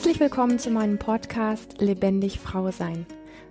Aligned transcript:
Herzlich 0.00 0.20
willkommen 0.20 0.58
zu 0.58 0.70
meinem 0.70 0.96
Podcast 0.96 1.74
Lebendig 1.78 2.40
Frau 2.40 2.70
Sein. 2.70 3.04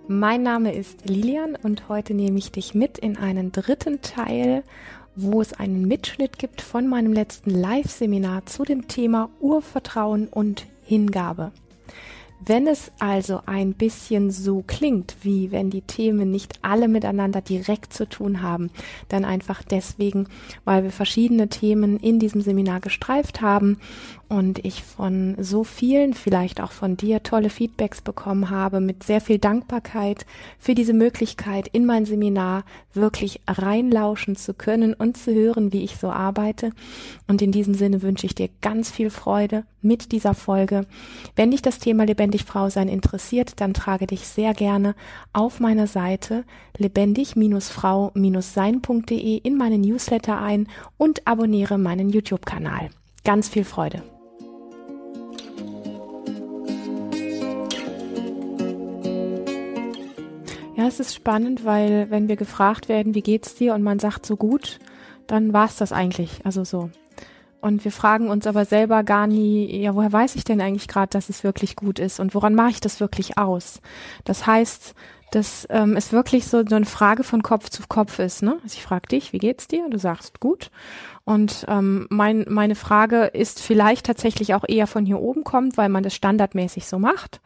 Mein 0.08 0.42
Name 0.42 0.74
ist 0.74 1.08
Lilian 1.08 1.54
und 1.54 1.88
heute 1.88 2.12
nehme 2.12 2.40
ich 2.40 2.50
dich 2.50 2.74
mit 2.74 2.98
in 2.98 3.16
einen 3.16 3.52
dritten 3.52 4.00
Teil, 4.00 4.64
wo 5.14 5.40
es 5.40 5.52
einen 5.52 5.86
Mitschnitt 5.86 6.40
gibt 6.40 6.60
von 6.60 6.88
meinem 6.88 7.12
letzten 7.12 7.50
Live-Seminar 7.50 8.46
zu 8.46 8.64
dem 8.64 8.88
Thema 8.88 9.30
Urvertrauen 9.38 10.26
und 10.26 10.66
Hingabe. 10.82 11.52
Wenn 12.44 12.66
es 12.66 12.90
also 12.98 13.42
ein 13.44 13.74
bisschen 13.74 14.30
so 14.30 14.64
klingt, 14.66 15.18
wie 15.22 15.52
wenn 15.52 15.68
die 15.68 15.82
Themen 15.82 16.30
nicht 16.30 16.54
alle 16.62 16.88
miteinander 16.88 17.42
direkt 17.42 17.92
zu 17.92 18.08
tun 18.08 18.42
haben, 18.42 18.70
dann 19.08 19.26
einfach 19.26 19.62
deswegen, 19.62 20.26
weil 20.64 20.82
wir 20.82 20.90
verschiedene 20.90 21.48
Themen 21.48 21.98
in 21.98 22.18
diesem 22.18 22.40
Seminar 22.40 22.80
gestreift 22.80 23.42
haben 23.42 23.78
und 24.30 24.64
ich 24.64 24.82
von 24.84 25.34
so 25.40 25.64
vielen, 25.64 26.14
vielleicht 26.14 26.60
auch 26.60 26.70
von 26.70 26.96
dir, 26.96 27.24
tolle 27.24 27.50
Feedbacks 27.50 28.00
bekommen 28.00 28.48
habe, 28.48 28.80
mit 28.80 29.02
sehr 29.02 29.20
viel 29.20 29.38
Dankbarkeit 29.38 30.24
für 30.60 30.76
diese 30.76 30.92
Möglichkeit, 30.92 31.66
in 31.66 31.84
mein 31.84 32.06
Seminar 32.06 32.62
wirklich 32.94 33.40
reinlauschen 33.48 34.36
zu 34.36 34.54
können 34.54 34.94
und 34.94 35.16
zu 35.16 35.34
hören, 35.34 35.72
wie 35.72 35.82
ich 35.82 35.96
so 35.96 36.10
arbeite. 36.10 36.70
Und 37.26 37.42
in 37.42 37.50
diesem 37.50 37.74
Sinne 37.74 38.02
wünsche 38.02 38.24
ich 38.24 38.36
dir 38.36 38.48
ganz 38.60 38.92
viel 38.92 39.10
Freude 39.10 39.64
mit 39.82 40.12
dieser 40.12 40.34
Folge. 40.34 40.86
Wenn 41.34 41.50
dich 41.50 41.62
das 41.62 41.80
Thema 41.80 42.04
lebendig 42.04 42.44
Frau 42.44 42.70
sein 42.70 42.88
interessiert, 42.88 43.60
dann 43.60 43.74
trage 43.74 44.06
dich 44.06 44.28
sehr 44.28 44.54
gerne 44.54 44.94
auf 45.32 45.58
meiner 45.58 45.88
Seite 45.88 46.44
lebendig-frau-sein.de 46.78 49.38
in 49.38 49.56
meinen 49.56 49.80
Newsletter 49.80 50.40
ein 50.40 50.68
und 50.98 51.26
abonniere 51.26 51.78
meinen 51.78 52.10
YouTube-Kanal. 52.10 52.90
Ganz 53.24 53.48
viel 53.48 53.64
Freude. 53.64 54.04
Ja, 60.80 60.86
es 60.86 60.98
ist 60.98 61.14
spannend, 61.14 61.66
weil 61.66 62.08
wenn 62.08 62.28
wir 62.28 62.36
gefragt 62.36 62.88
werden, 62.88 63.14
wie 63.14 63.20
geht's 63.20 63.54
dir 63.54 63.74
und 63.74 63.82
man 63.82 63.98
sagt 63.98 64.24
so 64.24 64.38
gut, 64.38 64.78
dann 65.26 65.52
war's 65.52 65.76
das 65.76 65.92
eigentlich. 65.92 66.40
Also 66.44 66.64
so. 66.64 66.88
Und 67.60 67.84
wir 67.84 67.92
fragen 67.92 68.30
uns 68.30 68.46
aber 68.46 68.64
selber 68.64 69.04
gar 69.04 69.26
nie, 69.26 69.78
ja, 69.78 69.94
woher 69.94 70.10
weiß 70.10 70.36
ich 70.36 70.44
denn 70.44 70.62
eigentlich 70.62 70.88
gerade, 70.88 71.10
dass 71.10 71.28
es 71.28 71.44
wirklich 71.44 71.76
gut 71.76 71.98
ist 71.98 72.18
und 72.18 72.34
woran 72.34 72.54
mache 72.54 72.70
ich 72.70 72.80
das 72.80 72.98
wirklich 72.98 73.36
aus? 73.36 73.82
Das 74.24 74.46
heißt, 74.46 74.94
dass 75.32 75.66
ähm, 75.70 75.96
es 75.96 76.12
wirklich 76.12 76.46
so, 76.46 76.64
so 76.66 76.76
eine 76.76 76.86
Frage 76.86 77.24
von 77.24 77.42
Kopf 77.42 77.68
zu 77.70 77.82
Kopf 77.88 78.18
ist. 78.18 78.42
Ne? 78.42 78.58
Also 78.62 78.76
ich 78.76 78.82
frage 78.82 79.08
dich, 79.08 79.32
wie 79.32 79.38
geht's 79.38 79.68
dir? 79.68 79.88
Du 79.88 79.98
sagst 79.98 80.40
gut. 80.40 80.70
Und 81.24 81.64
ähm, 81.68 82.06
mein, 82.10 82.46
meine 82.48 82.74
Frage 82.74 83.24
ist 83.24 83.60
vielleicht 83.60 84.06
tatsächlich 84.06 84.54
auch 84.54 84.64
eher 84.66 84.86
von 84.86 85.06
hier 85.06 85.20
oben 85.20 85.44
kommt, 85.44 85.76
weil 85.76 85.88
man 85.88 86.02
das 86.02 86.14
standardmäßig 86.14 86.86
so 86.86 86.98
macht. 86.98 87.40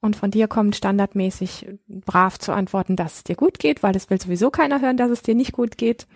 Und 0.00 0.16
von 0.16 0.30
dir 0.30 0.48
kommt 0.48 0.76
standardmäßig 0.76 1.66
brav 1.88 2.38
zu 2.38 2.52
antworten, 2.52 2.94
dass 2.94 3.14
es 3.14 3.24
dir 3.24 3.36
gut 3.36 3.58
geht, 3.58 3.82
weil 3.82 3.96
es 3.96 4.10
will 4.10 4.20
sowieso 4.20 4.50
keiner 4.50 4.80
hören, 4.80 4.98
dass 4.98 5.10
es 5.10 5.22
dir 5.22 5.34
nicht 5.34 5.52
gut 5.52 5.78
geht. 5.78 6.06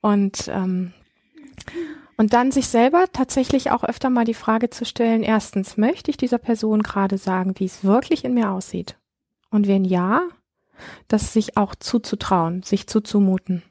Und, 0.00 0.48
ähm, 0.48 0.92
und 2.16 2.32
dann 2.32 2.52
sich 2.52 2.68
selber 2.68 3.06
tatsächlich 3.12 3.72
auch 3.72 3.82
öfter 3.82 4.08
mal 4.08 4.24
die 4.24 4.34
Frage 4.34 4.70
zu 4.70 4.84
stellen, 4.84 5.24
erstens, 5.24 5.76
möchte 5.76 6.12
ich 6.12 6.16
dieser 6.16 6.38
Person 6.38 6.82
gerade 6.82 7.18
sagen, 7.18 7.54
wie 7.56 7.64
es 7.64 7.82
wirklich 7.82 8.24
in 8.24 8.34
mir 8.34 8.52
aussieht? 8.52 8.96
Und 9.50 9.66
wenn 9.66 9.84
ja, 9.84 10.22
das 11.08 11.32
sich 11.32 11.56
auch 11.56 11.74
zuzutrauen, 11.74 12.62
sich 12.62 12.86
zuzumuten. 12.86 13.62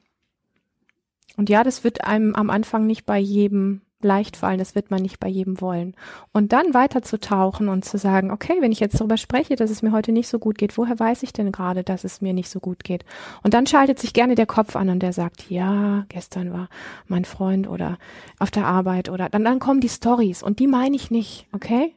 Und 1.36 1.48
ja, 1.48 1.62
das 1.62 1.84
wird 1.84 2.04
einem 2.04 2.34
am 2.34 2.50
Anfang 2.50 2.86
nicht 2.86 3.06
bei 3.06 3.18
jedem 3.18 3.82
leicht 4.00 4.36
fallen, 4.36 4.58
das 4.58 4.74
wird 4.74 4.90
man 4.90 5.02
nicht 5.02 5.18
bei 5.18 5.28
jedem 5.28 5.60
wollen. 5.60 5.94
Und 6.32 6.52
dann 6.52 6.72
weiter 6.72 7.02
zu 7.02 7.18
tauchen 7.18 7.68
und 7.68 7.84
zu 7.84 7.98
sagen, 7.98 8.30
okay, 8.30 8.56
wenn 8.60 8.70
ich 8.70 8.80
jetzt 8.80 9.00
darüber 9.00 9.16
spreche, 9.16 9.56
dass 9.56 9.70
es 9.70 9.82
mir 9.82 9.92
heute 9.92 10.12
nicht 10.12 10.28
so 10.28 10.38
gut 10.38 10.56
geht, 10.56 10.76
woher 10.78 10.98
weiß 10.98 11.22
ich 11.24 11.32
denn 11.32 11.50
gerade, 11.50 11.82
dass 11.82 12.04
es 12.04 12.20
mir 12.20 12.32
nicht 12.32 12.48
so 12.48 12.60
gut 12.60 12.84
geht? 12.84 13.04
Und 13.42 13.54
dann 13.54 13.66
schaltet 13.66 13.98
sich 13.98 14.12
gerne 14.12 14.36
der 14.36 14.46
Kopf 14.46 14.76
an 14.76 14.88
und 14.88 15.00
der 15.00 15.12
sagt, 15.12 15.50
ja, 15.50 16.04
gestern 16.08 16.52
war 16.52 16.68
mein 17.06 17.24
Freund 17.24 17.68
oder 17.68 17.98
auf 18.38 18.50
der 18.50 18.66
Arbeit 18.66 19.08
oder 19.08 19.28
dann, 19.28 19.44
dann 19.44 19.58
kommen 19.58 19.80
die 19.80 19.88
Stories 19.88 20.42
und 20.42 20.60
die 20.60 20.68
meine 20.68 20.94
ich 20.94 21.10
nicht, 21.10 21.48
okay? 21.52 21.94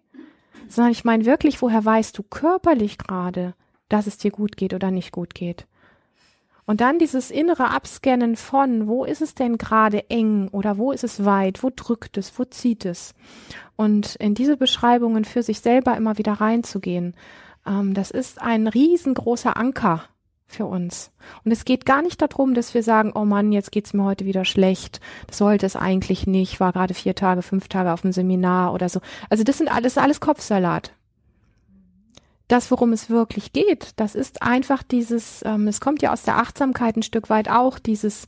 Sondern 0.68 0.92
ich 0.92 1.04
meine 1.04 1.26
wirklich, 1.26 1.62
woher 1.62 1.86
weißt 1.86 2.18
du 2.18 2.24
körperlich 2.24 2.98
gerade, 2.98 3.54
dass 3.92 4.08
es 4.08 4.18
dir 4.18 4.32
gut 4.32 4.58
geht 4.58 4.74
oder 4.74 4.92
nicht 4.92 5.12
gut 5.12 5.34
geht? 5.34 5.68
Und 6.66 6.80
dann 6.80 7.00
dieses 7.00 7.32
innere 7.32 7.72
Abscannen 7.72 8.36
von, 8.36 8.88
wo 8.88 9.04
ist 9.04 9.22
es 9.22 9.36
denn 9.36 9.58
gerade 9.58 10.10
eng 10.10 10.48
oder 10.50 10.78
wo 10.78 10.92
ist 10.92 11.04
es 11.04 11.26
weit, 11.26 11.64
wo 11.64 11.72
drückt 11.76 12.18
es, 12.18 12.38
wo 12.38 12.46
zieht 12.46 12.86
es. 12.86 13.14
Und 13.76 14.16
in 14.16 14.36
diese 14.36 14.58
Beschreibungen 14.58 15.26
für 15.26 15.44
sich 15.44 15.60
selber 15.60 15.98
immer 15.98 16.18
wieder 16.18 16.34
reinzugehen, 16.34 17.16
ähm, 17.66 17.94
das 17.94 18.12
ist 18.12 18.42
ein 18.42 18.68
riesengroßer 18.68 19.58
Anker 19.58 20.06
für 20.46 20.66
uns. 20.66 21.12
Und 21.44 21.52
es 21.52 21.66
geht 21.66 21.86
gar 21.86 22.02
nicht 22.02 22.22
darum, 22.22 22.54
dass 22.54 22.74
wir 22.74 22.84
sagen, 22.84 23.12
oh 23.16 23.26
Mann, 23.26 23.52
jetzt 23.52 23.72
geht's 23.72 23.94
mir 23.94 24.04
heute 24.04 24.26
wieder 24.26 24.46
schlecht. 24.46 25.00
Das 25.28 25.40
sollte 25.40 25.66
es 25.66 25.76
eigentlich 25.76 26.28
nicht. 26.28 26.60
War 26.60 26.74
gerade 26.74 26.94
vier 26.94 27.16
Tage, 27.16 27.42
fünf 27.42 27.70
Tage 27.70 27.92
auf 27.92 28.02
dem 28.02 28.12
Seminar 28.12 28.74
oder 28.74 28.88
so. 28.90 29.02
Also 29.30 29.44
das 29.44 29.58
sind 29.58 29.74
alles, 29.74 29.98
alles 29.98 30.20
Kopfsalat 30.20 30.94
das, 32.52 32.70
worum 32.70 32.92
es 32.92 33.10
wirklich 33.10 33.54
geht, 33.54 33.92
das 33.96 34.14
ist 34.14 34.42
einfach 34.42 34.84
dieses, 34.84 35.42
ähm, 35.46 35.68
es 35.68 35.80
kommt 35.80 36.02
ja 36.02 36.12
aus 36.12 36.24
der 36.24 36.38
Achtsamkeit 36.38 36.98
ein 36.98 37.04
Stück 37.04 37.30
weit 37.30 37.50
auch, 37.50 37.80
dieses 37.80 38.28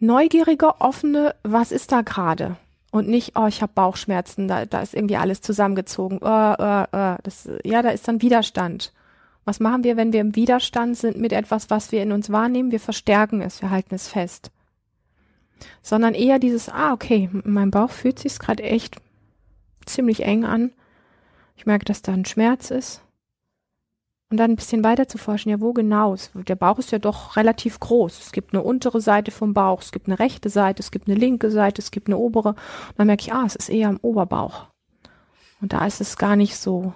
neugierige, 0.00 0.80
offene, 0.80 1.34
was 1.44 1.70
ist 1.70 1.92
da 1.92 2.02
gerade? 2.02 2.56
Und 2.90 3.08
nicht, 3.08 3.32
oh, 3.36 3.46
ich 3.46 3.62
habe 3.62 3.72
Bauchschmerzen, 3.74 4.48
da, 4.48 4.66
da 4.66 4.80
ist 4.80 4.94
irgendwie 4.94 5.16
alles 5.16 5.42
zusammengezogen. 5.42 6.18
Uh, 6.22 6.54
uh, 6.58 6.84
uh, 6.92 7.16
das, 7.22 7.48
ja, 7.62 7.82
da 7.82 7.90
ist 7.90 8.08
dann 8.08 8.22
Widerstand. 8.22 8.92
Was 9.44 9.60
machen 9.60 9.84
wir, 9.84 9.96
wenn 9.96 10.12
wir 10.12 10.20
im 10.20 10.34
Widerstand 10.34 10.96
sind 10.96 11.18
mit 11.18 11.32
etwas, 11.32 11.70
was 11.70 11.92
wir 11.92 12.02
in 12.02 12.10
uns 12.10 12.30
wahrnehmen? 12.30 12.72
Wir 12.72 12.80
verstärken 12.80 13.42
es, 13.42 13.60
wir 13.62 13.70
halten 13.70 13.94
es 13.94 14.08
fest. 14.08 14.50
Sondern 15.82 16.14
eher 16.14 16.38
dieses, 16.38 16.68
ah, 16.68 16.92
okay, 16.92 17.28
mein 17.44 17.70
Bauch 17.70 17.90
fühlt 17.90 18.18
sich 18.18 18.38
gerade 18.38 18.62
echt 18.62 18.96
ziemlich 19.84 20.24
eng 20.24 20.44
an 20.44 20.72
ich 21.56 21.66
merke, 21.66 21.84
dass 21.84 22.02
da 22.02 22.12
ein 22.12 22.24
Schmerz 22.24 22.70
ist. 22.70 23.02
Und 24.28 24.38
dann 24.38 24.52
ein 24.52 24.56
bisschen 24.56 24.82
weiter 24.82 25.06
zu 25.06 25.18
forschen, 25.18 25.50
ja, 25.50 25.60
wo 25.60 25.72
genau? 25.72 26.16
Der 26.34 26.56
Bauch 26.56 26.78
ist 26.80 26.90
ja 26.90 26.98
doch 26.98 27.36
relativ 27.36 27.78
groß. 27.78 28.18
Es 28.18 28.32
gibt 28.32 28.52
eine 28.52 28.62
untere 28.62 29.00
Seite 29.00 29.30
vom 29.30 29.54
Bauch, 29.54 29.82
es 29.82 29.92
gibt 29.92 30.08
eine 30.08 30.18
rechte 30.18 30.50
Seite, 30.50 30.82
es 30.82 30.90
gibt 30.90 31.08
eine 31.08 31.16
linke 31.16 31.50
Seite, 31.50 31.80
es 31.80 31.92
gibt 31.92 32.08
eine 32.08 32.18
obere. 32.18 32.50
Und 32.50 32.94
dann 32.96 33.06
merke 33.06 33.22
ich, 33.22 33.32
ah, 33.32 33.44
es 33.46 33.54
ist 33.54 33.68
eher 33.68 33.88
am 33.88 33.98
Oberbauch. 34.02 34.66
Und 35.60 35.72
da 35.72 35.86
ist 35.86 36.00
es 36.00 36.16
gar 36.16 36.34
nicht 36.34 36.56
so 36.56 36.92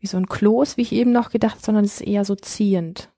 wie 0.00 0.08
so 0.08 0.16
ein 0.16 0.26
Kloß, 0.26 0.76
wie 0.76 0.82
ich 0.82 0.92
eben 0.92 1.12
noch 1.12 1.30
gedacht, 1.30 1.64
sondern 1.64 1.84
es 1.84 2.00
ist 2.00 2.06
eher 2.06 2.24
so 2.24 2.34
ziehend. 2.34 3.10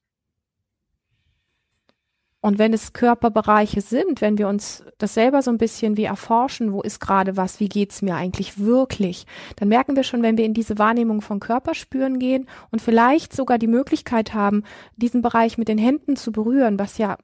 Und 2.47 2.61
wenn 2.61 2.73
es 2.73 2.93
Körperbereiche 2.93 3.81
sind, 3.81 4.21
wenn 4.21 4.39
wir 4.39 4.47
uns 4.47 4.85
das 4.99 5.15
selber 5.15 5.43
so 5.43 5.51
ein 5.51 5.59
bisschen 5.59 5.97
wie 5.97 6.05
erforschen, 6.05 6.73
wo 6.73 6.81
ist 6.81 7.01
gerade 7.01 7.37
was, 7.37 7.59
wie 7.59 7.69
geht's 7.69 8.03
mir 8.03 8.15
eigentlich 8.15 8.61
wirklich, 8.61 9.27
dann 9.57 9.67
merken 9.67 9.97
wir 9.97 10.05
schon, 10.05 10.23
wenn 10.23 10.39
wir 10.39 10.45
in 10.45 10.55
diese 10.55 10.79
Wahrnehmung 10.79 11.23
von 11.23 11.41
Körperspüren 11.41 12.21
gehen 12.21 12.49
und 12.71 12.81
vielleicht 12.81 13.35
sogar 13.35 13.59
die 13.59 13.67
Möglichkeit 13.67 14.33
haben, 14.33 14.63
diesen 14.95 15.23
Bereich 15.23 15.59
mit 15.59 15.67
den 15.67 15.77
Händen 15.77 16.15
zu 16.15 16.31
berühren, 16.31 16.79
was 16.79 16.99
ja 16.99 17.19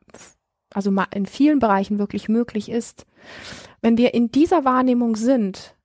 also 0.74 0.92
in 1.14 1.26
vielen 1.26 1.60
Bereichen 1.60 2.00
wirklich 2.00 2.28
möglich 2.28 2.68
ist. 2.68 3.06
Wenn 3.80 3.96
wir 3.96 4.14
in 4.14 4.32
dieser 4.32 4.64
Wahrnehmung 4.64 5.14
sind, 5.14 5.76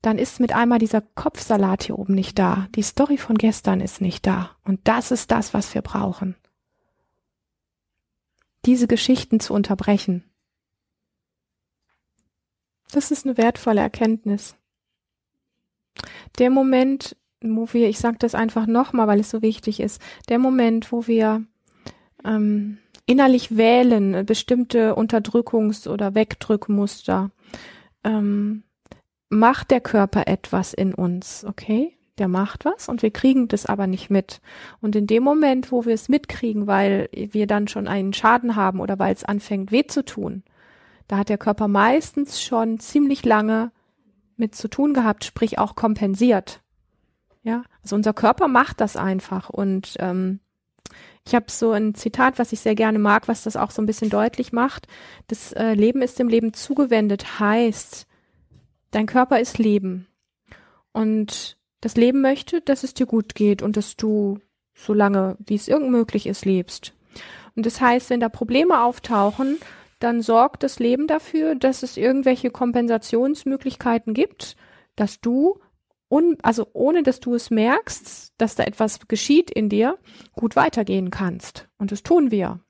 dann 0.00 0.16
ist 0.16 0.38
mit 0.38 0.54
einmal 0.54 0.78
dieser 0.78 1.00
Kopfsalat 1.00 1.82
hier 1.82 1.98
oben 1.98 2.14
nicht 2.14 2.38
da. 2.38 2.68
Die 2.76 2.82
Story 2.82 3.16
von 3.16 3.36
gestern 3.36 3.80
ist 3.80 4.00
nicht 4.00 4.28
da. 4.28 4.50
Und 4.62 4.78
das 4.84 5.10
ist 5.10 5.32
das, 5.32 5.54
was 5.54 5.74
wir 5.74 5.82
brauchen 5.82 6.36
diese 8.64 8.86
Geschichten 8.86 9.40
zu 9.40 9.54
unterbrechen. 9.54 10.24
Das 12.92 13.10
ist 13.10 13.24
eine 13.24 13.36
wertvolle 13.36 13.80
Erkenntnis. 13.80 14.56
Der 16.38 16.50
Moment, 16.50 17.16
wo 17.40 17.72
wir, 17.72 17.88
ich 17.88 17.98
sage 17.98 18.18
das 18.18 18.34
einfach 18.34 18.66
nochmal, 18.66 19.06
weil 19.06 19.20
es 19.20 19.30
so 19.30 19.42
wichtig 19.42 19.80
ist, 19.80 20.00
der 20.28 20.38
Moment, 20.38 20.92
wo 20.92 21.06
wir 21.06 21.44
ähm, 22.24 22.78
innerlich 23.06 23.56
wählen, 23.56 24.24
bestimmte 24.26 24.94
Unterdrückungs- 24.94 25.88
oder 25.88 26.14
Wegdrückmuster, 26.14 27.30
ähm, 28.04 28.64
macht 29.28 29.70
der 29.70 29.80
Körper 29.80 30.26
etwas 30.26 30.74
in 30.74 30.94
uns, 30.94 31.44
okay? 31.44 31.96
Der 32.20 32.28
macht 32.28 32.64
was 32.64 32.88
und 32.88 33.02
wir 33.02 33.10
kriegen 33.10 33.48
das 33.48 33.66
aber 33.66 33.86
nicht 33.86 34.10
mit. 34.10 34.40
Und 34.80 34.94
in 34.94 35.06
dem 35.06 35.24
Moment, 35.24 35.72
wo 35.72 35.86
wir 35.86 35.94
es 35.94 36.08
mitkriegen, 36.08 36.66
weil 36.66 37.08
wir 37.12 37.46
dann 37.46 37.66
schon 37.66 37.88
einen 37.88 38.12
Schaden 38.12 38.54
haben 38.54 38.78
oder 38.78 38.98
weil 38.98 39.12
es 39.12 39.24
anfängt 39.24 39.72
weh 39.72 39.86
zu 39.86 40.04
tun, 40.04 40.44
da 41.08 41.16
hat 41.16 41.30
der 41.30 41.38
Körper 41.38 41.66
meistens 41.66 42.40
schon 42.40 42.78
ziemlich 42.78 43.24
lange 43.24 43.72
mit 44.36 44.54
zu 44.54 44.68
tun 44.68 44.94
gehabt, 44.94 45.24
sprich 45.24 45.58
auch 45.58 45.74
kompensiert. 45.74 46.60
Ja, 47.42 47.62
also 47.82 47.96
unser 47.96 48.12
Körper 48.12 48.48
macht 48.48 48.80
das 48.80 48.96
einfach 48.96 49.48
und 49.48 49.96
ähm, 49.98 50.40
ich 51.26 51.34
habe 51.34 51.46
so 51.48 51.72
ein 51.72 51.94
Zitat, 51.94 52.38
was 52.38 52.52
ich 52.52 52.60
sehr 52.60 52.74
gerne 52.74 52.98
mag, 52.98 53.28
was 53.28 53.44
das 53.44 53.56
auch 53.56 53.70
so 53.70 53.80
ein 53.80 53.86
bisschen 53.86 54.10
deutlich 54.10 54.52
macht. 54.52 54.88
Das 55.28 55.52
äh, 55.52 55.74
Leben 55.74 56.02
ist 56.02 56.18
dem 56.18 56.28
Leben 56.28 56.52
zugewendet 56.52 57.40
heißt, 57.40 58.06
dein 58.90 59.06
Körper 59.06 59.40
ist 59.40 59.58
Leben 59.58 60.06
und 60.92 61.56
das 61.80 61.96
Leben 61.96 62.20
möchte, 62.20 62.60
dass 62.60 62.84
es 62.84 62.94
dir 62.94 63.06
gut 63.06 63.34
geht 63.34 63.62
und 63.62 63.76
dass 63.76 63.96
du 63.96 64.38
so 64.74 64.94
lange, 64.94 65.36
wie 65.44 65.54
es 65.54 65.68
irgend 65.68 65.90
möglich 65.90 66.26
ist, 66.26 66.44
lebst. 66.44 66.94
Und 67.56 67.66
das 67.66 67.80
heißt, 67.80 68.10
wenn 68.10 68.20
da 68.20 68.28
Probleme 68.28 68.82
auftauchen, 68.82 69.58
dann 69.98 70.22
sorgt 70.22 70.62
das 70.62 70.78
Leben 70.78 71.06
dafür, 71.06 71.54
dass 71.54 71.82
es 71.82 71.96
irgendwelche 71.96 72.50
Kompensationsmöglichkeiten 72.50 74.14
gibt, 74.14 74.56
dass 74.96 75.20
du, 75.20 75.60
un, 76.08 76.38
also 76.42 76.66
ohne 76.72 77.02
dass 77.02 77.20
du 77.20 77.34
es 77.34 77.50
merkst, 77.50 78.32
dass 78.38 78.54
da 78.54 78.64
etwas 78.64 79.00
geschieht 79.08 79.50
in 79.50 79.68
dir, 79.68 79.98
gut 80.32 80.56
weitergehen 80.56 81.10
kannst. 81.10 81.68
Und 81.78 81.92
das 81.92 82.02
tun 82.02 82.30
wir. 82.30 82.60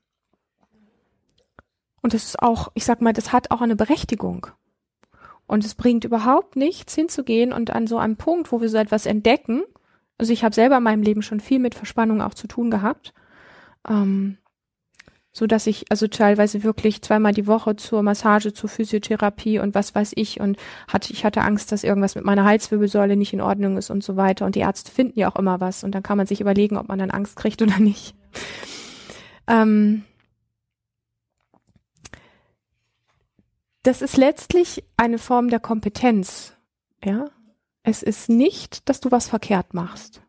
Und 2.01 2.13
das 2.13 2.23
ist 2.25 2.41
auch, 2.41 2.71
ich 2.73 2.83
sag 2.83 3.01
mal, 3.01 3.13
das 3.13 3.31
hat 3.31 3.51
auch 3.51 3.61
eine 3.61 3.75
Berechtigung. 3.75 4.47
Und 5.51 5.65
es 5.65 5.75
bringt 5.75 6.05
überhaupt 6.05 6.55
nichts 6.55 6.95
hinzugehen 6.95 7.51
und 7.51 7.71
an 7.71 7.85
so 7.85 7.97
einem 7.97 8.15
Punkt, 8.15 8.53
wo 8.53 8.61
wir 8.61 8.69
so 8.69 8.77
etwas 8.77 9.05
entdecken, 9.05 9.63
also 10.17 10.31
ich 10.31 10.45
habe 10.45 10.55
selber 10.55 10.77
in 10.77 10.83
meinem 10.83 11.03
Leben 11.03 11.21
schon 11.21 11.41
viel 11.41 11.59
mit 11.59 11.75
Verspannung 11.75 12.21
auch 12.21 12.33
zu 12.33 12.47
tun 12.47 12.71
gehabt, 12.71 13.13
ähm, 13.85 14.37
so 15.33 15.47
dass 15.47 15.67
ich 15.67 15.87
also 15.89 16.07
teilweise 16.07 16.63
wirklich 16.63 17.01
zweimal 17.01 17.33
die 17.33 17.47
Woche 17.47 17.75
zur 17.75 18.01
Massage, 18.01 18.53
zur 18.53 18.69
Physiotherapie 18.69 19.59
und 19.59 19.75
was 19.75 19.93
weiß 19.93 20.13
ich. 20.15 20.39
Und 20.39 20.55
hatte 20.87 21.11
ich 21.11 21.25
hatte 21.25 21.41
Angst, 21.41 21.73
dass 21.73 21.83
irgendwas 21.83 22.15
mit 22.15 22.23
meiner 22.23 22.45
Halswirbelsäule 22.45 23.17
nicht 23.17 23.33
in 23.33 23.41
Ordnung 23.41 23.75
ist 23.75 23.89
und 23.89 24.05
so 24.05 24.15
weiter. 24.15 24.45
Und 24.45 24.55
die 24.55 24.61
Ärzte 24.61 24.89
finden 24.89 25.19
ja 25.19 25.29
auch 25.29 25.35
immer 25.35 25.59
was. 25.59 25.83
Und 25.83 25.93
dann 25.93 26.03
kann 26.03 26.17
man 26.17 26.27
sich 26.27 26.39
überlegen, 26.39 26.77
ob 26.77 26.87
man 26.87 26.99
dann 26.99 27.11
Angst 27.11 27.35
kriegt 27.35 27.61
oder 27.61 27.77
nicht. 27.77 28.15
Ähm, 29.47 30.03
das 33.83 34.01
ist 34.01 34.17
letztlich 34.17 34.83
eine 34.97 35.17
Form 35.17 35.49
der 35.49 35.59
Kompetenz, 35.59 36.55
ja. 37.03 37.25
Es 37.83 38.03
ist 38.03 38.29
nicht, 38.29 38.87
dass 38.89 38.99
du 38.99 39.09
was 39.09 39.27
verkehrt 39.27 39.73
machst, 39.73 40.21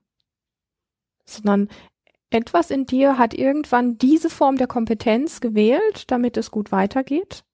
sondern 1.27 1.69
etwas 2.31 2.71
in 2.71 2.87
dir 2.87 3.19
hat 3.19 3.35
irgendwann 3.35 3.99
diese 3.99 4.31
Form 4.31 4.57
der 4.57 4.67
Kompetenz 4.67 5.43
gewählt, 5.43 6.11
damit 6.11 6.39
es 6.39 6.51
gut 6.51 6.73
weitergeht. 6.73 7.45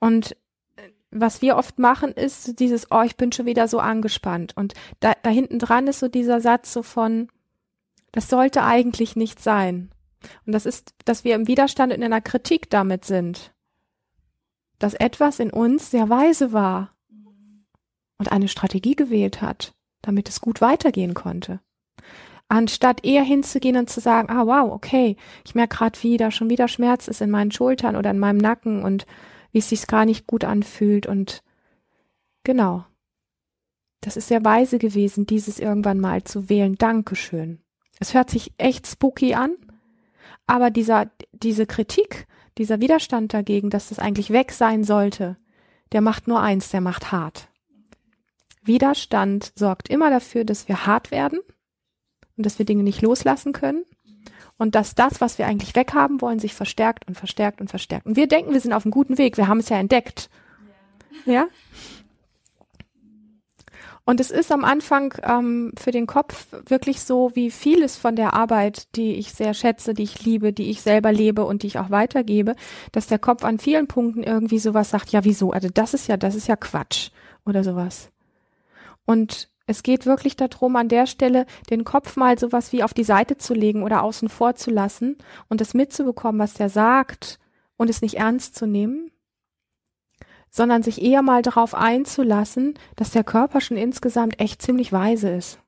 Und 0.00 0.32
äh, 0.76 0.90
was 1.10 1.40
wir 1.40 1.56
oft 1.56 1.78
machen, 1.78 2.12
ist 2.12 2.60
dieses, 2.60 2.90
oh, 2.90 3.00
ich 3.00 3.16
bin 3.16 3.32
schon 3.32 3.46
wieder 3.46 3.68
so 3.68 3.78
angespannt. 3.78 4.54
Und 4.54 4.74
da, 5.00 5.14
da 5.22 5.30
hinten 5.30 5.58
dran 5.58 5.86
ist 5.86 6.00
so 6.00 6.08
dieser 6.08 6.42
Satz 6.42 6.74
so 6.74 6.82
von, 6.82 7.28
das 8.10 8.28
sollte 8.28 8.64
eigentlich 8.64 9.16
nicht 9.16 9.40
sein. 9.40 9.90
Und 10.44 10.52
das 10.52 10.66
ist, 10.66 10.94
dass 11.06 11.24
wir 11.24 11.34
im 11.34 11.48
Widerstand 11.48 11.90
in 11.90 12.04
einer 12.04 12.20
Kritik 12.20 12.68
damit 12.68 13.06
sind 13.06 13.51
dass 14.82 14.94
etwas 14.94 15.38
in 15.38 15.50
uns 15.50 15.92
sehr 15.92 16.08
weise 16.08 16.52
war 16.52 16.90
und 18.18 18.32
eine 18.32 18.48
Strategie 18.48 18.96
gewählt 18.96 19.40
hat, 19.40 19.74
damit 20.02 20.28
es 20.28 20.40
gut 20.40 20.60
weitergehen 20.60 21.14
konnte. 21.14 21.60
Anstatt 22.48 23.04
eher 23.04 23.22
hinzugehen 23.22 23.76
und 23.76 23.88
zu 23.88 24.00
sagen, 24.00 24.28
ah 24.28 24.44
wow, 24.44 24.72
okay, 24.72 25.16
ich 25.44 25.54
merke 25.54 25.76
gerade, 25.76 26.02
wie 26.02 26.16
da 26.16 26.32
schon 26.32 26.50
wieder 26.50 26.66
Schmerz 26.66 27.06
ist 27.06 27.20
in 27.20 27.30
meinen 27.30 27.52
Schultern 27.52 27.94
oder 27.94 28.10
in 28.10 28.18
meinem 28.18 28.38
Nacken 28.38 28.82
und 28.82 29.06
wie 29.52 29.58
es 29.58 29.68
sich 29.68 29.86
gar 29.86 30.04
nicht 30.04 30.26
gut 30.26 30.42
anfühlt 30.42 31.06
und 31.06 31.44
genau. 32.42 32.84
Das 34.00 34.16
ist 34.16 34.26
sehr 34.26 34.44
weise 34.44 34.78
gewesen, 34.78 35.26
dieses 35.26 35.60
irgendwann 35.60 36.00
mal 36.00 36.24
zu 36.24 36.48
wählen. 36.48 36.74
Dankeschön. 36.74 37.60
Es 38.00 38.14
hört 38.14 38.30
sich 38.30 38.52
echt 38.58 38.88
spooky 38.88 39.34
an, 39.34 39.54
aber 40.48 40.70
dieser, 40.70 41.08
diese 41.32 41.66
Kritik 41.66 42.26
dieser 42.58 42.80
Widerstand 42.80 43.32
dagegen, 43.34 43.70
dass 43.70 43.88
das 43.88 43.98
eigentlich 43.98 44.30
weg 44.30 44.52
sein 44.52 44.84
sollte, 44.84 45.36
der 45.92 46.00
macht 46.00 46.28
nur 46.28 46.40
eins, 46.40 46.70
der 46.70 46.80
macht 46.80 47.12
hart. 47.12 47.48
Widerstand 48.62 49.52
sorgt 49.56 49.88
immer 49.88 50.10
dafür, 50.10 50.44
dass 50.44 50.68
wir 50.68 50.86
hart 50.86 51.10
werden 51.10 51.40
und 52.36 52.46
dass 52.46 52.58
wir 52.58 52.66
Dinge 52.66 52.82
nicht 52.82 53.02
loslassen 53.02 53.52
können 53.52 53.84
und 54.56 54.74
dass 54.74 54.94
das, 54.94 55.20
was 55.20 55.38
wir 55.38 55.46
eigentlich 55.46 55.74
weghaben 55.74 56.20
wollen, 56.20 56.38
sich 56.38 56.54
verstärkt 56.54 57.08
und 57.08 57.16
verstärkt 57.16 57.60
und 57.60 57.68
verstärkt. 57.68 58.06
Und 58.06 58.16
wir 58.16 58.28
denken, 58.28 58.52
wir 58.52 58.60
sind 58.60 58.72
auf 58.72 58.84
einem 58.84 58.92
guten 58.92 59.18
Weg, 59.18 59.36
wir 59.36 59.48
haben 59.48 59.58
es 59.58 59.68
ja 59.68 59.78
entdeckt. 59.78 60.30
Ja? 61.26 61.48
Und 64.04 64.18
es 64.18 64.32
ist 64.32 64.50
am 64.50 64.64
Anfang 64.64 65.14
ähm, 65.22 65.72
für 65.78 65.92
den 65.92 66.06
Kopf 66.06 66.48
wirklich 66.66 67.02
so, 67.02 67.30
wie 67.34 67.52
vieles 67.52 67.96
von 67.96 68.16
der 68.16 68.34
Arbeit, 68.34 68.96
die 68.96 69.14
ich 69.14 69.32
sehr 69.32 69.54
schätze, 69.54 69.94
die 69.94 70.02
ich 70.02 70.24
liebe, 70.24 70.52
die 70.52 70.70
ich 70.70 70.82
selber 70.82 71.12
lebe 71.12 71.44
und 71.44 71.62
die 71.62 71.68
ich 71.68 71.78
auch 71.78 71.90
weitergebe, 71.90 72.56
dass 72.90 73.06
der 73.06 73.20
Kopf 73.20 73.44
an 73.44 73.58
vielen 73.58 73.86
Punkten 73.86 74.24
irgendwie 74.24 74.58
sowas 74.58 74.90
sagt, 74.90 75.10
ja, 75.10 75.24
wieso? 75.24 75.52
Also 75.52 75.68
das 75.72 75.94
ist 75.94 76.08
ja, 76.08 76.16
das 76.16 76.34
ist 76.34 76.48
ja 76.48 76.56
Quatsch 76.56 77.10
oder 77.46 77.62
sowas. 77.62 78.10
Und 79.04 79.48
es 79.66 79.84
geht 79.84 80.04
wirklich 80.04 80.34
darum, 80.34 80.74
an 80.74 80.88
der 80.88 81.06
Stelle 81.06 81.46
den 81.70 81.84
Kopf 81.84 82.16
mal 82.16 82.36
sowas 82.36 82.72
wie 82.72 82.82
auf 82.82 82.94
die 82.94 83.04
Seite 83.04 83.36
zu 83.36 83.54
legen 83.54 83.84
oder 83.84 84.02
außen 84.02 84.28
vor 84.28 84.56
zu 84.56 84.72
lassen 84.72 85.16
und 85.48 85.60
das 85.60 85.74
mitzubekommen, 85.74 86.40
was 86.40 86.54
der 86.54 86.68
sagt 86.68 87.38
und 87.76 87.88
es 87.88 88.02
nicht 88.02 88.14
ernst 88.14 88.56
zu 88.56 88.66
nehmen 88.66 89.12
sondern 90.52 90.82
sich 90.82 91.02
eher 91.02 91.22
mal 91.22 91.42
darauf 91.42 91.74
einzulassen, 91.74 92.74
dass 92.94 93.10
der 93.10 93.24
Körper 93.24 93.60
schon 93.60 93.78
insgesamt 93.78 94.38
echt 94.38 94.60
ziemlich 94.60 94.92
weise 94.92 95.30
ist. 95.30 95.58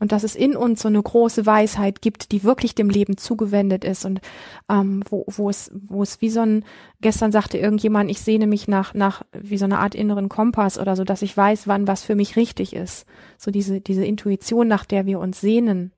Und 0.00 0.10
dass 0.10 0.24
es 0.24 0.34
in 0.34 0.56
uns 0.56 0.82
so 0.82 0.88
eine 0.88 1.00
große 1.00 1.46
Weisheit 1.46 2.02
gibt, 2.02 2.32
die 2.32 2.42
wirklich 2.42 2.74
dem 2.74 2.90
Leben 2.90 3.18
zugewendet 3.18 3.84
ist 3.84 4.04
und 4.04 4.20
ähm, 4.68 5.04
wo, 5.08 5.24
wo 5.28 5.48
es, 5.48 5.70
wo 5.74 6.02
es 6.02 6.20
wie 6.20 6.30
so 6.30 6.40
ein, 6.40 6.64
gestern 7.00 7.30
sagte 7.30 7.58
irgendjemand, 7.58 8.10
ich 8.10 8.20
sehne 8.20 8.48
mich 8.48 8.66
nach, 8.66 8.94
nach 8.94 9.22
wie 9.32 9.58
so 9.58 9.66
eine 9.66 9.78
Art 9.78 9.94
inneren 9.94 10.28
Kompass 10.28 10.76
oder 10.76 10.96
so, 10.96 11.04
dass 11.04 11.22
ich 11.22 11.36
weiß, 11.36 11.68
wann 11.68 11.86
was 11.86 12.02
für 12.02 12.16
mich 12.16 12.34
richtig 12.34 12.74
ist. 12.74 13.06
So 13.38 13.52
diese, 13.52 13.80
diese 13.80 14.04
Intuition, 14.04 14.66
nach 14.66 14.86
der 14.86 15.06
wir 15.06 15.20
uns 15.20 15.40
sehnen. 15.40 15.92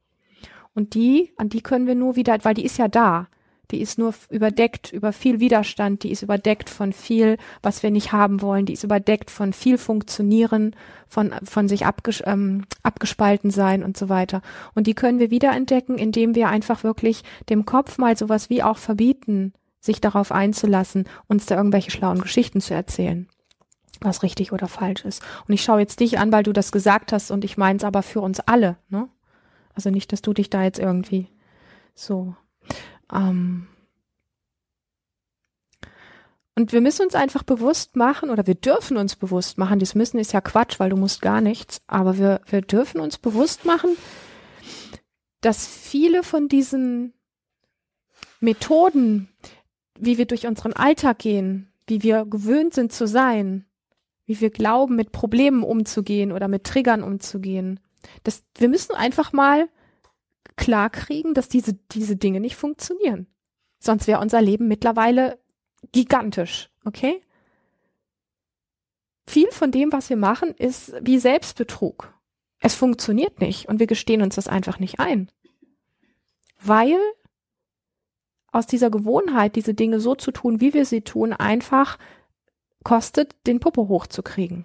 Und 0.75 0.95
die, 0.95 1.33
an 1.39 1.49
die 1.49 1.63
können 1.63 1.87
wir 1.87 1.95
nur 1.95 2.17
wieder, 2.17 2.37
weil 2.43 2.55
die 2.55 2.67
ist 2.67 2.77
ja 2.77 2.89
da 2.89 3.29
die 3.71 3.81
ist 3.81 3.99
nur 3.99 4.15
überdeckt 4.31 4.93
über 4.93 5.13
viel 5.13 5.41
Widerstand, 5.41 6.03
die 6.03 6.11
ist 6.11 6.23
überdeckt 6.23 6.71
von 6.71 6.93
viel, 6.93 7.39
was 7.63 7.83
wir 7.83 7.91
nicht 7.91 8.13
haben 8.13 8.43
wollen, 8.43 8.67
die 8.67 8.75
ist 8.75 8.85
überdeckt 8.85 9.31
von 9.31 9.53
viel 9.53 9.79
Funktionieren, 9.79 10.77
von, 11.09 11.33
von 11.43 11.69
sich 11.69 11.87
abges 11.87 12.23
ähm, 12.27 12.65
abgespalten 12.83 13.51
sein 13.51 13.83
und 13.83 13.97
so 13.97 14.09
weiter. 14.09 14.43
Und 14.75 14.87
die 14.87 14.95
können 14.95 15.19
wir 15.19 15.31
wiederentdecken, 15.31 15.99
indem 15.99 16.35
wir 16.35 16.49
einfach 16.49 16.85
wirklich 16.85 17.23
dem 17.49 17.65
Kopf 17.65 17.99
mal 17.99 18.17
sowas 18.17 18.51
wie 18.51 18.63
auch 18.63 18.79
verbieten, 18.79 19.53
sich 19.81 20.01
darauf 20.01 20.33
einzulassen, 20.33 21.09
uns 21.27 21.47
da 21.47 21.57
irgendwelche 21.57 21.91
schlauen 21.91 22.21
Geschichten 22.21 22.61
zu 22.61 22.75
erzählen 22.75 23.29
was 24.01 24.23
richtig 24.23 24.53
oder 24.53 24.69
falsch 24.69 25.05
ist. 25.05 25.23
Und 25.49 25.55
ich 25.55 25.63
schaue 25.63 25.81
jetzt 25.81 26.01
dich 26.01 26.19
an, 26.19 26.31
weil 26.31 26.43
du 26.43 26.53
das 26.53 26.73
gesagt 26.73 27.13
hast 27.13 27.31
und 27.31 27.45
ich 27.45 27.57
meine 27.57 27.79
es 27.79 27.85
aber 27.85 28.03
für 28.03 28.21
uns 28.21 28.41
alle. 28.41 28.77
Ne? 28.91 29.09
Also 29.75 29.91
nicht, 29.91 30.13
dass 30.13 30.21
du 30.21 30.33
dich 30.33 30.51
da 30.51 30.63
jetzt 30.63 30.79
irgendwie 30.79 31.29
so 31.95 32.35
ähm. 33.13 33.69
Und 36.57 36.73
wir 36.73 36.81
müssen 36.81 37.03
uns 37.03 37.17
einfach 37.17 37.43
bewusst 37.43 37.97
machen, 37.97 38.31
oder 38.31 38.47
wir 38.47 38.55
dürfen 38.55 38.97
uns 38.97 39.17
bewusst 39.17 39.59
machen, 39.59 39.81
das 39.81 39.97
müssen 39.97 40.19
ist 40.19 40.33
ja 40.33 40.41
Quatsch, 40.41 40.79
weil 40.79 40.91
du 40.91 40.97
musst 40.97 41.21
gar 41.21 41.41
nichts, 41.41 41.83
aber 41.89 42.17
wir, 42.17 42.41
wir 42.47 42.63
dürfen 42.63 43.01
uns 43.01 43.19
bewusst 43.19 43.65
machen, 43.65 43.97
dass 45.41 45.67
viele 45.67 46.23
von 46.23 46.49
diesen 46.49 47.13
Methoden, 48.41 49.29
wie 49.99 50.17
wir 50.17 50.27
durch 50.27 50.47
unseren 50.47 50.75
Alltag 50.75 51.19
gehen, 51.19 51.73
wie 51.89 52.03
wir 52.05 52.25
gewöhnt 52.25 52.73
sind 52.73 52.93
zu 52.93 53.09
sein, 53.09 53.67
wie 54.27 54.41
wir 54.41 54.51
glauben, 54.51 54.95
mit 54.95 55.11
Problemen 55.11 55.65
umzugehen 55.65 56.31
oder 56.31 56.47
mit 56.47 56.65
Triggern 56.65 57.03
umzugehen, 57.03 57.81
das, 58.23 58.45
wir 58.57 58.69
müssen 58.69 58.95
einfach 58.95 59.33
mal 59.33 59.69
klar 60.57 60.91
kriegen, 60.91 61.35
dass 61.35 61.49
diese, 61.49 61.75
diese 61.93 62.17
Dinge 62.17 62.41
nicht 62.41 62.57
funktionieren. 62.57 63.27
Sonst 63.79 64.07
wäre 64.07 64.21
unser 64.21 64.41
Leben 64.41 64.69
mittlerweile 64.69 65.39
gigantisch, 65.93 66.71
okay? 66.85 67.21
Viel 69.27 69.51
von 69.51 69.71
dem, 69.71 69.93
was 69.93 70.11
wir 70.11 70.17
machen, 70.17 70.55
ist 70.55 70.95
wie 71.01 71.19
Selbstbetrug. 71.19 72.13
Es 72.61 72.75
funktioniert 72.75 73.41
nicht 73.41 73.69
und 73.69 73.79
wir 73.79 73.87
gestehen 73.87 74.23
uns 74.23 74.37
das 74.37 74.49
einfach 74.49 74.79
nicht 74.79 75.01
ein. 75.01 75.31
Weil 76.61 76.99
aus 78.53 78.67
dieser 78.67 78.91
Gewohnheit, 78.91 79.57
diese 79.57 79.75
Dinge 79.75 80.01
so 80.01 80.15
zu 80.15 80.31
tun, 80.31 80.61
wie 80.61 80.73
wir 80.73 80.87
sie 80.87 81.03
tun, 81.03 81.33
einfach 81.33 81.99
kostet, 82.85 83.35
den 83.47 83.61
Popo 83.61 83.89
hochzukriegen. 83.89 84.65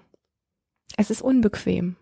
Es 0.95 1.09
ist 1.09 1.21
unbequem. 1.21 1.95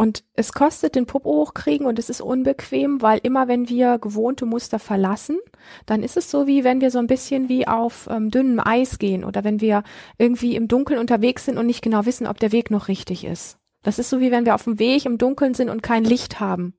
Und 0.00 0.24
es 0.32 0.54
kostet 0.54 0.94
den 0.94 1.04
Popo 1.04 1.28
hochkriegen 1.28 1.86
und 1.86 1.98
es 1.98 2.08
ist 2.08 2.22
unbequem, 2.22 3.02
weil 3.02 3.20
immer 3.22 3.48
wenn 3.48 3.68
wir 3.68 3.98
gewohnte 3.98 4.46
Muster 4.46 4.78
verlassen, 4.78 5.36
dann 5.84 6.02
ist 6.02 6.16
es 6.16 6.30
so 6.30 6.46
wie 6.46 6.64
wenn 6.64 6.80
wir 6.80 6.90
so 6.90 6.98
ein 6.98 7.06
bisschen 7.06 7.50
wie 7.50 7.68
auf 7.68 8.08
ähm, 8.10 8.30
dünnem 8.30 8.62
Eis 8.64 8.98
gehen 8.98 9.24
oder 9.24 9.44
wenn 9.44 9.60
wir 9.60 9.82
irgendwie 10.16 10.56
im 10.56 10.68
Dunkeln 10.68 10.98
unterwegs 10.98 11.44
sind 11.44 11.58
und 11.58 11.66
nicht 11.66 11.82
genau 11.82 12.06
wissen, 12.06 12.26
ob 12.26 12.40
der 12.40 12.50
Weg 12.50 12.70
noch 12.70 12.88
richtig 12.88 13.26
ist. 13.26 13.58
Das 13.82 13.98
ist 13.98 14.08
so 14.08 14.20
wie 14.20 14.30
wenn 14.30 14.46
wir 14.46 14.54
auf 14.54 14.64
dem 14.64 14.78
Weg 14.78 15.04
im 15.04 15.18
Dunkeln 15.18 15.52
sind 15.52 15.68
und 15.68 15.82
kein 15.82 16.04
Licht 16.04 16.40
haben. 16.40 16.72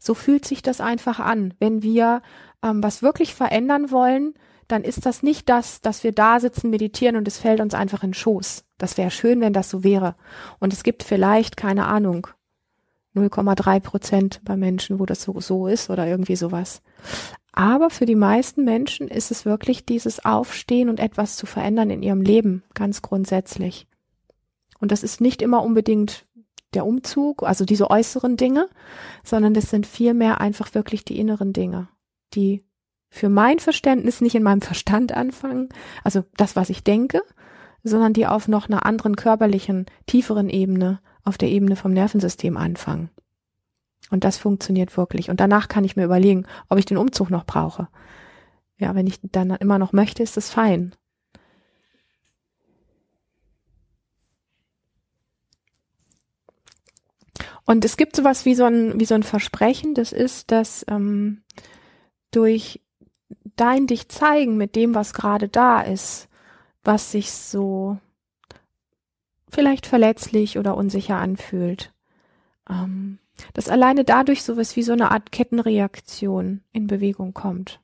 So 0.00 0.14
fühlt 0.14 0.44
sich 0.44 0.62
das 0.62 0.80
einfach 0.80 1.20
an, 1.20 1.54
wenn 1.60 1.84
wir 1.84 2.22
ähm, 2.64 2.82
was 2.82 3.04
wirklich 3.04 3.36
verändern 3.36 3.92
wollen, 3.92 4.34
dann 4.72 4.84
ist 4.84 5.06
das 5.06 5.22
nicht 5.22 5.48
das, 5.48 5.80
dass 5.80 6.04
wir 6.04 6.12
da 6.12 6.40
sitzen, 6.40 6.70
meditieren 6.70 7.16
und 7.16 7.28
es 7.28 7.38
fällt 7.38 7.60
uns 7.60 7.74
einfach 7.74 8.02
in 8.02 8.10
den 8.10 8.14
Schoß. 8.14 8.64
Das 8.78 8.96
wäre 8.96 9.10
schön, 9.10 9.40
wenn 9.40 9.52
das 9.52 9.70
so 9.70 9.84
wäre. 9.84 10.14
Und 10.58 10.72
es 10.72 10.82
gibt 10.82 11.02
vielleicht, 11.02 11.56
keine 11.56 11.86
Ahnung, 11.86 12.26
0,3 13.14 13.80
Prozent 13.80 14.40
bei 14.44 14.56
Menschen, 14.56 14.98
wo 14.98 15.06
das 15.06 15.22
so, 15.22 15.40
so 15.40 15.66
ist 15.66 15.90
oder 15.90 16.06
irgendwie 16.06 16.36
sowas. 16.36 16.82
Aber 17.52 17.90
für 17.90 18.06
die 18.06 18.14
meisten 18.14 18.64
Menschen 18.64 19.08
ist 19.08 19.30
es 19.30 19.44
wirklich 19.44 19.84
dieses 19.84 20.24
Aufstehen 20.24 20.88
und 20.88 21.00
etwas 21.00 21.36
zu 21.36 21.46
verändern 21.46 21.90
in 21.90 22.02
ihrem 22.02 22.22
Leben, 22.22 22.62
ganz 22.74 23.02
grundsätzlich. 23.02 23.88
Und 24.78 24.92
das 24.92 25.02
ist 25.02 25.20
nicht 25.20 25.42
immer 25.42 25.62
unbedingt 25.62 26.26
der 26.74 26.86
Umzug, 26.86 27.42
also 27.42 27.64
diese 27.64 27.90
äußeren 27.90 28.36
Dinge, 28.36 28.68
sondern 29.24 29.54
das 29.54 29.70
sind 29.70 29.86
vielmehr 29.86 30.40
einfach 30.40 30.72
wirklich 30.74 31.04
die 31.04 31.18
inneren 31.18 31.52
Dinge, 31.52 31.88
die 32.34 32.64
für 33.10 33.28
mein 33.28 33.58
Verständnis 33.58 34.20
nicht 34.20 34.36
in 34.36 34.42
meinem 34.42 34.62
Verstand 34.62 35.12
anfangen, 35.12 35.68
also 36.04 36.24
das, 36.36 36.56
was 36.56 36.70
ich 36.70 36.84
denke, 36.84 37.22
sondern 37.82 38.12
die 38.12 38.26
auf 38.26 38.48
noch 38.48 38.68
einer 38.68 38.86
anderen 38.86 39.16
körperlichen, 39.16 39.86
tieferen 40.06 40.48
Ebene, 40.48 41.00
auf 41.24 41.36
der 41.36 41.48
Ebene 41.48 41.76
vom 41.76 41.92
Nervensystem 41.92 42.56
anfangen. 42.56 43.10
Und 44.10 44.24
das 44.24 44.38
funktioniert 44.38 44.96
wirklich. 44.96 45.28
Und 45.30 45.40
danach 45.40 45.68
kann 45.68 45.84
ich 45.84 45.96
mir 45.96 46.04
überlegen, 46.04 46.46
ob 46.68 46.78
ich 46.78 46.84
den 46.84 46.96
Umzug 46.96 47.30
noch 47.30 47.44
brauche. 47.44 47.88
Ja, 48.78 48.94
wenn 48.94 49.06
ich 49.06 49.20
dann 49.22 49.50
immer 49.50 49.78
noch 49.78 49.92
möchte, 49.92 50.22
ist 50.22 50.36
das 50.36 50.50
fein. 50.50 50.94
Und 57.64 57.84
es 57.84 57.96
gibt 57.96 58.16
sowas 58.16 58.46
wie 58.46 58.54
so 58.54 58.64
ein, 58.64 58.98
wie 58.98 59.04
so 59.04 59.14
ein 59.14 59.22
Versprechen, 59.22 59.94
das 59.94 60.12
ist, 60.12 60.50
dass 60.50 60.84
ähm, 60.88 61.42
durch 62.32 62.80
dein 63.60 63.86
dich 63.86 64.08
zeigen 64.08 64.56
mit 64.56 64.74
dem, 64.74 64.94
was 64.94 65.12
gerade 65.12 65.48
da 65.48 65.80
ist, 65.80 66.28
was 66.82 67.12
sich 67.12 67.30
so 67.30 67.98
vielleicht 69.50 69.86
verletzlich 69.86 70.58
oder 70.58 70.76
unsicher 70.76 71.16
anfühlt, 71.16 71.92
ähm, 72.68 73.18
dass 73.52 73.68
alleine 73.68 74.04
dadurch 74.04 74.42
sowas 74.42 74.76
wie 74.76 74.82
so 74.82 74.92
eine 74.92 75.10
Art 75.10 75.32
Kettenreaktion 75.32 76.62
in 76.72 76.86
Bewegung 76.86 77.34
kommt. 77.34 77.80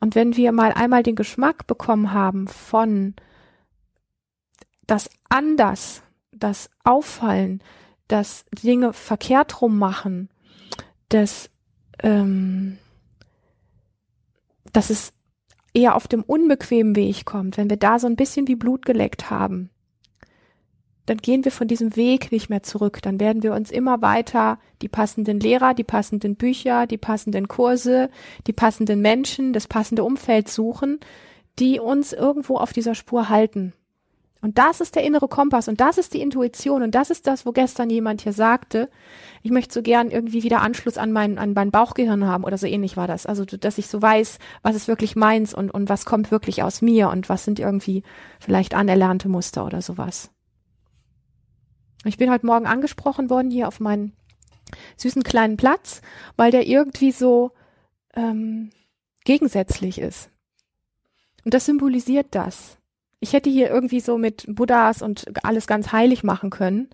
Und 0.00 0.14
wenn 0.14 0.36
wir 0.36 0.52
mal 0.52 0.72
einmal 0.72 1.02
den 1.02 1.16
Geschmack 1.16 1.66
bekommen 1.66 2.12
haben 2.12 2.48
von 2.48 3.14
das 4.86 5.10
anders, 5.28 6.02
das 6.32 6.70
Auffallen, 6.84 7.62
das 8.08 8.44
Dinge 8.62 8.92
verkehrt 8.92 9.60
rum 9.62 9.78
machen, 9.78 10.28
das, 11.08 11.50
ähm, 12.02 12.78
dass 14.74 14.90
es 14.90 15.14
eher 15.72 15.96
auf 15.96 16.06
dem 16.06 16.22
unbequemen 16.22 16.94
Weg 16.94 17.24
kommt, 17.24 17.56
wenn 17.56 17.70
wir 17.70 17.78
da 17.78 17.98
so 17.98 18.06
ein 18.06 18.16
bisschen 18.16 18.46
wie 18.46 18.56
Blut 18.56 18.84
geleckt 18.84 19.30
haben, 19.30 19.70
dann 21.06 21.18
gehen 21.18 21.44
wir 21.44 21.52
von 21.52 21.68
diesem 21.68 21.96
Weg 21.96 22.32
nicht 22.32 22.48
mehr 22.48 22.62
zurück. 22.62 23.02
Dann 23.02 23.20
werden 23.20 23.42
wir 23.42 23.52
uns 23.52 23.70
immer 23.70 24.00
weiter 24.00 24.58
die 24.80 24.88
passenden 24.88 25.38
Lehrer, 25.38 25.74
die 25.74 25.84
passenden 25.84 26.36
Bücher, 26.36 26.86
die 26.86 26.96
passenden 26.96 27.48
Kurse, 27.48 28.08
die 28.46 28.54
passenden 28.54 29.00
Menschen, 29.00 29.52
das 29.52 29.68
passende 29.68 30.02
Umfeld 30.02 30.48
suchen, 30.48 31.00
die 31.58 31.78
uns 31.78 32.12
irgendwo 32.12 32.56
auf 32.56 32.72
dieser 32.72 32.94
Spur 32.94 33.28
halten. 33.28 33.74
Und 34.44 34.58
das 34.58 34.82
ist 34.82 34.94
der 34.94 35.04
innere 35.04 35.26
Kompass 35.26 35.68
und 35.68 35.80
das 35.80 35.96
ist 35.96 36.12
die 36.12 36.20
Intuition 36.20 36.82
und 36.82 36.94
das 36.94 37.08
ist 37.08 37.26
das, 37.26 37.46
wo 37.46 37.52
gestern 37.52 37.88
jemand 37.88 38.20
hier 38.20 38.34
sagte, 38.34 38.90
ich 39.42 39.50
möchte 39.50 39.72
so 39.72 39.80
gern 39.80 40.10
irgendwie 40.10 40.42
wieder 40.42 40.60
Anschluss 40.60 40.98
an 40.98 41.12
mein, 41.12 41.38
an 41.38 41.54
mein 41.54 41.70
Bauchgehirn 41.70 42.26
haben 42.26 42.44
oder 42.44 42.58
so 42.58 42.66
ähnlich 42.66 42.98
war 42.98 43.06
das. 43.06 43.24
Also, 43.24 43.46
dass 43.46 43.78
ich 43.78 43.86
so 43.86 44.02
weiß, 44.02 44.38
was 44.60 44.76
ist 44.76 44.86
wirklich 44.86 45.16
meins 45.16 45.54
und, 45.54 45.70
und 45.70 45.88
was 45.88 46.04
kommt 46.04 46.30
wirklich 46.30 46.62
aus 46.62 46.82
mir 46.82 47.08
und 47.08 47.30
was 47.30 47.46
sind 47.46 47.58
irgendwie 47.58 48.02
vielleicht 48.38 48.74
anerlernte 48.74 49.30
Muster 49.30 49.64
oder 49.64 49.80
sowas. 49.80 50.30
Ich 52.04 52.18
bin 52.18 52.30
heute 52.30 52.44
Morgen 52.44 52.66
angesprochen 52.66 53.30
worden 53.30 53.50
hier 53.50 53.66
auf 53.66 53.80
meinen 53.80 54.12
süßen 54.98 55.22
kleinen 55.22 55.56
Platz, 55.56 56.02
weil 56.36 56.50
der 56.50 56.66
irgendwie 56.66 57.12
so 57.12 57.52
ähm, 58.14 58.72
gegensätzlich 59.24 59.98
ist. 59.98 60.28
Und 61.46 61.54
das 61.54 61.64
symbolisiert 61.64 62.26
das. 62.32 62.76
Ich 63.24 63.32
hätte 63.32 63.48
hier 63.48 63.70
irgendwie 63.70 64.00
so 64.00 64.18
mit 64.18 64.44
Buddhas 64.46 65.00
und 65.00 65.44
alles 65.44 65.66
ganz 65.66 65.92
heilig 65.92 66.24
machen 66.24 66.50
können. 66.50 66.90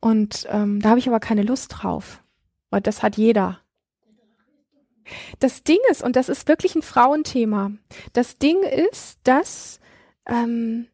Und 0.00 0.46
ähm, 0.50 0.80
da 0.80 0.88
habe 0.88 0.98
ich 0.98 1.06
aber 1.08 1.20
keine 1.20 1.42
Lust 1.42 1.74
drauf, 1.76 2.22
weil 2.70 2.80
das 2.80 3.02
hat 3.02 3.18
jeder. 3.18 3.60
Das 5.40 5.62
Ding 5.62 5.76
ist, 5.90 6.02
und 6.02 6.16
das 6.16 6.30
ist 6.30 6.48
wirklich 6.48 6.74
ein 6.74 6.80
Frauenthema, 6.80 7.72
das 8.14 8.38
Ding 8.38 8.62
ist, 8.62 9.18
dass, 9.24 9.78
ähm, 10.26 10.86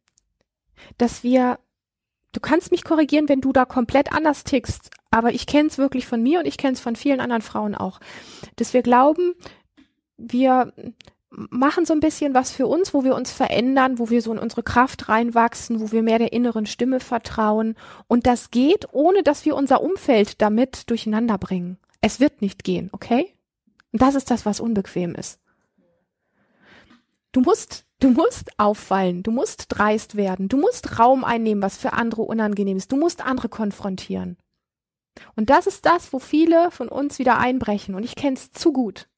dass 0.96 1.22
wir 1.22 1.60
du 2.32 2.40
kannst 2.40 2.72
mich 2.72 2.82
korrigieren, 2.82 3.28
wenn 3.28 3.40
du 3.40 3.52
da 3.52 3.64
komplett 3.64 4.12
anders 4.12 4.42
tickst, 4.42 4.90
aber 5.12 5.32
ich 5.32 5.46
kenne 5.46 5.68
es 5.68 5.78
wirklich 5.78 6.04
von 6.04 6.20
mir 6.20 6.40
und 6.40 6.46
ich 6.46 6.58
kenne 6.58 6.72
es 6.72 6.80
von 6.80 6.96
vielen 6.96 7.20
anderen 7.20 7.42
Frauen 7.42 7.76
auch, 7.76 8.00
dass 8.56 8.74
wir 8.74 8.82
glauben, 8.82 9.34
wir 10.16 10.72
machen 11.30 11.84
so 11.84 11.92
ein 11.92 12.00
bisschen 12.00 12.34
was 12.34 12.50
für 12.50 12.66
uns, 12.66 12.94
wo 12.94 13.04
wir 13.04 13.14
uns 13.14 13.32
verändern, 13.32 13.98
wo 13.98 14.10
wir 14.10 14.22
so 14.22 14.32
in 14.32 14.38
unsere 14.38 14.62
Kraft 14.62 15.08
reinwachsen, 15.08 15.80
wo 15.80 15.92
wir 15.92 16.02
mehr 16.02 16.18
der 16.18 16.32
inneren 16.32 16.66
Stimme 16.66 17.00
vertrauen. 17.00 17.76
Und 18.06 18.26
das 18.26 18.50
geht, 18.50 18.86
ohne 18.92 19.22
dass 19.22 19.44
wir 19.44 19.54
unser 19.54 19.82
Umfeld 19.82 20.40
damit 20.40 20.88
durcheinander 20.90 21.38
bringen. 21.38 21.78
Es 22.00 22.20
wird 22.20 22.40
nicht 22.40 22.64
gehen, 22.64 22.88
okay? 22.92 23.34
Und 23.92 24.02
das 24.02 24.14
ist 24.14 24.30
das, 24.30 24.46
was 24.46 24.60
unbequem 24.60 25.14
ist. 25.14 25.40
Du 27.32 27.40
musst 27.40 27.84
Du 28.00 28.10
musst 28.10 28.52
auffallen, 28.58 29.24
du 29.24 29.32
musst 29.32 29.66
dreist 29.68 30.14
werden, 30.14 30.48
du 30.48 30.56
musst 30.56 31.00
Raum 31.00 31.24
einnehmen, 31.24 31.62
was 31.62 31.76
für 31.76 31.94
andere 31.94 32.22
unangenehm 32.22 32.76
ist, 32.76 32.92
du 32.92 32.96
musst 32.96 33.24
andere 33.24 33.48
konfrontieren. 33.48 34.36
Und 35.34 35.50
das 35.50 35.66
ist 35.66 35.84
das, 35.84 36.12
wo 36.12 36.20
viele 36.20 36.70
von 36.70 36.88
uns 36.88 37.18
wieder 37.18 37.38
einbrechen 37.38 37.96
und 37.96 38.04
ich 38.04 38.14
kenne 38.14 38.36
es 38.36 38.52
zu 38.52 38.72
gut. 38.72 39.08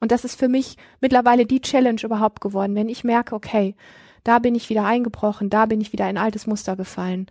Und 0.00 0.12
das 0.12 0.24
ist 0.24 0.38
für 0.38 0.48
mich 0.48 0.76
mittlerweile 1.00 1.46
die 1.46 1.60
Challenge 1.60 2.00
überhaupt 2.02 2.40
geworden, 2.40 2.74
wenn 2.74 2.88
ich 2.88 3.04
merke, 3.04 3.34
okay, 3.34 3.74
da 4.24 4.38
bin 4.38 4.54
ich 4.54 4.68
wieder 4.68 4.84
eingebrochen, 4.84 5.50
da 5.50 5.66
bin 5.66 5.80
ich 5.80 5.92
wieder 5.92 6.08
in 6.08 6.18
altes 6.18 6.46
Muster 6.46 6.76
gefallen, 6.76 7.26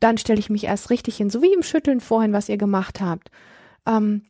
dann 0.00 0.18
stelle 0.18 0.38
ich 0.38 0.50
mich 0.50 0.64
erst 0.64 0.90
richtig 0.90 1.16
hin, 1.16 1.30
so 1.30 1.42
wie 1.42 1.52
im 1.52 1.62
Schütteln 1.62 2.00
vorhin, 2.00 2.32
was 2.32 2.48
ihr 2.48 2.58
gemacht 2.58 3.00
habt. 3.00 3.30
Ähm, 3.86 4.22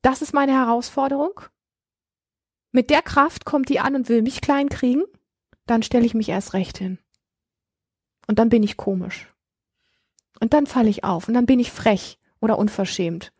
das 0.00 0.22
ist 0.22 0.32
meine 0.32 0.52
Herausforderung 0.52 1.40
mit 2.72 2.88
der 2.88 3.02
Kraft 3.02 3.44
kommt 3.44 3.68
die 3.68 3.80
an 3.80 3.94
und 3.94 4.08
will 4.08 4.22
mich 4.22 4.40
klein 4.40 4.70
kriegen, 4.70 5.02
dann 5.66 5.82
stelle 5.82 6.06
ich 6.06 6.14
mich 6.14 6.30
erst 6.30 6.54
recht 6.54 6.78
hin. 6.78 6.98
Und 8.26 8.38
dann 8.38 8.48
bin 8.48 8.62
ich 8.62 8.78
komisch. 8.78 9.32
Und 10.40 10.54
dann 10.54 10.66
falle 10.66 10.88
ich 10.88 11.04
auf 11.04 11.28
und 11.28 11.34
dann 11.34 11.46
bin 11.46 11.60
ich 11.60 11.70
frech 11.70 12.18
oder 12.40 12.58
unverschämt. 12.58 13.32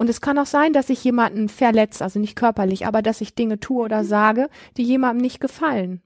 Und 0.00 0.08
es 0.08 0.22
kann 0.22 0.38
auch 0.38 0.46
sein, 0.46 0.72
dass 0.72 0.88
ich 0.88 1.04
jemanden 1.04 1.50
verletze, 1.50 2.02
also 2.02 2.18
nicht 2.18 2.34
körperlich, 2.34 2.86
aber 2.86 3.02
dass 3.02 3.20
ich 3.20 3.34
Dinge 3.34 3.60
tue 3.60 3.84
oder 3.84 4.02
sage, 4.02 4.48
die 4.78 4.82
jemandem 4.82 5.20
nicht 5.20 5.40
gefallen. 5.40 6.00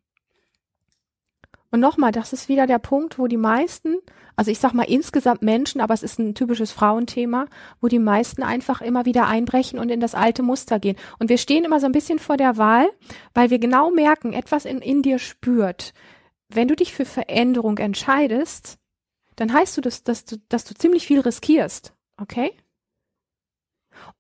Und 1.70 1.78
nochmal, 1.78 2.10
das 2.10 2.32
ist 2.32 2.48
wieder 2.48 2.66
der 2.66 2.80
Punkt, 2.80 3.20
wo 3.20 3.28
die 3.28 3.36
meisten, 3.36 3.98
also 4.34 4.50
ich 4.50 4.58
sag 4.58 4.72
mal 4.72 4.82
insgesamt 4.82 5.42
Menschen, 5.42 5.80
aber 5.80 5.94
es 5.94 6.02
ist 6.02 6.18
ein 6.18 6.34
typisches 6.34 6.72
Frauenthema, 6.72 7.46
wo 7.80 7.86
die 7.86 8.00
meisten 8.00 8.42
einfach 8.42 8.80
immer 8.80 9.04
wieder 9.04 9.28
einbrechen 9.28 9.78
und 9.78 9.92
in 9.92 10.00
das 10.00 10.16
alte 10.16 10.42
Muster 10.42 10.80
gehen. 10.80 10.96
Und 11.20 11.28
wir 11.28 11.38
stehen 11.38 11.64
immer 11.64 11.78
so 11.78 11.86
ein 11.86 11.92
bisschen 11.92 12.18
vor 12.18 12.36
der 12.36 12.56
Wahl, 12.56 12.90
weil 13.32 13.50
wir 13.50 13.60
genau 13.60 13.92
merken, 13.92 14.32
etwas 14.32 14.64
in, 14.64 14.80
in 14.80 15.02
dir 15.02 15.20
spürt. 15.20 15.94
Wenn 16.48 16.66
du 16.66 16.74
dich 16.74 16.92
für 16.92 17.04
Veränderung 17.04 17.78
entscheidest, 17.78 18.76
dann 19.36 19.52
heißt 19.52 19.76
du, 19.76 19.82
dass, 19.82 20.02
dass 20.02 20.24
du, 20.24 20.38
dass 20.48 20.64
du 20.64 20.74
ziemlich 20.74 21.06
viel 21.06 21.20
riskierst. 21.20 21.94
Okay? 22.20 22.50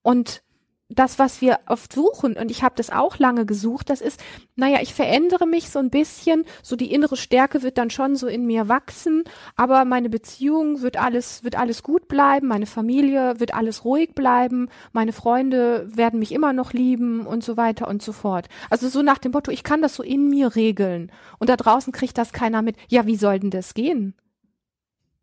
Und 0.02 0.42
das, 0.90 1.18
was 1.18 1.40
wir 1.40 1.60
oft 1.66 1.92
suchen, 1.92 2.36
und 2.36 2.50
ich 2.50 2.62
habe 2.62 2.74
das 2.76 2.90
auch 2.90 3.18
lange 3.18 3.46
gesucht, 3.46 3.88
das 3.88 4.00
ist, 4.00 4.22
naja, 4.54 4.78
ich 4.82 4.94
verändere 4.94 5.46
mich 5.46 5.70
so 5.70 5.78
ein 5.78 5.90
bisschen, 5.90 6.44
so 6.62 6.76
die 6.76 6.92
innere 6.92 7.16
Stärke 7.16 7.62
wird 7.62 7.78
dann 7.78 7.90
schon 7.90 8.16
so 8.16 8.26
in 8.26 8.46
mir 8.46 8.68
wachsen, 8.68 9.24
aber 9.56 9.84
meine 9.84 10.10
Beziehung 10.10 10.82
wird 10.82 10.98
alles, 10.98 11.42
wird 11.42 11.56
alles 11.56 11.82
gut 11.82 12.06
bleiben, 12.06 12.48
meine 12.48 12.66
Familie 12.66 13.40
wird 13.40 13.54
alles 13.54 13.84
ruhig 13.84 14.14
bleiben, 14.14 14.68
meine 14.92 15.12
Freunde 15.12 15.88
werden 15.96 16.18
mich 16.18 16.32
immer 16.32 16.52
noch 16.52 16.72
lieben 16.72 17.26
und 17.26 17.42
so 17.42 17.56
weiter 17.56 17.88
und 17.88 18.02
so 18.02 18.12
fort. 18.12 18.48
Also 18.68 18.88
so 18.88 19.02
nach 19.02 19.18
dem 19.18 19.32
Motto, 19.32 19.50
ich 19.50 19.64
kann 19.64 19.82
das 19.82 19.94
so 19.94 20.02
in 20.02 20.28
mir 20.28 20.54
regeln 20.54 21.10
und 21.38 21.48
da 21.48 21.56
draußen 21.56 21.92
kriegt 21.92 22.18
das 22.18 22.32
keiner 22.32 22.62
mit. 22.62 22.76
Ja, 22.88 23.06
wie 23.06 23.16
soll 23.16 23.40
denn 23.40 23.50
das 23.50 23.74
gehen? 23.74 24.14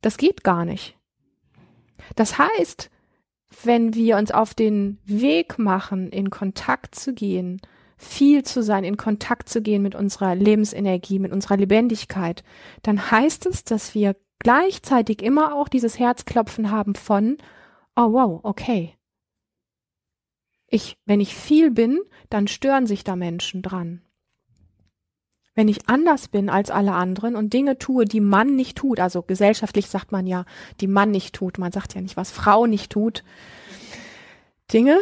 Das 0.01 0.17
geht 0.17 0.43
gar 0.43 0.65
nicht. 0.65 0.97
Das 2.15 2.39
heißt, 2.39 2.89
wenn 3.63 3.93
wir 3.93 4.17
uns 4.17 4.31
auf 4.31 4.53
den 4.53 4.97
Weg 5.05 5.59
machen, 5.59 6.09
in 6.09 6.29
Kontakt 6.29 6.95
zu 6.95 7.13
gehen, 7.13 7.61
viel 7.97 8.43
zu 8.43 8.63
sein, 8.63 8.83
in 8.83 8.97
Kontakt 8.97 9.49
zu 9.49 9.61
gehen 9.61 9.83
mit 9.83 9.93
unserer 9.93 10.35
Lebensenergie, 10.35 11.19
mit 11.19 11.31
unserer 11.31 11.57
Lebendigkeit, 11.57 12.43
dann 12.81 13.11
heißt 13.11 13.45
es, 13.45 13.63
dass 13.63 13.93
wir 13.93 14.15
gleichzeitig 14.39 15.21
immer 15.21 15.55
auch 15.55 15.67
dieses 15.67 15.99
Herzklopfen 15.99 16.71
haben 16.71 16.95
von, 16.95 17.37
oh 17.95 18.13
wow, 18.13 18.39
okay. 18.43 18.97
Ich, 20.67 20.97
wenn 21.05 21.19
ich 21.19 21.35
viel 21.35 21.69
bin, 21.69 21.99
dann 22.29 22.47
stören 22.47 22.87
sich 22.87 23.03
da 23.03 23.15
Menschen 23.15 23.61
dran. 23.61 24.01
Wenn 25.61 25.67
ich 25.67 25.87
anders 25.87 26.27
bin 26.27 26.49
als 26.49 26.71
alle 26.71 26.93
anderen 26.93 27.35
und 27.35 27.53
Dinge 27.53 27.77
tue, 27.77 28.05
die 28.05 28.19
Mann 28.19 28.55
nicht 28.55 28.79
tut, 28.79 28.99
also 28.99 29.21
gesellschaftlich 29.21 29.89
sagt 29.89 30.11
man 30.11 30.25
ja, 30.25 30.45
die 30.79 30.87
Mann 30.87 31.11
nicht 31.11 31.35
tut, 31.35 31.59
man 31.59 31.71
sagt 31.71 31.93
ja 31.93 32.01
nicht, 32.01 32.17
was 32.17 32.31
Frau 32.31 32.65
nicht 32.65 32.91
tut. 32.91 33.23
Dinge, 34.73 34.97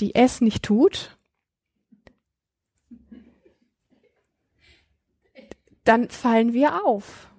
die 0.00 0.14
es 0.14 0.42
nicht 0.42 0.64
tut, 0.64 1.16
dann 5.84 6.10
fallen 6.10 6.52
wir 6.52 6.84
auf. 6.84 7.30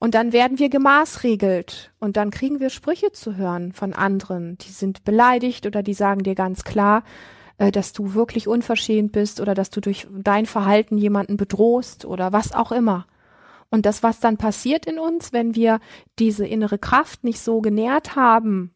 Und 0.00 0.16
dann 0.16 0.32
werden 0.32 0.58
wir 0.58 0.68
gemaßregelt 0.68 1.92
und 2.00 2.16
dann 2.16 2.30
kriegen 2.32 2.58
wir 2.58 2.70
Sprüche 2.70 3.12
zu 3.12 3.36
hören 3.36 3.72
von 3.72 3.92
anderen, 3.92 4.58
die 4.58 4.70
sind 4.72 5.04
beleidigt 5.04 5.64
oder 5.64 5.84
die 5.84 5.94
sagen 5.94 6.24
dir 6.24 6.34
ganz 6.34 6.64
klar, 6.64 7.04
äh, 7.58 7.72
dass 7.72 7.92
du 7.92 8.14
wirklich 8.14 8.48
unverschämt 8.48 9.12
bist 9.12 9.40
oder 9.40 9.54
dass 9.54 9.70
du 9.70 9.80
durch 9.80 10.06
dein 10.10 10.46
Verhalten 10.46 10.98
jemanden 10.98 11.36
bedrohst 11.36 12.04
oder 12.04 12.32
was 12.32 12.52
auch 12.52 12.72
immer. 12.72 13.06
Und 13.70 13.86
das, 13.86 14.02
was 14.02 14.20
dann 14.20 14.36
passiert 14.36 14.86
in 14.86 14.98
uns, 14.98 15.32
wenn 15.32 15.54
wir 15.54 15.80
diese 16.18 16.46
innere 16.46 16.78
Kraft 16.78 17.24
nicht 17.24 17.40
so 17.40 17.60
genährt 17.60 18.14
haben, 18.14 18.72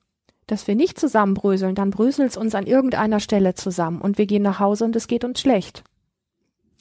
dass 0.47 0.67
wir 0.67 0.75
nicht 0.75 0.99
zusammenbröseln, 0.99 1.75
dann 1.77 1.91
bröselt 1.91 2.31
es 2.31 2.37
uns 2.37 2.55
an 2.55 2.67
irgendeiner 2.67 3.21
Stelle 3.21 3.55
zusammen 3.55 4.01
und 4.01 4.19
wir 4.19 4.27
gehen 4.27 4.43
nach 4.43 4.59
Hause 4.59 4.85
und 4.85 4.97
es 4.97 5.07
geht 5.07 5.25
uns 5.25 5.41
schlecht. 5.41 5.85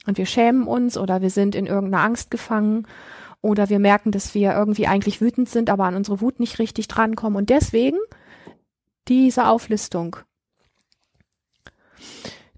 Und 0.06 0.18
wir 0.18 0.26
schämen 0.26 0.66
uns 0.66 0.98
oder 0.98 1.20
wir 1.20 1.30
sind 1.30 1.54
in 1.54 1.66
irgendeiner 1.66 2.02
Angst 2.02 2.30
gefangen 2.30 2.86
oder 3.42 3.68
wir 3.68 3.78
merken, 3.78 4.10
dass 4.10 4.34
wir 4.34 4.52
irgendwie 4.52 4.86
eigentlich 4.86 5.20
wütend 5.20 5.48
sind, 5.48 5.70
aber 5.70 5.84
an 5.84 5.94
unsere 5.94 6.20
Wut 6.20 6.40
nicht 6.40 6.58
richtig 6.58 6.88
drankommen. 6.88 7.36
Und 7.36 7.50
deswegen 7.50 7.98
diese 9.08 9.46
Auflistung. 9.46 10.16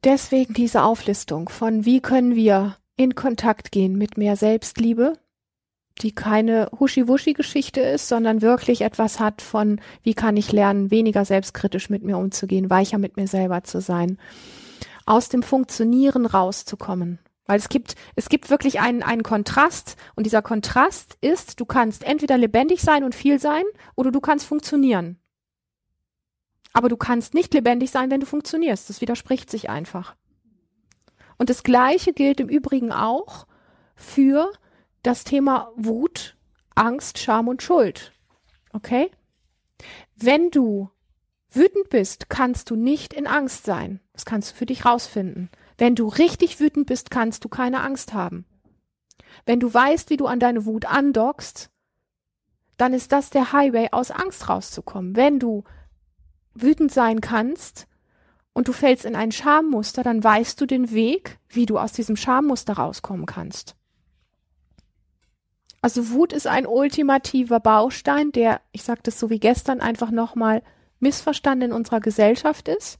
Deswegen 0.05 0.55
diese 0.55 0.83
Auflistung 0.83 1.49
von 1.49 1.85
wie 1.85 2.01
können 2.01 2.35
wir 2.35 2.77
in 2.97 3.15
Kontakt 3.15 3.73
gehen 3.73 3.97
mit 3.97 4.17
mehr 4.17 4.37
Selbstliebe, 4.37 5.19
die 6.01 6.13
keine 6.13 6.71
Huschi-Wuschi-Geschichte 6.79 7.81
ist, 7.81 8.09
sondern 8.09 8.43
wirklich 8.43 8.81
etwas 8.81 9.21
hat 9.21 9.43
von, 9.43 9.81
wie 10.03 10.15
kann 10.15 10.37
ich 10.37 10.51
lernen, 10.53 10.91
weniger 10.91 11.25
selbstkritisch 11.25 11.91
mit 11.91 12.03
mir 12.03 12.19
umzugehen, 12.19 12.71
weicher 12.71 12.99
mit 12.99 13.17
mir 13.17 13.27
selber 13.27 13.63
zu 13.63 13.81
sein, 13.81 14.19
aus 15.07 15.29
dem 15.29 15.43
Funktionieren 15.43 16.27
rauszukommen 16.27 17.19
weil 17.47 17.59
es 17.59 17.69
gibt, 17.69 17.97
es 18.17 18.29
gibt 18.29 18.51
wirklich 18.51 18.81
einen, 18.81 19.03
einen 19.03 19.23
Kontrast 19.23 19.97
und 20.15 20.25
dieser 20.25 20.43
Kontrast 20.43 21.19
ist, 21.21 21.61
du 21.61 21.65
kannst 21.65 22.05
entweder 22.05 22.39
lebendig 22.39 22.81
sein 22.81 23.05
und 23.05 23.15
viel 23.15 23.39
sein 23.39 23.65
oder 23.95 24.11
du 24.11 24.21
kannst 24.21 24.47
funktionieren. 24.47 25.19
Aber 26.73 26.88
du 26.88 26.97
kannst 26.97 27.35
nicht 27.35 27.52
lebendig 27.55 27.91
sein, 27.91 28.11
wenn 28.11 28.21
du 28.21 28.26
funktionierst. 28.26 28.88
Das 28.88 29.00
widerspricht 29.00 29.50
sich 29.50 29.69
einfach. 29.69 30.14
Und 31.38 31.50
das 31.50 31.62
Gleiche 31.62 32.12
gilt 32.12 32.41
im 32.41 32.49
Übrigen 32.49 32.93
auch 32.93 33.47
für 33.95 34.50
das 35.02 35.25
Thema 35.25 35.71
Wut, 35.76 36.37
Angst, 36.75 37.19
Scham 37.19 37.49
und 37.49 37.62
Schuld. 37.62 38.12
Okay? 38.73 39.11
Wenn 40.17 40.50
du 40.50 40.91
wütend 41.50 41.91
bist, 41.91 42.31
kannst 42.31 42.71
du 42.71 42.76
nicht 42.76 43.12
in 43.12 43.26
Angst 43.26 43.64
sein. 43.64 44.00
Das 44.12 44.25
kannst 44.25 44.52
du 44.52 44.57
für 44.57 44.67
dich 44.67 44.85
rausfinden. 44.85 45.50
Wenn 45.79 45.95
du 45.95 46.07
richtig 46.07 46.61
wütend 46.61 46.87
bist, 46.87 47.11
kannst 47.11 47.45
du 47.45 47.49
keine 47.49 47.81
Angst 47.81 48.14
haben. 48.14 48.45
Wenn 49.45 49.61
du 49.61 49.73
weißt, 49.73 50.11
wie 50.11 50.17
du 50.17 50.26
an 50.26 50.41
deine 50.41 50.64
Wut 50.64 50.85
andockst, 50.85 51.71
dann 52.76 52.95
ist 52.95 53.12
das 53.12 53.31
der 53.31 53.52
Highway, 53.52 53.88
aus 53.93 54.11
Angst 54.11 54.49
rauszukommen. 54.49 55.17
Wenn 55.17 55.38
du 55.38 55.64
wütend 56.54 56.93
sein 56.93 57.21
kannst 57.21 57.86
und 58.52 58.69
du 58.69 58.73
fällst 58.73 59.04
in 59.04 59.17
ein 59.17 59.32
Schammuster, 59.32 60.02
dann 60.02 60.23
weißt 60.23 60.60
du 60.60 60.67
den 60.67 60.91
Weg, 60.91 61.38
wie 61.49 61.67
du 61.67 61.78
aus 61.78 61.93
diesem 61.93 62.17
Schammuster 62.17 62.75
rauskommen 62.75 63.26
kannst. 63.26 63.76
Also 65.80 66.10
Wut 66.10 66.32
ist 66.32 66.47
ein 66.47 66.67
ultimativer 66.67 67.58
Baustein, 67.58 68.30
der, 68.30 68.60
ich 68.71 68.84
sage 68.84 69.00
das 69.02 69.19
so 69.19 69.30
wie 69.30 69.41
gestern, 69.41 69.80
einfach 69.80 70.10
nochmal 70.10 70.62
missverstanden 71.00 71.71
in 71.71 71.76
unserer 71.76 72.00
Gesellschaft 72.00 72.69
ist 72.69 72.99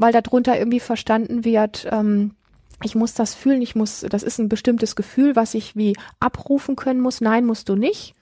weil 0.00 0.12
darunter 0.12 0.58
irgendwie 0.58 0.80
verstanden 0.80 1.44
wird, 1.44 1.86
ähm, 1.90 2.34
ich 2.82 2.94
muss 2.94 3.12
das 3.12 3.34
fühlen, 3.34 3.60
ich 3.60 3.74
muss, 3.74 4.00
das 4.00 4.22
ist 4.22 4.38
ein 4.38 4.48
bestimmtes 4.48 4.96
Gefühl, 4.96 5.36
was 5.36 5.52
ich 5.52 5.76
wie 5.76 5.94
abrufen 6.18 6.74
können 6.74 7.00
muss. 7.00 7.20
Nein, 7.20 7.44
musst 7.44 7.68
du 7.68 7.76
nicht. 7.76 8.14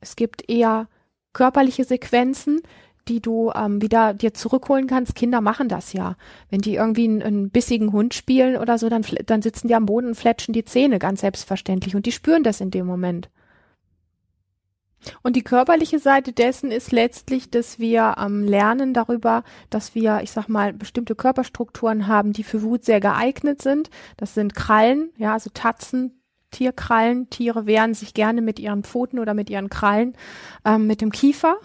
Es 0.00 0.16
gibt 0.16 0.48
eher 0.48 0.88
körperliche 1.34 1.84
Sequenzen, 1.84 2.62
die 3.08 3.20
du 3.20 3.52
ähm, 3.54 3.80
wieder 3.80 4.14
dir 4.14 4.34
zurückholen 4.34 4.86
kannst. 4.86 5.14
Kinder 5.14 5.40
machen 5.40 5.68
das 5.68 5.92
ja. 5.92 6.16
Wenn 6.50 6.60
die 6.60 6.74
irgendwie 6.74 7.04
einen, 7.04 7.22
einen 7.22 7.50
bissigen 7.50 7.92
Hund 7.92 8.14
spielen 8.14 8.56
oder 8.56 8.78
so, 8.78 8.88
dann, 8.88 9.04
dann 9.26 9.42
sitzen 9.42 9.68
die 9.68 9.74
am 9.74 9.86
Boden 9.86 10.08
und 10.08 10.14
fletschen 10.14 10.52
die 10.52 10.64
Zähne 10.64 10.98
ganz 10.98 11.20
selbstverständlich 11.20 11.94
und 11.94 12.06
die 12.06 12.12
spüren 12.12 12.42
das 12.42 12.60
in 12.60 12.70
dem 12.70 12.86
Moment. 12.86 13.28
Und 15.22 15.36
die 15.36 15.42
körperliche 15.42 16.00
Seite 16.00 16.32
dessen 16.32 16.72
ist 16.72 16.90
letztlich, 16.90 17.50
dass 17.50 17.78
wir 17.78 18.16
ähm, 18.18 18.42
lernen 18.44 18.92
darüber, 18.92 19.44
dass 19.70 19.94
wir, 19.94 20.20
ich 20.22 20.32
sag 20.32 20.48
mal, 20.48 20.72
bestimmte 20.72 21.14
Körperstrukturen 21.14 22.08
haben, 22.08 22.32
die 22.32 22.42
für 22.42 22.62
Wut 22.62 22.84
sehr 22.84 22.98
geeignet 22.98 23.62
sind. 23.62 23.90
Das 24.16 24.34
sind 24.34 24.54
Krallen, 24.56 25.10
ja, 25.16 25.32
also 25.34 25.50
Tatzen, 25.52 26.20
Tierkrallen. 26.50 27.30
Tiere 27.30 27.66
wehren 27.66 27.94
sich 27.94 28.14
gerne 28.14 28.42
mit 28.42 28.58
ihren 28.58 28.82
Pfoten 28.82 29.18
oder 29.18 29.34
mit 29.34 29.50
ihren 29.50 29.70
Krallen, 29.70 30.16
ähm, 30.64 30.86
mit 30.86 31.00
dem 31.00 31.12
Kiefer 31.12 31.56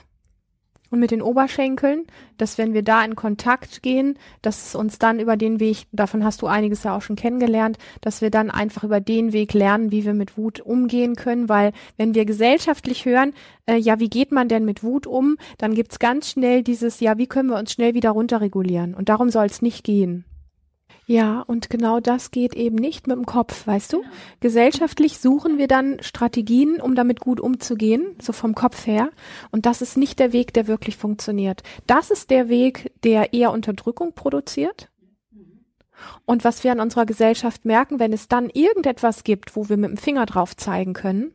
und 0.92 1.00
mit 1.00 1.12
den 1.12 1.22
Oberschenkeln, 1.22 2.06
dass 2.38 2.58
wenn 2.58 2.74
wir 2.74 2.84
da 2.84 3.04
in 3.04 3.16
Kontakt 3.16 3.82
gehen, 3.82 4.20
dass 4.42 4.68
es 4.68 4.76
uns 4.76 5.00
dann 5.00 5.20
über 5.20 5.38
den 5.38 5.60
Weg, 5.60 5.88
davon 5.92 6.24
hast 6.24 6.42
du 6.42 6.48
einiges 6.48 6.84
ja 6.84 6.96
auch 6.96 7.02
schon 7.02 7.16
kennengelernt, 7.16 7.78
dass 8.02 8.22
wir 8.22 8.30
dann 8.30 8.52
einfach 8.52 8.84
über 8.84 9.00
den 9.00 9.34
Weg 9.34 9.54
lernen, 9.54 9.92
wie 9.92 10.06
wir 10.06 10.14
mit 10.14 10.38
Wut 10.38 10.60
umgehen 10.60 11.16
können, 11.16 11.50
weil 11.50 11.72
wenn 11.98 12.14
wir 12.14 12.26
gesellschaftlich 12.26 13.06
hören, 13.06 13.34
äh, 13.66 13.78
ja, 13.78 14.00
wie 14.00 14.10
geht 14.10 14.32
man 14.32 14.50
denn 14.50 14.66
mit 14.66 14.84
Wut 14.84 15.08
um, 15.08 15.38
dann 15.58 15.74
gibt's 15.74 15.98
ganz 15.98 16.30
schnell 16.30 16.62
dieses, 16.62 17.00
ja, 17.00 17.18
wie 17.18 17.28
können 17.28 17.50
wir 17.50 17.58
uns 17.58 17.72
schnell 17.72 17.94
wieder 17.94 18.12
runterregulieren? 18.12 18.94
Und 18.94 19.10
darum 19.10 19.30
soll 19.30 19.46
es 19.46 19.62
nicht 19.62 19.84
gehen. 19.84 20.26
Ja, 21.12 21.42
und 21.42 21.70
genau 21.70 22.00
das 22.00 22.32
geht 22.32 22.54
eben 22.54 22.78
nicht 22.78 23.06
mit 23.06 23.18
dem 23.18 23.26
Kopf, 23.26 23.68
weißt 23.68 23.92
du? 23.92 24.02
Gesellschaftlich 24.40 25.20
suchen 25.20 25.58
wir 25.58 25.68
dann 25.68 26.02
Strategien, 26.02 26.80
um 26.80 26.96
damit 26.96 27.20
gut 27.20 27.42
umzugehen, 27.42 28.16
so 28.22 28.32
vom 28.32 28.56
Kopf 28.56 28.88
her. 28.88 29.10
Und 29.52 29.66
das 29.66 29.82
ist 29.82 29.98
nicht 29.98 30.20
der 30.20 30.32
Weg, 30.32 30.54
der 30.54 30.68
wirklich 30.68 30.96
funktioniert. 30.96 31.64
Das 31.86 32.12
ist 32.12 32.30
der 32.30 32.48
Weg, 32.48 32.94
der 33.04 33.34
eher 33.34 33.52
Unterdrückung 33.52 34.14
produziert. 34.14 34.90
Und 36.24 36.46
was 36.46 36.64
wir 36.64 36.72
an 36.72 36.80
unserer 36.80 37.06
Gesellschaft 37.06 37.66
merken, 37.66 38.00
wenn 38.00 38.14
es 38.14 38.30
dann 38.30 38.50
irgendetwas 38.50 39.26
gibt, 39.26 39.58
wo 39.58 39.68
wir 39.68 39.76
mit 39.76 39.90
dem 39.90 39.98
Finger 39.98 40.26
drauf 40.26 40.56
zeigen 40.56 40.94
können, 40.94 41.34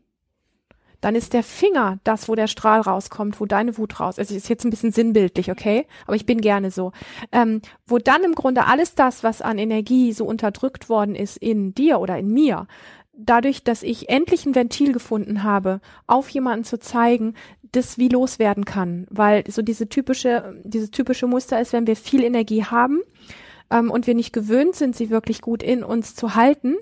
dann 1.00 1.14
ist 1.14 1.32
der 1.32 1.42
Finger 1.42 1.98
das, 2.04 2.28
wo 2.28 2.34
der 2.34 2.46
Strahl 2.46 2.80
rauskommt, 2.80 3.40
wo 3.40 3.46
deine 3.46 3.76
Wut 3.78 4.00
raus. 4.00 4.18
Also 4.18 4.34
ist 4.34 4.48
jetzt 4.48 4.64
ein 4.64 4.70
bisschen 4.70 4.92
sinnbildlich, 4.92 5.50
okay? 5.50 5.86
Aber 6.06 6.16
ich 6.16 6.26
bin 6.26 6.40
gerne 6.40 6.70
so. 6.70 6.92
Ähm, 7.32 7.62
wo 7.86 7.98
dann 7.98 8.24
im 8.24 8.34
Grunde 8.34 8.66
alles 8.66 8.94
das, 8.94 9.22
was 9.22 9.42
an 9.42 9.58
Energie 9.58 10.12
so 10.12 10.24
unterdrückt 10.24 10.88
worden 10.88 11.14
ist 11.14 11.36
in 11.36 11.74
dir 11.74 12.00
oder 12.00 12.18
in 12.18 12.28
mir, 12.28 12.66
dadurch, 13.16 13.64
dass 13.64 13.82
ich 13.82 14.08
endlich 14.08 14.46
ein 14.46 14.54
Ventil 14.54 14.92
gefunden 14.92 15.42
habe, 15.42 15.80
auf 16.06 16.28
jemanden 16.28 16.64
zu 16.64 16.78
zeigen, 16.78 17.34
das 17.72 17.98
wie 17.98 18.08
loswerden 18.08 18.64
kann. 18.64 19.06
Weil 19.10 19.44
so 19.50 19.62
diese 19.62 19.88
typische, 19.88 20.60
dieses 20.64 20.90
typische 20.90 21.26
Muster 21.26 21.60
ist, 21.60 21.72
wenn 21.72 21.86
wir 21.86 21.96
viel 21.96 22.22
Energie 22.22 22.64
haben 22.64 23.00
ähm, 23.70 23.90
und 23.90 24.06
wir 24.06 24.14
nicht 24.14 24.32
gewöhnt 24.32 24.74
sind, 24.74 24.96
sie 24.96 25.10
wirklich 25.10 25.40
gut 25.40 25.62
in 25.62 25.82
uns 25.82 26.14
zu 26.14 26.34
halten, 26.34 26.76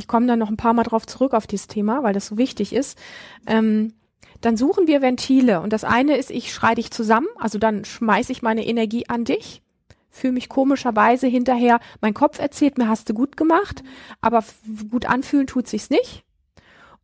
ich 0.00 0.08
komme 0.08 0.26
da 0.26 0.34
noch 0.34 0.48
ein 0.48 0.56
paar 0.56 0.72
Mal 0.72 0.82
drauf 0.82 1.06
zurück 1.06 1.34
auf 1.34 1.46
dieses 1.46 1.66
Thema, 1.66 2.02
weil 2.02 2.14
das 2.14 2.26
so 2.26 2.38
wichtig 2.38 2.72
ist. 2.72 2.98
Ähm, 3.46 3.92
dann 4.40 4.56
suchen 4.56 4.86
wir 4.86 5.02
Ventile. 5.02 5.60
Und 5.60 5.74
das 5.74 5.84
eine 5.84 6.16
ist, 6.16 6.30
ich 6.30 6.54
schrei 6.54 6.74
dich 6.74 6.90
zusammen, 6.90 7.28
also 7.36 7.58
dann 7.58 7.84
schmeiße 7.84 8.32
ich 8.32 8.40
meine 8.40 8.66
Energie 8.66 9.04
an 9.08 9.24
dich, 9.24 9.62
fühle 10.08 10.32
mich 10.32 10.48
komischerweise 10.48 11.26
hinterher, 11.26 11.80
mein 12.00 12.14
Kopf 12.14 12.38
erzählt 12.38 12.78
mir, 12.78 12.88
hast 12.88 13.10
du 13.10 13.14
gut 13.14 13.36
gemacht, 13.36 13.82
aber 14.22 14.42
gut 14.90 15.04
anfühlen 15.04 15.46
tut 15.46 15.68
sich's 15.68 15.90
nicht. 15.90 16.24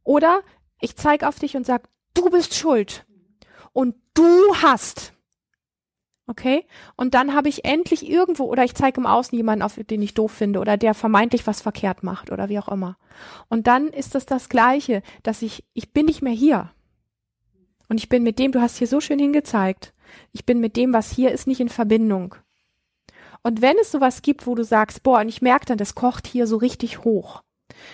Oder 0.02 0.40
ich 0.80 0.96
zeige 0.96 1.28
auf 1.28 1.38
dich 1.38 1.54
und 1.54 1.66
sag, 1.66 1.82
du 2.14 2.30
bist 2.30 2.54
schuld. 2.54 3.04
Und 3.74 3.94
du 4.14 4.24
hast. 4.62 5.12
Okay? 6.28 6.64
Und 6.96 7.14
dann 7.14 7.34
habe 7.34 7.48
ich 7.48 7.64
endlich 7.64 8.08
irgendwo, 8.08 8.44
oder 8.44 8.64
ich 8.64 8.74
zeige 8.74 9.00
im 9.00 9.06
Außen 9.06 9.36
jemanden, 9.36 9.62
auf 9.62 9.78
den 9.78 10.02
ich 10.02 10.14
doof 10.14 10.32
finde, 10.32 10.58
oder 10.58 10.76
der 10.76 10.94
vermeintlich 10.94 11.46
was 11.46 11.60
verkehrt 11.60 12.02
macht, 12.02 12.32
oder 12.32 12.48
wie 12.48 12.58
auch 12.58 12.68
immer. 12.68 12.96
Und 13.48 13.66
dann 13.66 13.88
ist 13.88 14.14
das 14.14 14.26
das 14.26 14.48
Gleiche, 14.48 15.02
dass 15.22 15.42
ich, 15.42 15.64
ich 15.72 15.92
bin 15.92 16.06
nicht 16.06 16.22
mehr 16.22 16.32
hier. 16.32 16.70
Und 17.88 17.98
ich 17.98 18.08
bin 18.08 18.24
mit 18.24 18.38
dem, 18.40 18.50
du 18.50 18.60
hast 18.60 18.78
hier 18.78 18.88
so 18.88 19.00
schön 19.00 19.20
hingezeigt, 19.20 19.92
ich 20.32 20.44
bin 20.44 20.60
mit 20.60 20.76
dem, 20.76 20.92
was 20.92 21.10
hier 21.10 21.30
ist, 21.30 21.46
nicht 21.46 21.60
in 21.60 21.68
Verbindung. 21.68 22.34
Und 23.42 23.62
wenn 23.62 23.76
es 23.80 23.92
sowas 23.92 24.22
gibt, 24.22 24.46
wo 24.48 24.56
du 24.56 24.64
sagst, 24.64 25.04
boah, 25.04 25.20
und 25.20 25.28
ich 25.28 25.42
merke 25.42 25.66
dann, 25.66 25.78
das 25.78 25.94
kocht 25.94 26.26
hier 26.26 26.48
so 26.48 26.56
richtig 26.56 27.04
hoch, 27.04 27.42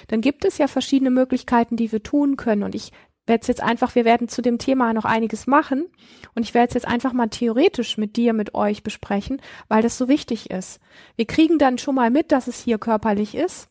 dann 0.08 0.22
gibt 0.22 0.46
es 0.46 0.56
ja 0.56 0.66
verschiedene 0.68 1.10
Möglichkeiten, 1.10 1.76
die 1.76 1.92
wir 1.92 2.02
tun 2.02 2.36
können. 2.36 2.62
Und 2.62 2.74
ich 2.74 2.92
werde 3.26 3.46
jetzt 3.46 3.62
einfach, 3.62 3.94
wir 3.94 4.04
werden 4.04 4.28
zu 4.28 4.42
dem 4.42 4.58
Thema 4.58 4.92
noch 4.92 5.04
einiges 5.04 5.46
machen 5.46 5.86
und 6.34 6.42
ich 6.42 6.54
werde 6.54 6.68
es 6.68 6.74
jetzt 6.74 6.88
einfach 6.88 7.12
mal 7.12 7.28
theoretisch 7.28 7.96
mit 7.96 8.16
dir, 8.16 8.32
mit 8.32 8.54
euch 8.54 8.82
besprechen, 8.82 9.40
weil 9.68 9.82
das 9.82 9.96
so 9.96 10.08
wichtig 10.08 10.50
ist. 10.50 10.80
Wir 11.16 11.26
kriegen 11.26 11.58
dann 11.58 11.78
schon 11.78 11.94
mal 11.94 12.10
mit, 12.10 12.32
dass 12.32 12.48
es 12.48 12.60
hier 12.60 12.78
körperlich 12.78 13.34
ist 13.34 13.68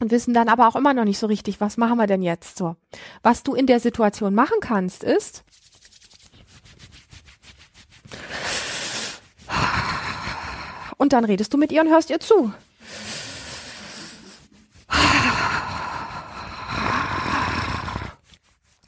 und 0.00 0.10
wissen 0.10 0.34
dann 0.34 0.48
aber 0.48 0.66
auch 0.66 0.76
immer 0.76 0.94
noch 0.94 1.04
nicht 1.04 1.18
so 1.18 1.26
richtig, 1.26 1.60
was 1.60 1.76
machen 1.76 1.98
wir 1.98 2.06
denn 2.06 2.22
jetzt 2.22 2.56
so. 2.56 2.76
Was 3.22 3.42
du 3.42 3.54
in 3.54 3.66
der 3.66 3.80
Situation 3.80 4.34
machen 4.34 4.60
kannst, 4.60 5.04
ist, 5.04 5.44
und 10.96 11.14
dann 11.14 11.24
redest 11.24 11.52
du 11.52 11.58
mit 11.58 11.72
ihr 11.72 11.80
und 11.80 11.88
hörst 11.88 12.10
ihr 12.10 12.20
zu. 12.20 12.52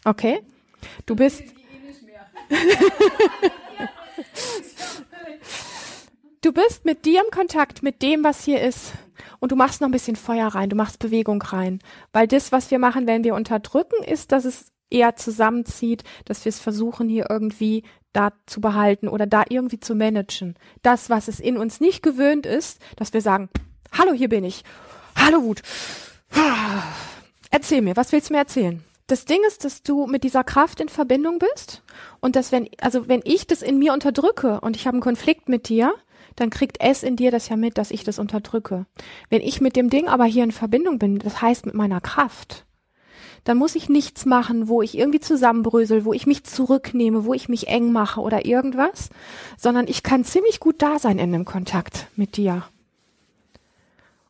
Okay. 0.05 0.41
Du 1.07 1.15
bist. 1.15 1.43
du 6.41 6.53
bist 6.53 6.85
mit 6.85 7.05
dir 7.05 7.23
im 7.25 7.31
Kontakt, 7.31 7.83
mit 7.83 8.03
dem, 8.03 8.25
was 8.25 8.45
hier 8.45 8.61
ist. 8.61 8.93
Und 9.39 9.53
du 9.53 9.57
machst 9.57 9.81
noch 9.81 9.89
ein 9.89 9.93
bisschen 9.93 10.17
Feuer 10.17 10.49
rein, 10.49 10.71
du 10.71 10.77
machst 10.77 10.99
Bewegung 10.99 11.41
rein. 11.43 11.81
Weil 12.13 12.27
das, 12.27 12.53
was 12.53 12.71
wir 12.71 12.79
machen, 12.79 13.07
wenn 13.07 13.25
wir 13.25 13.35
unterdrücken, 13.35 14.03
ist, 14.05 14.33
dass 14.33 14.45
es 14.45 14.73
eher 14.91 15.17
zusammenzieht, 15.17 16.05
dass 16.25 16.45
wir 16.45 16.51
es 16.51 16.61
versuchen, 16.61 17.09
hier 17.09 17.27
irgendwie 17.31 17.83
da 18.13 18.33
zu 18.47 18.61
behalten 18.61 19.09
oder 19.09 19.27
da 19.27 19.45
irgendwie 19.49 19.81
zu 19.81 19.95
managen. 19.95 20.55
Das, 20.83 21.09
was 21.11 21.29
es 21.29 21.41
in 21.41 21.57
uns 21.57 21.81
nicht 21.81 22.03
gewöhnt 22.03 22.45
ist, 22.45 22.81
dass 22.97 23.13
wir 23.15 23.23
sagen, 23.23 23.49
hallo, 23.93 24.13
hier 24.13 24.29
bin 24.29 24.45
ich. 24.45 24.65
Hallo 25.17 25.43
Wut. 25.43 25.63
Erzähl 27.51 27.83
mir, 27.83 27.97
was 27.97 28.13
willst 28.13 28.29
du 28.29 28.35
mir 28.35 28.41
erzählen? 28.41 28.85
Das 29.13 29.27
Ding 29.27 29.41
ist, 29.47 29.67
dass 29.67 29.83
du 29.83 30.07
mit 30.07 30.25
dieser 30.25 30.43
Kraft 30.43 30.81
in 30.81 30.89
Verbindung 30.89 31.39
bist 31.39 31.83
und 32.21 32.35
dass 32.35 32.51
wenn, 32.51 32.71
also 32.81 33.09
wenn 33.09 33.21
ich 33.25 33.47
das 33.47 33.61
in 33.61 33.79
mir 33.79 33.93
unterdrücke 33.93 34.59
und 34.63 34.75
ich 34.75 34.87
habe 34.87 34.95
einen 34.95 35.03
Konflikt 35.03 35.51
mit 35.51 35.69
dir, 35.69 35.93
dann 36.35 36.49
kriegt 36.49 36.79
es 36.81 37.03
in 37.03 37.17
dir 37.17 37.31
das 37.31 37.51
ja 37.51 37.57
mit, 37.57 37.77
dass 37.77 37.91
ich 37.91 38.05
das 38.05 38.19
unterdrücke. 38.19 38.87
Wenn 39.29 39.43
ich 39.43 39.61
mit 39.61 39.77
dem 39.77 39.91
Ding 39.91 40.09
aber 40.09 40.25
hier 40.25 40.45
in 40.45 40.51
Verbindung 40.51 40.99
bin, 40.99 41.19
das 41.19 41.43
heißt 41.43 41.67
mit 41.67 41.75
meiner 41.75 42.01
Kraft, 42.01 42.65
dann 43.45 43.59
muss 43.59 43.75
ich 43.75 43.91
nichts 43.91 44.25
machen, 44.25 44.67
wo 44.67 44.81
ich 44.81 44.97
irgendwie 44.97 45.21
zusammenbrösel, 45.21 46.07
wo 46.07 46.15
ich 46.15 46.27
mich 46.27 46.45
zurücknehme, 46.45 47.27
wo 47.27 47.35
ich 47.35 47.51
mich 47.51 47.69
eng 47.69 47.93
mache 47.93 48.19
oder 48.19 48.47
irgendwas, 48.47 49.11
sondern 49.59 49.89
ich 49.89 50.03
kann 50.03 50.25
ziemlich 50.25 50.59
gut 50.59 50.81
da 50.81 50.99
sein 50.99 51.19
in 51.19 51.35
einem 51.35 51.45
Kontakt 51.45 52.07
mit 52.17 52.39
dir. 52.39 52.65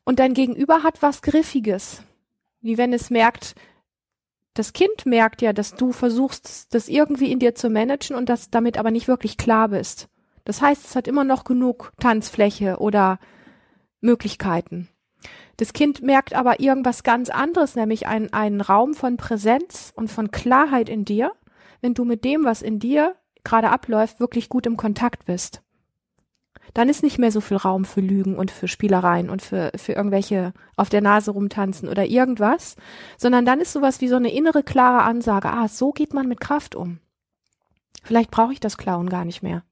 Und 0.03 0.19
dein 0.19 0.35
Gegenüber 0.35 0.83
hat 0.83 1.03
was 1.03 1.23
Griffiges, 1.23 2.03
wie 2.63 2.79
wenn 2.79 2.93
es 2.93 3.11
merkt, 3.11 3.55
das 4.55 4.73
Kind 4.73 5.07
merkt 5.07 5.43
ja, 5.43 5.53
dass 5.53 5.75
du 5.75 5.93
versuchst, 5.93 6.75
das 6.75 6.89
irgendwie 6.89 7.33
in 7.33 7.39
dir 7.39 7.55
zu 7.55 7.71
managen 7.71 8.17
und 8.17 8.29
das 8.29 8.51
damit 8.51 8.79
aber 8.79 8.91
nicht 8.91 9.09
wirklich 9.09 9.37
klar 9.37 9.69
bist. 9.69 10.09
Das 10.45 10.61
heißt, 10.61 10.85
es 10.85 10.97
hat 10.97 11.09
immer 11.09 11.25
noch 11.25 11.45
genug 11.45 11.93
Tanzfläche 12.01 12.79
oder 12.79 13.19
Möglichkeiten. 14.01 14.89
Das 15.57 15.73
Kind 15.73 16.03
merkt 16.03 16.35
aber 16.35 16.61
irgendwas 16.61 17.03
ganz 17.03 17.31
anderes, 17.31 17.77
nämlich 17.77 18.07
einen, 18.07 18.33
einen 18.33 18.61
Raum 18.61 18.95
von 18.95 19.17
Präsenz 19.17 19.93
und 19.95 20.11
von 20.11 20.31
Klarheit 20.31 20.89
in 20.89 21.05
dir, 21.05 21.33
wenn 21.81 21.95
du 21.95 22.05
mit 22.05 22.25
dem, 22.25 22.45
was 22.45 22.63
in 22.63 22.79
dir 22.79 23.15
gerade 23.45 23.71
abläuft, 23.71 24.21
wirklich 24.21 24.49
gut 24.49 24.67
im 24.67 24.77
Kontakt 24.77 25.25
bist. 25.25 25.63
Dann 26.75 26.89
ist 26.89 27.03
nicht 27.03 27.19
mehr 27.19 27.31
so 27.31 27.41
viel 27.41 27.57
Raum 27.57 27.85
für 27.85 28.01
Lügen 28.01 28.37
und 28.37 28.51
für 28.51 28.69
Spielereien 28.69 29.29
und 29.29 29.43
für, 29.43 29.73
für 29.77 29.93
irgendwelche 29.93 30.53
auf 30.77 30.89
der 30.89 31.03
Nase 31.03 31.33
rumtanzen 31.33 31.89
oder 31.89 32.07
irgendwas, 32.07 32.77
sondern 33.19 33.45
dann 33.45 33.61
ist 33.61 33.73
sowas 33.73 34.01
wie 34.01 34.09
so 34.09 34.17
eine 34.17 34.33
innere 34.33 34.63
klare 34.63 35.03
Ansage, 35.03 35.49
ah, 35.49 35.69
so 35.69 35.93
geht 35.93 36.15
man 36.15 36.29
mit 36.29 36.41
Kraft 36.41 36.75
um. 36.75 36.99
Vielleicht 38.03 38.31
brauche 38.31 38.53
ich 38.53 38.61
das 38.61 38.79
Klauen 38.79 39.09
gar 39.09 39.25
nicht 39.25 39.43
mehr. 39.43 39.65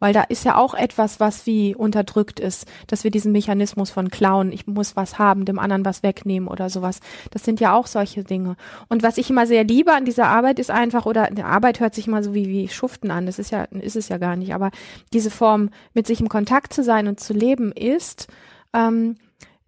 Weil 0.00 0.14
da 0.14 0.22
ist 0.22 0.44
ja 0.44 0.56
auch 0.56 0.74
etwas, 0.74 1.20
was 1.20 1.46
wie 1.46 1.74
unterdrückt 1.74 2.40
ist, 2.40 2.66
dass 2.86 3.04
wir 3.04 3.10
diesen 3.10 3.32
Mechanismus 3.32 3.90
von 3.90 4.10
klauen, 4.10 4.50
ich 4.50 4.66
muss 4.66 4.96
was 4.96 5.18
haben, 5.18 5.44
dem 5.44 5.58
anderen 5.58 5.84
was 5.84 6.02
wegnehmen 6.02 6.48
oder 6.48 6.70
sowas. 6.70 7.00
Das 7.30 7.44
sind 7.44 7.60
ja 7.60 7.74
auch 7.74 7.86
solche 7.86 8.24
Dinge. 8.24 8.56
Und 8.88 9.02
was 9.02 9.18
ich 9.18 9.28
immer 9.30 9.46
sehr 9.46 9.62
liebe 9.62 9.92
an 9.92 10.06
dieser 10.06 10.26
Arbeit 10.28 10.58
ist 10.58 10.70
einfach, 10.70 11.06
oder 11.06 11.30
die 11.30 11.42
Arbeit 11.42 11.80
hört 11.80 11.94
sich 11.94 12.08
immer 12.08 12.22
so 12.22 12.34
wie, 12.34 12.48
wie 12.48 12.68
Schuften 12.68 13.10
an, 13.10 13.26
das 13.26 13.38
ist 13.38 13.50
ja, 13.50 13.64
ist 13.64 13.96
es 13.96 14.08
ja 14.08 14.16
gar 14.16 14.36
nicht, 14.36 14.54
aber 14.54 14.70
diese 15.12 15.30
Form, 15.30 15.70
mit 15.92 16.06
sich 16.06 16.20
im 16.20 16.28
Kontakt 16.28 16.72
zu 16.72 16.82
sein 16.82 17.06
und 17.06 17.20
zu 17.20 17.34
leben, 17.34 17.70
ist, 17.72 18.28
ähm, 18.72 19.16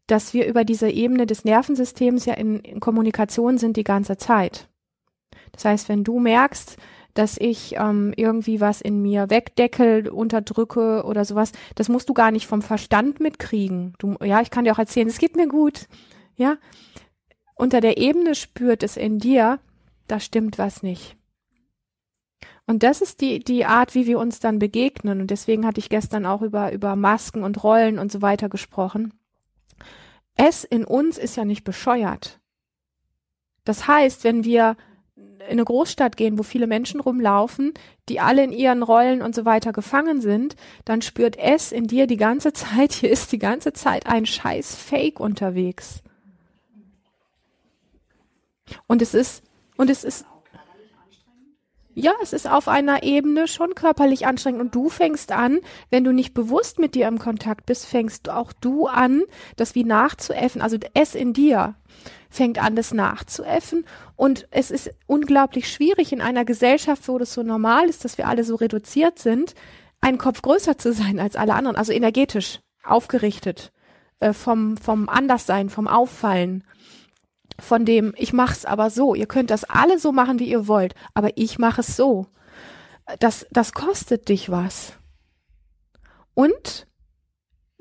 dass 0.07 0.35
wir 0.35 0.47
über 0.47 0.65
diese 0.65 0.91
Ebene 0.91 1.27
des 1.27 1.45
Nervensystems 1.45 2.25
ja 2.25 2.35
in, 2.35 2.61
in 2.61 2.81
Kommunikation 2.81 3.59
sind 3.59 3.77
die 3.77 3.85
ganze 3.85 4.17
Zeit. 4.17 4.69
Das 5.53 5.65
heißt, 5.65 5.89
wenn 5.89 6.05
du 6.05 6.19
merkst, 6.19 6.77
dass 7.15 7.37
ich 7.39 7.77
ähm, 7.77 8.13
irgendwie 8.17 8.61
was 8.61 8.81
in 8.81 9.03
mir 9.03 9.31
wegdeckel, 9.31 10.09
unterdrücke 10.09 11.05
oder 11.05 11.25
sowas. 11.25 11.53
Das 11.75 11.89
musst 11.89 12.09
du 12.09 12.15
gar 12.15 12.31
nicht 12.31 12.47
vom 12.47 12.63
Verstand 12.63 13.21
mitkriegen. 13.21 13.95
Du, 13.99 14.17
ja, 14.23 14.41
ich 14.41 14.51
kann 14.51 14.65
dir 14.65 14.73
auch 14.73 14.79
erzählen, 14.79 15.09
es 15.09 15.19
geht 15.19 15.37
mir 15.37 15.49
gut. 15.49 15.89
Ja, 16.37 16.57
unter 17.55 17.81
der 17.81 17.99
Ebene 17.99 18.35
spürt 18.35 18.83
es 18.83 18.97
in 18.97 19.19
dir, 19.19 19.61
da 20.09 20.19
stimmt 20.21 20.59
was 20.59 20.83
nicht. 20.83 21.17
Und 22.67 22.83
das 22.83 23.03
ist 23.03 23.21
die, 23.21 23.41
die 23.41 23.65
Art, 23.65 23.95
wie 23.95 24.07
wir 24.07 24.19
uns 24.19 24.41
dann 24.41 24.59
begegnen. 24.59 25.21
Und 25.21 25.31
deswegen 25.31 25.67
hatte 25.67 25.81
ich 25.81 25.89
gestern 25.89 26.27
auch 26.27 26.43
über, 26.43 26.73
über 26.73 26.97
Masken 26.97 27.43
und 27.43 27.63
Rollen 27.63 27.99
und 27.99 28.11
so 28.11 28.23
weiter 28.23 28.49
gesprochen. 28.49 29.13
Es 30.37 30.65
in 30.65 30.85
uns 30.85 31.19
ist 31.19 31.37
ja 31.37 31.45
nicht 31.45 31.65
bescheuert. 31.65 32.41
Das 33.65 33.87
heißt, 33.87 34.25
wenn 34.25 34.45
wir 34.45 34.77
in 35.47 35.53
eine 35.53 35.65
Großstadt 35.65 36.17
gehen, 36.17 36.39
wo 36.39 36.43
viele 36.43 36.67
Menschen 36.67 37.01
rumlaufen, 37.01 37.75
die 38.09 38.21
alle 38.21 38.45
in 38.45 38.53
ihren 38.53 38.83
Rollen 38.83 39.23
und 39.23 39.35
so 39.35 39.45
weiter 39.45 39.73
gefangen 39.73 40.21
sind, 40.21 40.57
dann 40.85 41.03
spürt 41.03 41.37
es 41.39 41.73
in 41.73 41.87
dir 41.87 42.07
die 42.07 42.17
ganze 42.17 42.53
Zeit, 42.53 42.93
hier 42.93 43.11
ist 43.11 43.33
die 43.33 43.39
ganze 43.39 43.73
Zeit 43.73 44.07
ein 44.07 44.27
scheiß 44.27 44.75
Fake 44.75 45.21
unterwegs. 45.21 46.03
Und 48.87 49.03
es 49.03 49.15
ist, 49.15 49.43
und 49.77 49.91
es 49.91 50.05
ist, 50.05 50.25
ja, 51.95 52.13
es 52.23 52.33
ist 52.33 52.49
auf 52.49 52.69
einer 52.69 53.03
Ebene 53.03 53.47
schon 53.49 53.75
körperlich 53.75 54.27
anstrengend. 54.27 54.61
Und 54.61 54.75
du 54.75 54.89
fängst 54.89 55.33
an, 55.33 55.61
wenn 55.91 56.05
du 56.05 56.13
nicht 56.13 56.35
bewusst 56.35 56.79
mit 56.79 56.95
dir 56.95 57.09
im 57.09 57.19
Kontakt 57.19 57.67
bist, 57.67 57.87
fängst 57.87 58.31
auch 58.31 58.53
du 58.53 58.87
an, 58.87 59.23
das 59.57 59.75
wie 59.75 59.85
nachzuäffen, 59.85 60.63
also 60.63 60.79
es 60.95 61.15
in 61.15 61.33
dir 61.33 61.75
fängt 62.31 62.63
an, 62.63 62.77
das 62.77 62.95
nachzuäffen. 62.95 63.85
Und 64.17 64.49
es 64.51 64.71
ist 64.71 64.91
unglaublich 65.07 65.71
schwierig 65.71 66.13
in 66.13 66.23
einer 66.23 66.45
Gesellschaft, 66.45 67.07
wo 67.09 67.19
das 67.19 67.35
so 67.35 67.43
normal 67.43 67.89
ist, 67.89 68.05
dass 68.05 68.17
wir 68.17 68.27
alle 68.27 68.45
so 68.45 68.55
reduziert 68.55 69.19
sind, 69.19 69.55
einen 70.01 70.19
Kopf 70.19 70.43
größer 70.43 70.79
zu 70.79 70.93
sein 70.93 71.21
als 71.21 71.37
alle 71.37 71.55
anderen, 71.55 71.77
also 71.77 71.93
energetisch 71.93 72.61
aufgerichtet, 72.83 73.71
äh, 74.21 74.33
vom, 74.33 74.77
vom 74.77 75.09
Anderssein, 75.09 75.69
vom 75.69 75.87
Auffallen, 75.87 76.65
von 77.61 77.85
dem, 77.85 78.15
ich 78.17 78.33
mach's 78.33 78.65
aber 78.65 78.91
so. 78.91 79.15
Ihr 79.15 79.27
könnt 79.27 79.51
das 79.51 79.65
alle 79.65 79.99
so 79.99 80.13
machen, 80.13 80.39
wie 80.39 80.51
ihr 80.51 80.67
wollt, 80.67 80.95
aber 81.15 81.31
ich 81.37 81.59
mache 81.59 81.81
es 81.81 81.97
so. 81.97 82.27
Das, 83.19 83.47
das 83.51 83.73
kostet 83.73 84.29
dich 84.29 84.51
was. 84.51 84.95
Und 86.35 86.87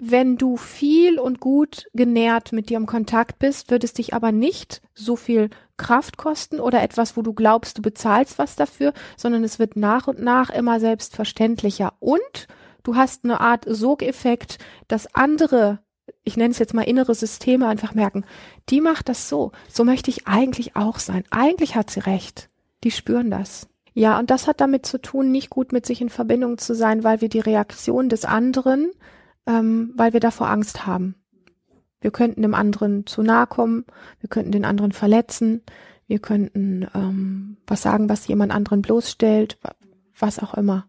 wenn 0.04 0.36
du 0.36 0.58
viel 0.58 1.20
und 1.20 1.40
gut 1.40 1.86
genährt 1.94 2.54
mit 2.54 2.70
dir 2.70 2.78
im 2.78 2.88
Kontakt 2.88 3.38
bist, 3.38 3.70
wird 3.70 3.84
es 3.84 3.94
dich 3.94 4.16
aber 4.16 4.32
nicht 4.32 4.82
so 4.96 5.16
viel 5.16 5.52
Kraft 5.78 6.18
kosten 6.18 6.60
oder 6.60 6.82
etwas, 6.82 7.16
wo 7.16 7.22
du 7.22 7.34
glaubst, 7.34 7.78
du 7.78 7.84
bezahlst 7.84 8.40
was 8.40 8.56
dafür, 8.56 8.94
sondern 9.16 9.44
es 9.44 9.60
wird 9.60 9.76
nach 9.76 10.08
und 10.08 10.20
nach 10.20 10.50
immer 10.50 10.80
selbstverständlicher. 10.80 11.94
Und 12.00 12.48
du 12.82 12.96
hast 12.96 13.26
eine 13.26 13.42
Art 13.42 13.66
Sogeffekt, 13.68 14.58
dass 14.88 15.14
andere, 15.14 15.80
ich 16.24 16.38
nenne 16.38 16.52
es 16.52 16.60
jetzt 16.60 16.74
mal 16.74 16.84
innere 16.84 17.16
Systeme, 17.16 17.68
einfach 17.68 17.94
merken, 17.94 18.26
die 18.70 18.82
macht 18.82 19.10
das 19.10 19.28
so. 19.28 19.52
So 19.68 19.84
möchte 19.84 20.10
ich 20.10 20.28
eigentlich 20.28 20.76
auch 20.76 21.00
sein. 21.00 21.24
Eigentlich 21.32 21.76
hat 21.76 21.90
sie 21.90 22.02
recht. 22.02 22.50
Die 22.84 22.92
spüren 22.92 23.32
das. 23.32 23.68
Ja, 23.94 24.20
und 24.20 24.30
das 24.30 24.48
hat 24.48 24.62
damit 24.62 24.86
zu 24.86 25.02
tun, 25.02 25.32
nicht 25.32 25.50
gut 25.50 25.74
mit 25.74 25.86
sich 25.86 26.02
in 26.02 26.10
Verbindung 26.10 26.58
zu 26.58 26.76
sein, 26.76 27.04
weil 27.04 27.22
wir 27.22 27.30
die 27.30 27.40
Reaktion 27.40 28.08
des 28.08 28.24
anderen 28.26 28.92
ähm, 29.48 29.92
weil 29.96 30.14
wir 30.14 30.20
davor 30.20 30.50
Angst 30.50 30.86
haben. 30.86 31.16
Wir 32.00 32.12
könnten 32.12 32.42
dem 32.42 32.56
anderen 32.56 33.06
zu 33.06 33.22
nahe 33.22 33.48
kommen, 33.48 33.86
wir 34.20 34.30
könnten 34.30 34.52
den 34.52 34.66
anderen 34.66 34.92
verletzen, 34.92 35.62
wir 36.08 36.20
könnten 36.20 36.88
ähm, 36.94 37.58
was 37.68 37.84
sagen, 37.84 38.10
was 38.10 38.28
jemand 38.28 38.52
anderen 38.52 38.82
bloßstellt, 38.82 39.58
was 40.18 40.40
auch 40.40 40.56
immer. 40.56 40.88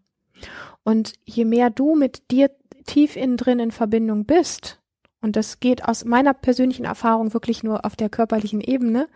Und 0.83 1.13
je 1.23 1.45
mehr 1.45 1.69
du 1.69 1.95
mit 1.95 2.31
dir 2.31 2.51
tief 2.85 3.15
innen 3.15 3.37
drin 3.37 3.59
in 3.59 3.71
Verbindung 3.71 4.25
bist, 4.25 4.81
und 5.23 5.37
das 5.37 5.61
geht 5.61 5.85
aus 5.85 6.03
meiner 6.03 6.33
persönlichen 6.33 6.83
Erfahrung 6.83 7.33
wirklich 7.33 7.63
nur 7.63 7.85
auf 7.85 7.95
der 7.95 8.09
körperlichen 8.09 8.59
Ebene, 8.59 9.07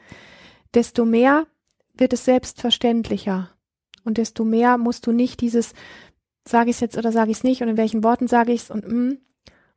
desto 0.74 1.04
mehr 1.04 1.46
wird 1.93 2.13
es 2.13 2.24
selbstverständlicher. 2.24 3.50
Und 4.06 4.17
desto 4.17 4.46
mehr 4.46 4.78
musst 4.78 5.06
du 5.06 5.12
nicht 5.12 5.41
dieses, 5.41 5.74
sage 6.48 6.70
ich 6.70 6.78
es 6.78 6.80
jetzt 6.80 6.98
oder 6.98 7.12
sage 7.12 7.32
ich 7.32 7.38
es 7.38 7.43
nicht 7.43 7.62
und 7.62 7.67
in 7.67 7.76
welchen 7.76 8.06
Worten 8.06 8.28
sage 8.28 8.54
ich 8.54 8.62
es 8.62 8.72
und 8.72 8.88
mm, 8.88 9.17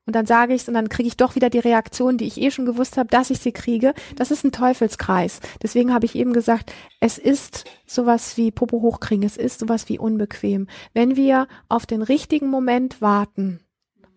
und 0.07 0.17
dann 0.17 0.27
sage 0.27 0.55
ich 0.55 0.63
es 0.63 0.69
und 0.69 0.75
dann 0.75 0.89
kriege 0.89 1.09
ich 1.09 1.17
doch 1.17 1.35
wieder 1.35 1.51
die 1.51 1.59
Reaktion, 1.59 2.17
die 2.17 2.27
ich 2.27 2.41
eh 2.41 2.51
schon 2.51 2.65
gewusst 2.65 2.97
habe, 2.97 3.09
dass 3.09 3.31
ich 3.31 3.39
sie 3.39 3.53
kriege. 3.53 3.93
Das 4.17 4.31
ist 4.31 4.45
ein 4.45 4.51
Teufelskreis. 4.51 5.41
Deswegen 5.63 5.93
habe 5.93 6.07
ich 6.07 6.15
eben 6.15 6.33
gesagt, 6.33 6.73
es 7.01 7.19
ist 7.19 7.65
sowas 7.87 8.37
wie 8.37 8.51
Popo 8.51 8.81
hochkriegen, 8.81 9.25
es 9.25 9.37
ist 9.37 9.61
sowas 9.61 9.89
wie 9.89 9.99
unbequem. 9.99 10.69
Wenn 10.95 11.17
wir 11.17 11.49
auf 11.69 11.87
den 11.87 12.03
richtigen 12.03 12.49
Moment 12.49 13.01
warten 13.01 13.61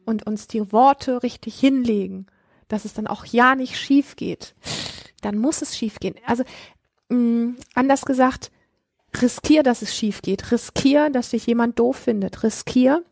und 0.05 0.25
uns 0.25 0.47
die 0.47 0.71
Worte 0.71 1.23
richtig 1.23 1.59
hinlegen, 1.59 2.27
dass 2.67 2.85
es 2.85 2.93
dann 2.93 3.07
auch 3.07 3.25
ja 3.25 3.55
nicht 3.55 3.77
schief 3.77 4.15
geht, 4.15 4.55
dann 5.21 5.37
muss 5.37 5.61
es 5.61 5.77
schief 5.77 5.99
gehen. 5.99 6.15
Also 6.25 6.43
mh, 7.09 7.17
mm, 7.17 7.57
anders 7.75 8.05
gesagt, 8.05 8.51
riskier, 9.21 9.63
dass 9.63 9.81
es 9.81 9.95
schief 9.95 10.21
geht. 10.21 10.51
Riskier, 10.51 11.09
dass 11.09 11.29
dich 11.29 11.45
jemand 11.45 11.79
doof 11.79 11.97
findet. 11.97 12.43
Riskier, 12.43 13.03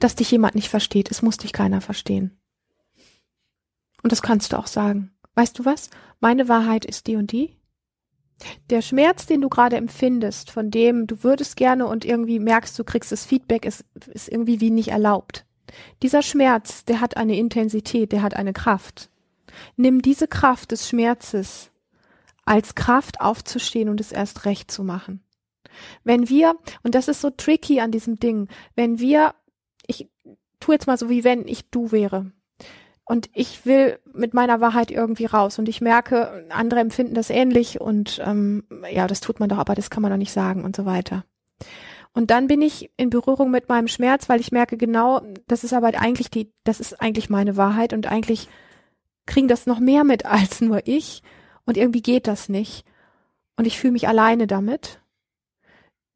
dass 0.00 0.14
dich 0.14 0.30
jemand 0.30 0.54
nicht 0.54 0.68
versteht. 0.68 1.10
Es 1.10 1.22
muss 1.22 1.36
dich 1.36 1.52
keiner 1.52 1.80
verstehen. 1.80 2.36
Und 4.02 4.12
das 4.12 4.22
kannst 4.22 4.52
du 4.52 4.58
auch 4.58 4.66
sagen. 4.66 5.12
Weißt 5.34 5.58
du 5.58 5.64
was? 5.64 5.90
Meine 6.20 6.48
Wahrheit 6.48 6.84
ist 6.84 7.06
die 7.06 7.16
und 7.16 7.32
die. 7.32 7.56
Der 8.68 8.82
Schmerz, 8.82 9.26
den 9.26 9.40
du 9.40 9.48
gerade 9.48 9.76
empfindest, 9.76 10.50
von 10.50 10.70
dem 10.70 11.06
du 11.06 11.22
würdest 11.22 11.56
gerne 11.56 11.86
und 11.86 12.04
irgendwie 12.04 12.38
merkst, 12.38 12.78
du 12.78 12.84
kriegst 12.84 13.10
das 13.12 13.24
Feedback, 13.24 13.64
ist, 13.64 13.84
ist 14.12 14.28
irgendwie 14.28 14.60
wie 14.60 14.70
nicht 14.70 14.88
erlaubt. 14.88 15.45
Dieser 16.02 16.22
Schmerz, 16.22 16.84
der 16.84 17.00
hat 17.00 17.16
eine 17.16 17.36
Intensität, 17.36 18.12
der 18.12 18.22
hat 18.22 18.34
eine 18.34 18.52
Kraft. 18.52 19.10
Nimm 19.76 20.02
diese 20.02 20.28
Kraft 20.28 20.72
des 20.72 20.88
Schmerzes 20.88 21.70
als 22.44 22.74
Kraft 22.74 23.20
aufzustehen 23.20 23.88
und 23.88 24.00
es 24.00 24.12
erst 24.12 24.44
recht 24.44 24.70
zu 24.70 24.84
machen. 24.84 25.22
Wenn 26.04 26.28
wir, 26.28 26.56
und 26.82 26.94
das 26.94 27.08
ist 27.08 27.20
so 27.20 27.30
tricky 27.30 27.80
an 27.80 27.90
diesem 27.90 28.18
Ding, 28.18 28.48
wenn 28.74 28.98
wir, 28.98 29.34
ich 29.86 30.08
tu 30.60 30.72
jetzt 30.72 30.86
mal 30.86 30.96
so, 30.96 31.10
wie 31.10 31.24
wenn 31.24 31.46
ich 31.46 31.70
du 31.70 31.92
wäre. 31.92 32.32
Und 33.04 33.28
ich 33.34 33.66
will 33.66 34.00
mit 34.12 34.34
meiner 34.34 34.60
Wahrheit 34.60 34.90
irgendwie 34.90 35.26
raus. 35.26 35.60
Und 35.60 35.68
ich 35.68 35.80
merke, 35.80 36.44
andere 36.48 36.80
empfinden 36.80 37.14
das 37.14 37.30
ähnlich 37.30 37.80
und 37.80 38.20
ähm, 38.24 38.64
ja, 38.90 39.06
das 39.06 39.20
tut 39.20 39.38
man 39.38 39.48
doch, 39.48 39.58
aber 39.58 39.76
das 39.76 39.90
kann 39.90 40.02
man 40.02 40.10
doch 40.10 40.18
nicht 40.18 40.32
sagen 40.32 40.64
und 40.64 40.74
so 40.74 40.86
weiter. 40.86 41.24
Und 42.16 42.30
dann 42.30 42.46
bin 42.46 42.62
ich 42.62 42.90
in 42.96 43.10
Berührung 43.10 43.50
mit 43.50 43.68
meinem 43.68 43.88
Schmerz, 43.88 44.30
weil 44.30 44.40
ich 44.40 44.50
merke 44.50 44.78
genau, 44.78 45.20
das 45.48 45.64
ist 45.64 45.74
aber 45.74 45.88
eigentlich 46.00 46.30
die, 46.30 46.50
das 46.64 46.80
ist 46.80 46.98
eigentlich 46.98 47.28
meine 47.28 47.58
Wahrheit 47.58 47.92
und 47.92 48.06
eigentlich 48.06 48.48
kriegen 49.26 49.48
das 49.48 49.66
noch 49.66 49.80
mehr 49.80 50.02
mit 50.02 50.24
als 50.26 50.62
nur 50.62 50.86
ich. 50.86 51.22
Und 51.66 51.76
irgendwie 51.76 52.00
geht 52.00 52.26
das 52.26 52.48
nicht. 52.48 52.86
Und 53.56 53.66
ich 53.66 53.78
fühle 53.78 53.92
mich 53.92 54.08
alleine 54.08 54.46
damit, 54.46 55.02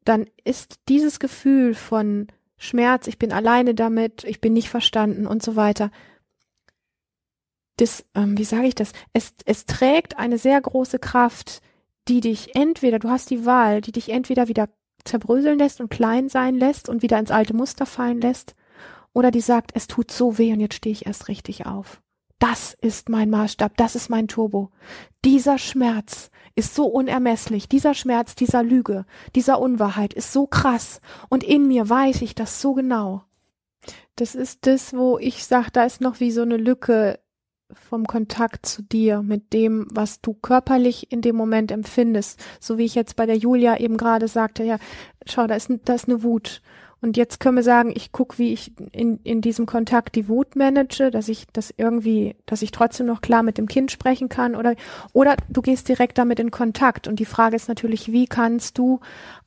dann 0.03 0.25
ist 0.43 0.79
dieses 0.89 1.19
Gefühl 1.19 1.75
von 1.75 2.25
Schmerz, 2.57 3.05
ich 3.05 3.19
bin 3.19 3.31
alleine 3.31 3.75
damit, 3.75 4.23
ich 4.23 4.41
bin 4.41 4.53
nicht 4.53 4.69
verstanden 4.69 5.27
und 5.27 5.43
so 5.43 5.55
weiter, 5.55 5.91
das, 7.77 8.03
ähm, 8.15 8.39
wie 8.39 8.43
sage 8.43 8.65
ich 8.65 8.73
das, 8.73 8.93
es, 9.13 9.35
es 9.45 9.67
trägt 9.67 10.17
eine 10.17 10.39
sehr 10.39 10.59
große 10.59 10.97
Kraft, 10.97 11.61
die 12.07 12.21
dich 12.21 12.55
entweder, 12.55 12.97
du 12.97 13.09
hast 13.09 13.29
die 13.29 13.45
Wahl, 13.45 13.81
die 13.81 13.91
dich 13.91 14.09
entweder 14.09 14.47
wieder 14.47 14.67
zerbröseln 15.05 15.59
lässt 15.59 15.81
und 15.81 15.89
klein 15.89 16.29
sein 16.29 16.55
lässt 16.55 16.89
und 16.89 17.01
wieder 17.01 17.19
ins 17.19 17.31
alte 17.31 17.55
Muster 17.55 17.85
fallen 17.85 18.21
lässt, 18.21 18.55
oder 19.13 19.31
die 19.31 19.41
sagt, 19.41 19.71
es 19.73 19.87
tut 19.87 20.11
so 20.11 20.37
weh 20.37 20.53
und 20.53 20.59
jetzt 20.59 20.75
stehe 20.75 20.93
ich 20.93 21.05
erst 21.05 21.27
richtig 21.27 21.65
auf. 21.65 22.01
Das 22.39 22.75
ist 22.81 23.09
mein 23.09 23.29
Maßstab, 23.29 23.77
das 23.77 23.95
ist 23.95 24.09
mein 24.09 24.27
Turbo. 24.27 24.71
Dieser 25.23 25.59
Schmerz 25.59 26.31
ist 26.55 26.73
so 26.73 26.85
unermesslich, 26.87 27.69
dieser 27.69 27.93
Schmerz 27.93 28.35
dieser 28.35 28.63
Lüge, 28.63 29.05
dieser 29.35 29.59
Unwahrheit 29.59 30.13
ist 30.13 30.33
so 30.33 30.47
krass 30.47 31.01
und 31.29 31.43
in 31.43 31.67
mir 31.67 31.87
weiß 31.87 32.21
ich 32.23 32.33
das 32.33 32.59
so 32.59 32.73
genau. 32.73 33.23
Das 34.15 34.35
ist 34.35 34.65
das, 34.65 34.93
wo 34.93 35.17
ich 35.17 35.45
sage, 35.45 35.69
da 35.71 35.83
ist 35.83 36.01
noch 36.01 36.19
wie 36.19 36.31
so 36.31 36.41
eine 36.41 36.57
Lücke 36.57 37.19
vom 37.89 38.05
Kontakt 38.05 38.65
zu 38.65 38.81
dir, 38.81 39.21
mit 39.21 39.53
dem, 39.53 39.87
was 39.91 40.21
du 40.21 40.33
körperlich 40.33 41.11
in 41.11 41.21
dem 41.21 41.35
Moment 41.35 41.71
empfindest. 41.71 42.43
So 42.59 42.77
wie 42.77 42.85
ich 42.85 42.95
jetzt 42.95 43.15
bei 43.15 43.25
der 43.25 43.37
Julia 43.37 43.79
eben 43.79 43.97
gerade 43.97 44.27
sagte, 44.27 44.63
ja, 44.63 44.77
schau, 45.25 45.47
da 45.47 45.55
ist, 45.55 45.69
da 45.85 45.93
ist 45.93 46.07
eine 46.07 46.23
Wut. 46.23 46.61
Und 47.01 47.17
jetzt 47.17 47.39
können 47.39 47.55
wir 47.55 47.63
sagen, 47.63 47.91
ich 47.95 48.11
gucke, 48.11 48.37
wie 48.37 48.53
ich 48.53 48.73
in, 48.91 49.19
in 49.23 49.41
diesem 49.41 49.65
Kontakt 49.65 50.15
die 50.15 50.27
Wut 50.27 50.55
manage, 50.55 51.09
dass 51.09 51.29
ich 51.29 51.47
das 51.51 51.73
irgendwie, 51.75 52.35
dass 52.45 52.61
ich 52.61 52.71
trotzdem 52.71 53.07
noch 53.07 53.21
klar 53.21 53.41
mit 53.41 53.57
dem 53.57 53.67
Kind 53.67 53.91
sprechen 53.91 54.29
kann 54.29 54.55
oder, 54.55 54.75
oder 55.11 55.35
du 55.49 55.63
gehst 55.63 55.89
direkt 55.89 56.19
damit 56.19 56.39
in 56.39 56.51
Kontakt. 56.51 57.07
Und 57.07 57.19
die 57.19 57.25
Frage 57.25 57.55
ist 57.55 57.67
natürlich, 57.67 58.11
wie 58.11 58.27
kannst 58.27 58.77
du, 58.77 58.99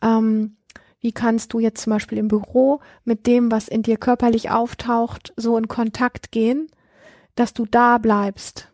ähm, 0.02 0.56
wie 1.00 1.12
kannst 1.12 1.52
du 1.52 1.60
jetzt 1.60 1.82
zum 1.82 1.92
Beispiel 1.92 2.18
im 2.18 2.26
Büro 2.26 2.80
mit 3.04 3.28
dem, 3.28 3.52
was 3.52 3.68
in 3.68 3.82
dir 3.82 3.98
körperlich 3.98 4.50
auftaucht, 4.50 5.32
so 5.37 5.56
in 5.56 5.68
Kontakt 5.68 6.32
gehen, 6.32 6.66
dass 7.34 7.52
du 7.52 7.66
da 7.66 7.98
bleibst? 7.98 8.72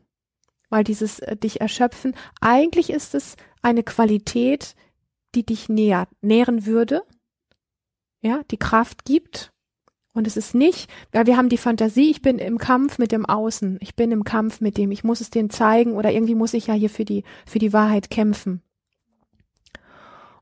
Weil 0.68 0.84
dieses 0.84 1.18
äh, 1.20 1.36
dich 1.36 1.60
erschöpfen, 1.60 2.14
eigentlich 2.40 2.90
ist 2.90 3.14
es 3.14 3.36
eine 3.62 3.82
Qualität, 3.82 4.74
die 5.34 5.44
dich 5.44 5.68
nährt, 5.68 6.08
nähren 6.22 6.66
würde, 6.66 7.02
ja, 8.20 8.42
die 8.50 8.56
Kraft 8.56 9.04
gibt. 9.04 9.52
Und 10.12 10.26
es 10.26 10.36
ist 10.36 10.54
nicht, 10.54 10.90
weil 11.12 11.26
wir 11.26 11.36
haben 11.36 11.48
die 11.48 11.56
Fantasie, 11.56 12.10
ich 12.10 12.20
bin 12.20 12.38
im 12.38 12.58
Kampf 12.58 12.98
mit 12.98 13.12
dem 13.12 13.26
Außen, 13.26 13.78
ich 13.80 13.94
bin 13.94 14.10
im 14.10 14.24
Kampf 14.24 14.60
mit 14.60 14.76
dem, 14.76 14.90
ich 14.90 15.04
muss 15.04 15.20
es 15.20 15.30
denen 15.30 15.50
zeigen 15.50 15.92
oder 15.92 16.10
irgendwie 16.10 16.34
muss 16.34 16.52
ich 16.52 16.66
ja 16.66 16.74
hier 16.74 16.90
für 16.90 17.04
die, 17.04 17.22
für 17.46 17.60
die 17.60 17.72
Wahrheit 17.72 18.10
kämpfen. 18.10 18.60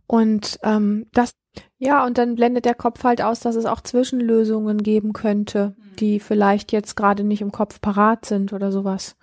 Und 0.09 0.59
ähm, 0.63 1.07
das, 1.13 1.35
ja, 1.77 2.05
und 2.05 2.19
dann 2.19 2.35
blendet 2.35 2.65
der 2.65 2.75
Kopf 2.75 3.05
halt 3.05 3.21
aus, 3.23 3.41
dass 3.41 3.55
es 3.57 3.67
auch 3.67 3.83
Zwischenlösungen 3.83 4.83
geben 4.83 5.13
könnte, 5.13 5.77
die 6.01 6.19
vielleicht 6.19 6.73
jetzt 6.73 6.97
gerade 6.97 7.25
nicht 7.25 7.43
im 7.43 7.53
Kopf 7.53 7.81
parat 7.81 8.25
sind 8.25 8.53
oder 8.53 8.73
sowas. 8.73 9.17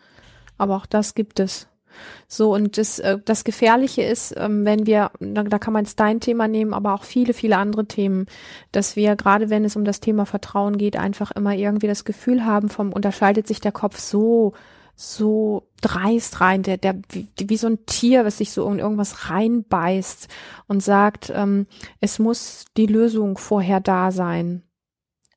Aber 0.58 0.78
auch 0.78 0.86
das 0.86 1.16
gibt 1.16 1.40
es. 1.40 1.68
So, 2.28 2.54
und 2.54 2.78
das, 2.78 3.00
äh, 3.00 3.18
das 3.24 3.46
Gefährliche 3.46 4.04
ist, 4.04 4.36
ähm, 4.38 4.64
wenn 4.64 4.86
wir, 4.86 5.12
da, 5.20 5.44
da 5.44 5.58
kann 5.58 5.74
man 5.74 5.86
jetzt 5.86 6.00
dein 6.00 6.20
Thema 6.20 6.48
nehmen, 6.48 6.74
aber 6.74 6.94
auch 6.94 7.04
viele, 7.04 7.34
viele 7.34 7.58
andere 7.58 7.86
Themen, 7.86 8.28
dass 8.72 8.96
wir, 8.96 9.16
gerade 9.16 9.50
wenn 9.50 9.66
es 9.66 9.76
um 9.76 9.86
das 9.86 10.02
Thema 10.02 10.26
Vertrauen 10.26 10.78
geht, 10.78 10.98
einfach 10.98 11.32
immer 11.32 11.56
irgendwie 11.56 11.88
das 11.88 12.06
Gefühl 12.06 12.46
haben, 12.46 12.70
vom 12.70 12.94
unterscheidet 12.94 13.48
sich 13.48 13.60
der 13.60 13.72
Kopf 13.72 13.98
so, 13.98 14.54
so 14.96 15.68
dreist 15.82 16.42
rein, 16.42 16.64
der, 16.64 16.78
der, 16.78 17.02
wie, 17.10 17.28
wie 17.38 17.58
so 17.58 17.68
ein 17.68 17.86
Tier, 17.86 18.26
was 18.26 18.38
sich 18.38 18.52
so 18.52 18.70
in 18.70 18.80
irgendwas 18.80 19.30
reinbeißt 19.30 20.28
und 20.68 20.82
sagt, 20.82 21.32
ähm, 21.36 21.68
es 22.00 22.18
muss 22.20 22.66
die 22.78 22.86
Lösung 22.86 23.38
vorher 23.38 23.82
da 23.82 24.12
sein. 24.12 24.64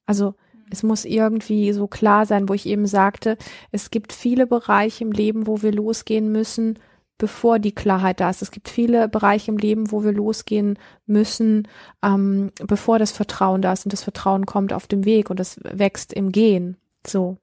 Also, 0.06 0.34
es 0.70 0.82
muss 0.82 1.04
irgendwie 1.04 1.72
so 1.72 1.86
klar 1.86 2.26
sein, 2.26 2.48
wo 2.48 2.54
ich 2.54 2.66
eben 2.66 2.86
sagte, 2.86 3.36
es 3.72 3.90
gibt 3.90 4.12
viele 4.12 4.46
Bereiche 4.46 5.04
im 5.04 5.12
Leben, 5.12 5.46
wo 5.46 5.62
wir 5.62 5.72
losgehen 5.72 6.30
müssen, 6.30 6.78
bevor 7.16 7.58
die 7.58 7.72
Klarheit 7.72 8.20
da 8.20 8.30
ist. 8.30 8.42
Es 8.42 8.50
gibt 8.50 8.68
viele 8.68 9.08
Bereiche 9.08 9.50
im 9.50 9.58
Leben, 9.58 9.90
wo 9.90 10.04
wir 10.04 10.12
losgehen 10.12 10.78
müssen, 11.06 11.66
ähm, 12.02 12.52
bevor 12.58 12.98
das 12.98 13.12
Vertrauen 13.12 13.62
da 13.62 13.72
ist. 13.72 13.86
Und 13.86 13.92
das 13.92 14.04
Vertrauen 14.04 14.46
kommt 14.46 14.72
auf 14.72 14.86
dem 14.86 15.04
Weg 15.04 15.30
und 15.30 15.40
es 15.40 15.58
wächst 15.64 16.12
im 16.12 16.32
Gehen. 16.32 16.76
So. 17.06 17.38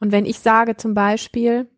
Und 0.00 0.12
wenn 0.12 0.26
ich 0.26 0.38
sage 0.38 0.76
zum 0.76 0.94
Beispiel, 0.94 1.68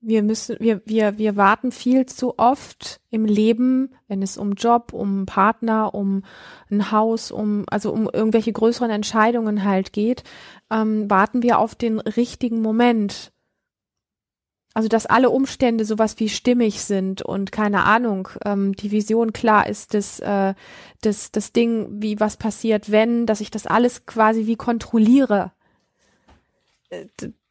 wir 0.00 0.22
müssen, 0.22 0.56
wir, 0.60 0.80
wir, 0.86 1.18
wir 1.18 1.36
warten 1.36 1.72
viel 1.72 2.06
zu 2.06 2.38
oft 2.38 3.00
im 3.10 3.26
Leben, 3.26 3.90
wenn 4.08 4.22
es 4.22 4.38
um 4.38 4.52
Job, 4.54 4.92
um 4.92 5.26
Partner, 5.26 5.94
um 5.94 6.22
ein 6.70 6.90
Haus, 6.90 7.30
um, 7.30 7.64
also 7.68 7.92
um 7.92 8.08
irgendwelche 8.10 8.52
größeren 8.52 8.90
Entscheidungen 8.90 9.64
halt 9.64 9.92
geht, 9.92 10.24
ähm, 10.70 11.10
warten 11.10 11.42
wir 11.42 11.58
auf 11.58 11.74
den 11.74 12.00
richtigen 12.00 12.62
Moment. 12.62 13.32
Also, 14.72 14.88
dass 14.88 15.04
alle 15.04 15.30
Umstände 15.30 15.84
sowas 15.84 16.18
wie 16.18 16.28
stimmig 16.28 16.82
sind 16.82 17.22
und 17.22 17.50
keine 17.50 17.84
Ahnung, 17.84 18.28
ähm, 18.44 18.72
die 18.74 18.92
Vision 18.92 19.32
klar 19.32 19.68
ist, 19.68 19.94
das, 19.94 20.20
äh, 20.20 20.54
das, 21.02 21.32
das 21.32 21.52
Ding, 21.52 22.00
wie 22.00 22.20
was 22.20 22.36
passiert, 22.36 22.90
wenn, 22.90 23.26
dass 23.26 23.40
ich 23.40 23.50
das 23.50 23.66
alles 23.66 24.06
quasi 24.06 24.46
wie 24.46 24.56
kontrolliere 24.56 25.52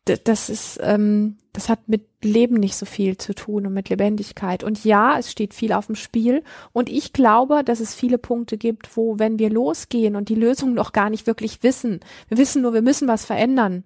das 0.05 0.49
ist, 0.49 0.79
ähm, 0.81 1.37
das 1.53 1.69
hat 1.69 1.87
mit 1.87 2.07
Leben 2.23 2.55
nicht 2.55 2.75
so 2.75 2.85
viel 2.85 3.17
zu 3.17 3.33
tun 3.33 3.65
und 3.65 3.73
mit 3.73 3.89
Lebendigkeit. 3.89 4.63
Und 4.63 4.83
ja, 4.83 5.17
es 5.17 5.31
steht 5.31 5.53
viel 5.53 5.71
auf 5.71 5.85
dem 5.85 5.95
Spiel. 5.95 6.43
Und 6.73 6.89
ich 6.89 7.13
glaube, 7.13 7.63
dass 7.63 7.79
es 7.79 7.95
viele 7.95 8.17
Punkte 8.17 8.57
gibt, 8.57 8.95
wo, 8.97 9.19
wenn 9.19 9.39
wir 9.39 9.49
losgehen 9.49 10.15
und 10.15 10.29
die 10.29 10.35
Lösung 10.35 10.73
noch 10.73 10.93
gar 10.93 11.09
nicht 11.09 11.27
wirklich 11.27 11.63
wissen, 11.63 11.99
wir 12.27 12.37
wissen 12.37 12.61
nur, 12.61 12.73
wir 12.73 12.81
müssen 12.81 13.07
was 13.07 13.25
verändern, 13.25 13.83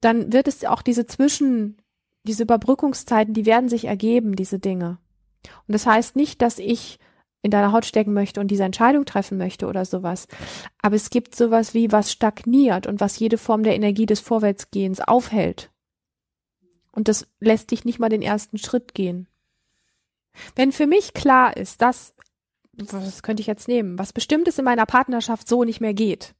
dann 0.00 0.32
wird 0.32 0.48
es 0.48 0.64
auch 0.64 0.82
diese 0.82 1.06
Zwischen, 1.06 1.76
diese 2.24 2.44
Überbrückungszeiten, 2.44 3.34
die 3.34 3.46
werden 3.46 3.68
sich 3.68 3.84
ergeben, 3.84 4.36
diese 4.36 4.58
Dinge. 4.58 4.98
Und 5.66 5.72
das 5.72 5.86
heißt 5.86 6.16
nicht, 6.16 6.40
dass 6.40 6.58
ich 6.58 6.98
in 7.44 7.50
deiner 7.50 7.72
Haut 7.72 7.84
stecken 7.84 8.14
möchte 8.14 8.40
und 8.40 8.48
diese 8.48 8.64
Entscheidung 8.64 9.04
treffen 9.04 9.36
möchte 9.36 9.66
oder 9.66 9.84
sowas. 9.84 10.26
Aber 10.80 10.96
es 10.96 11.10
gibt 11.10 11.36
sowas 11.36 11.74
wie 11.74 11.92
was 11.92 12.10
stagniert 12.10 12.86
und 12.86 13.00
was 13.00 13.18
jede 13.18 13.36
Form 13.36 13.62
der 13.62 13.76
Energie 13.76 14.06
des 14.06 14.20
Vorwärtsgehens 14.20 15.00
aufhält. 15.00 15.70
Und 16.90 17.06
das 17.06 17.26
lässt 17.40 17.70
dich 17.70 17.84
nicht 17.84 17.98
mal 17.98 18.08
den 18.08 18.22
ersten 18.22 18.56
Schritt 18.56 18.94
gehen. 18.94 19.28
Wenn 20.56 20.72
für 20.72 20.86
mich 20.86 21.12
klar 21.12 21.54
ist, 21.54 21.82
dass, 21.82 22.14
was 22.72 23.22
könnte 23.22 23.42
ich 23.42 23.46
jetzt 23.46 23.68
nehmen, 23.68 23.98
was 23.98 24.14
bestimmtes 24.14 24.58
in 24.58 24.64
meiner 24.64 24.86
Partnerschaft 24.86 25.46
so 25.46 25.64
nicht 25.64 25.82
mehr 25.82 25.94
geht, 25.94 26.34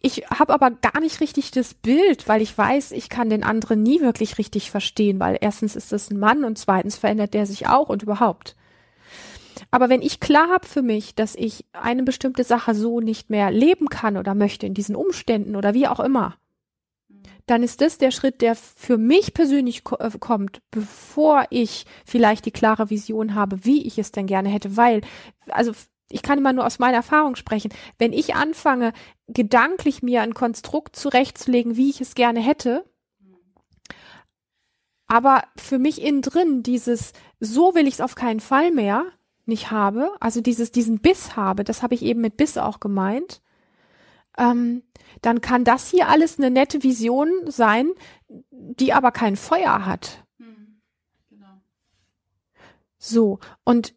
ich 0.00 0.24
habe 0.30 0.52
aber 0.52 0.70
gar 0.70 1.00
nicht 1.00 1.20
richtig 1.20 1.50
das 1.50 1.74
Bild, 1.74 2.28
weil 2.28 2.42
ich 2.42 2.56
weiß, 2.56 2.92
ich 2.92 3.08
kann 3.08 3.30
den 3.30 3.42
anderen 3.42 3.82
nie 3.82 4.00
wirklich 4.00 4.38
richtig 4.38 4.70
verstehen, 4.70 5.18
weil 5.20 5.38
erstens 5.40 5.76
ist 5.76 5.92
das 5.92 6.10
ein 6.10 6.18
Mann 6.18 6.44
und 6.44 6.58
zweitens 6.58 6.96
verändert 6.96 7.34
der 7.34 7.46
sich 7.46 7.66
auch 7.66 7.88
und 7.88 8.02
überhaupt. 8.02 8.56
Aber 9.74 9.88
wenn 9.88 10.02
ich 10.02 10.20
klar 10.20 10.50
habe 10.50 10.68
für 10.68 10.82
mich, 10.82 11.16
dass 11.16 11.34
ich 11.34 11.64
eine 11.72 12.04
bestimmte 12.04 12.44
Sache 12.44 12.76
so 12.76 13.00
nicht 13.00 13.28
mehr 13.28 13.50
leben 13.50 13.88
kann 13.88 14.16
oder 14.16 14.36
möchte 14.36 14.66
in 14.66 14.72
diesen 14.72 14.94
Umständen 14.94 15.56
oder 15.56 15.74
wie 15.74 15.88
auch 15.88 15.98
immer, 15.98 16.36
dann 17.46 17.64
ist 17.64 17.80
das 17.80 17.98
der 17.98 18.12
Schritt, 18.12 18.40
der 18.40 18.54
für 18.54 18.98
mich 18.98 19.34
persönlich 19.34 19.82
ko 19.82 19.96
äh, 19.96 20.12
kommt, 20.20 20.62
bevor 20.70 21.46
ich 21.50 21.86
vielleicht 22.06 22.46
die 22.46 22.52
klare 22.52 22.88
Vision 22.88 23.34
habe, 23.34 23.64
wie 23.64 23.84
ich 23.84 23.98
es 23.98 24.12
denn 24.12 24.28
gerne 24.28 24.48
hätte, 24.48 24.76
weil, 24.76 25.00
also 25.48 25.72
ich 26.08 26.22
kann 26.22 26.38
immer 26.38 26.52
nur 26.52 26.66
aus 26.66 26.78
meiner 26.78 26.98
Erfahrung 26.98 27.34
sprechen, 27.34 27.72
wenn 27.98 28.12
ich 28.12 28.36
anfange, 28.36 28.92
gedanklich 29.26 30.04
mir 30.04 30.22
ein 30.22 30.34
Konstrukt 30.34 30.94
zurechtzulegen, 30.94 31.76
wie 31.76 31.90
ich 31.90 32.00
es 32.00 32.14
gerne 32.14 32.38
hätte, 32.38 32.84
aber 35.08 35.42
für 35.56 35.80
mich 35.80 36.00
innen 36.00 36.22
drin 36.22 36.62
dieses, 36.62 37.12
so 37.40 37.74
will 37.74 37.88
ich 37.88 37.94
es 37.94 38.00
auf 38.00 38.14
keinen 38.14 38.38
Fall 38.38 38.70
mehr, 38.70 39.10
nicht 39.46 39.70
habe, 39.70 40.10
also 40.20 40.40
dieses, 40.40 40.72
diesen 40.72 41.00
Biss 41.00 41.36
habe, 41.36 41.64
das 41.64 41.82
habe 41.82 41.94
ich 41.94 42.02
eben 42.02 42.20
mit 42.20 42.36
Biss 42.36 42.56
auch 42.58 42.80
gemeint, 42.80 43.42
ähm, 44.38 44.82
dann 45.22 45.40
kann 45.40 45.64
das 45.64 45.90
hier 45.90 46.08
alles 46.08 46.38
eine 46.38 46.50
nette 46.50 46.82
Vision 46.82 47.30
sein, 47.46 47.90
die 48.50 48.92
aber 48.92 49.12
kein 49.12 49.36
Feuer 49.36 49.86
hat. 49.86 50.24
Hm, 50.38 50.80
genau. 51.30 51.60
So, 52.98 53.38
und 53.64 53.94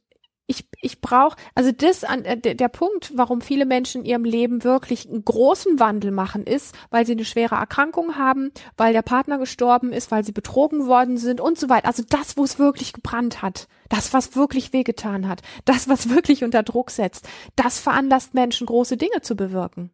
ich, 0.48 0.66
ich 0.82 1.02
brauche, 1.02 1.36
also 1.56 1.72
das 1.72 2.06
an 2.06 2.24
äh, 2.24 2.38
der, 2.38 2.56
der 2.56 2.70
Punkt, 2.70 3.12
warum 3.16 3.42
viele 3.42 3.66
Menschen 3.66 4.02
in 4.02 4.08
ihrem 4.08 4.24
Leben 4.24 4.64
wirklich 4.64 5.08
einen 5.08 5.26
großen 5.26 5.80
Wandel 5.80 6.12
machen, 6.12 6.44
ist, 6.46 6.74
weil 6.90 7.06
sie 7.06 7.12
eine 7.12 7.26
schwere 7.26 7.56
Erkrankung 7.56 8.16
haben, 8.16 8.52
weil 8.78 8.94
der 8.94 9.02
Partner 9.02 9.38
gestorben 9.38 9.92
ist, 9.92 10.10
weil 10.10 10.24
sie 10.24 10.32
betrogen 10.32 10.88
worden 10.88 11.18
sind 11.18 11.42
und 11.42 11.60
so 11.60 11.68
weiter. 11.68 11.88
Also 11.88 12.04
das, 12.08 12.38
wo 12.38 12.46
es 12.46 12.60
wirklich 12.60 12.94
gebrannt 12.94 13.42
hat, 13.42 13.68
das, 13.89 14.13
was 14.13 14.36
wirklich 14.36 14.73
wehgetan 14.73 15.28
hat, 15.28 15.41
das, 15.65 15.88
was 15.88 16.10
wirklich 16.10 16.43
unter 16.43 16.63
Druck 16.63 16.91
setzt, 16.91 17.28
das 17.56 17.80
veranlasst 17.80 18.34
Menschen, 18.34 18.67
große 18.67 18.97
Dinge 18.97 19.21
zu 19.21 19.36
bewirken. 19.36 19.91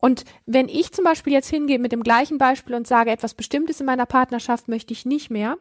Und 0.00 0.24
wenn 0.46 0.68
ich 0.68 0.92
zum 0.92 1.04
Beispiel 1.04 1.32
jetzt 1.32 1.50
hingehe 1.50 1.78
mit 1.78 1.90
dem 1.92 2.02
gleichen 2.02 2.38
Beispiel 2.38 2.74
und 2.76 2.86
sage, 2.86 3.10
etwas 3.10 3.34
Bestimmtes 3.34 3.80
in 3.80 3.86
meiner 3.86 4.06
Partnerschaft 4.06 4.68
möchte 4.68 4.92
ich 4.92 5.04
nicht 5.04 5.30
mehr, 5.30 5.58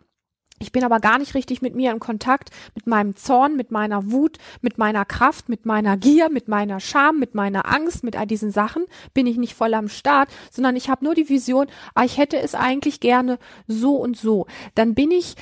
ich 0.59 0.71
bin 0.71 0.83
aber 0.83 0.99
gar 0.99 1.19
nicht 1.19 1.35
richtig 1.35 1.61
mit 1.61 1.75
mir 1.75 1.91
in 1.91 1.99
Kontakt, 1.99 2.49
mit 2.73 2.87
meinem 2.87 3.15
Zorn, 3.15 3.55
mit 3.55 3.71
meiner 3.71 4.11
Wut, 4.11 4.37
mit 4.61 4.77
meiner 4.77 5.05
Kraft, 5.05 5.49
mit 5.49 5.65
meiner 5.65 5.97
Gier, 5.97 6.29
mit 6.29 6.47
meiner 6.47 6.79
Scham, 6.79 7.19
mit 7.19 7.35
meiner 7.35 7.71
Angst, 7.71 8.03
mit 8.03 8.15
all 8.15 8.25
diesen 8.25 8.51
Sachen 8.51 8.85
bin 9.13 9.27
ich 9.27 9.37
nicht 9.37 9.53
voll 9.53 9.73
am 9.73 9.89
Start, 9.89 10.29
sondern 10.51 10.75
ich 10.75 10.89
habe 10.89 11.05
nur 11.05 11.15
die 11.15 11.29
Vision, 11.29 11.67
ah, 11.93 12.03
ich 12.03 12.17
hätte 12.17 12.37
es 12.37 12.55
eigentlich 12.55 12.99
gerne 12.99 13.37
so 13.67 13.95
und 13.95 14.17
so. 14.17 14.47
Dann 14.75 14.95
bin 14.95 15.11
ich, 15.11 15.35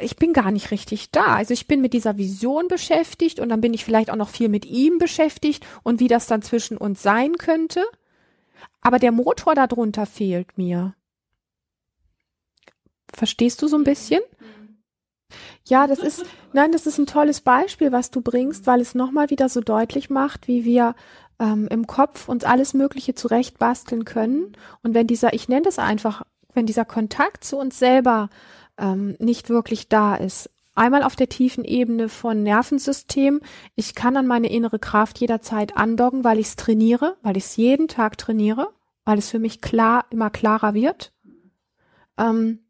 ich 0.00 0.16
bin 0.16 0.32
gar 0.32 0.50
nicht 0.50 0.70
richtig 0.70 1.10
da. 1.10 1.36
Also 1.36 1.52
ich 1.52 1.66
bin 1.66 1.80
mit 1.80 1.92
dieser 1.92 2.16
Vision 2.16 2.68
beschäftigt 2.68 3.40
und 3.40 3.48
dann 3.48 3.60
bin 3.60 3.74
ich 3.74 3.84
vielleicht 3.84 4.10
auch 4.10 4.16
noch 4.16 4.28
viel 4.28 4.48
mit 4.48 4.64
ihm 4.64 4.98
beschäftigt 4.98 5.66
und 5.82 6.00
wie 6.00 6.08
das 6.08 6.26
dann 6.26 6.42
zwischen 6.42 6.76
uns 6.76 7.02
sein 7.02 7.36
könnte. 7.36 7.84
Aber 8.80 8.98
der 8.98 9.12
Motor 9.12 9.54
darunter 9.54 10.06
fehlt 10.06 10.56
mir. 10.58 10.94
Verstehst 13.12 13.62
du 13.62 13.68
so 13.68 13.76
ein 13.76 13.84
bisschen? 13.84 14.20
Ja, 15.66 15.86
das 15.86 15.98
ist, 15.98 16.24
nein, 16.52 16.72
das 16.72 16.86
ist 16.86 16.98
ein 16.98 17.06
tolles 17.06 17.40
Beispiel, 17.40 17.92
was 17.92 18.10
du 18.10 18.20
bringst, 18.20 18.66
weil 18.66 18.80
es 18.80 18.94
nochmal 18.94 19.30
wieder 19.30 19.48
so 19.48 19.60
deutlich 19.60 20.10
macht, 20.10 20.46
wie 20.46 20.64
wir 20.64 20.94
ähm, 21.38 21.68
im 21.70 21.86
Kopf 21.86 22.28
uns 22.28 22.44
alles 22.44 22.74
Mögliche 22.74 23.14
zurechtbasteln 23.14 24.04
können. 24.04 24.56
Und 24.82 24.94
wenn 24.94 25.06
dieser, 25.06 25.32
ich 25.32 25.48
nenne 25.48 25.62
das 25.62 25.78
einfach, 25.78 26.22
wenn 26.52 26.66
dieser 26.66 26.84
Kontakt 26.84 27.44
zu 27.44 27.56
uns 27.56 27.78
selber 27.78 28.30
ähm, 28.78 29.16
nicht 29.18 29.48
wirklich 29.48 29.88
da 29.88 30.14
ist, 30.14 30.50
einmal 30.74 31.02
auf 31.02 31.16
der 31.16 31.28
tiefen 31.28 31.64
Ebene 31.64 32.08
von 32.08 32.42
Nervensystem, 32.42 33.40
ich 33.74 33.94
kann 33.94 34.16
an 34.16 34.26
meine 34.26 34.50
innere 34.50 34.78
Kraft 34.78 35.18
jederzeit 35.18 35.76
andocken, 35.76 36.24
weil 36.24 36.38
ich 36.38 36.48
es 36.48 36.56
trainiere, 36.56 37.16
weil 37.22 37.36
ich 37.36 37.44
es 37.44 37.56
jeden 37.56 37.88
Tag 37.88 38.18
trainiere, 38.18 38.70
weil 39.04 39.18
es 39.18 39.30
für 39.30 39.38
mich 39.38 39.60
klar, 39.60 40.04
immer 40.10 40.30
klarer 40.30 40.74
wird. 40.74 41.12
Ähm, 42.18 42.63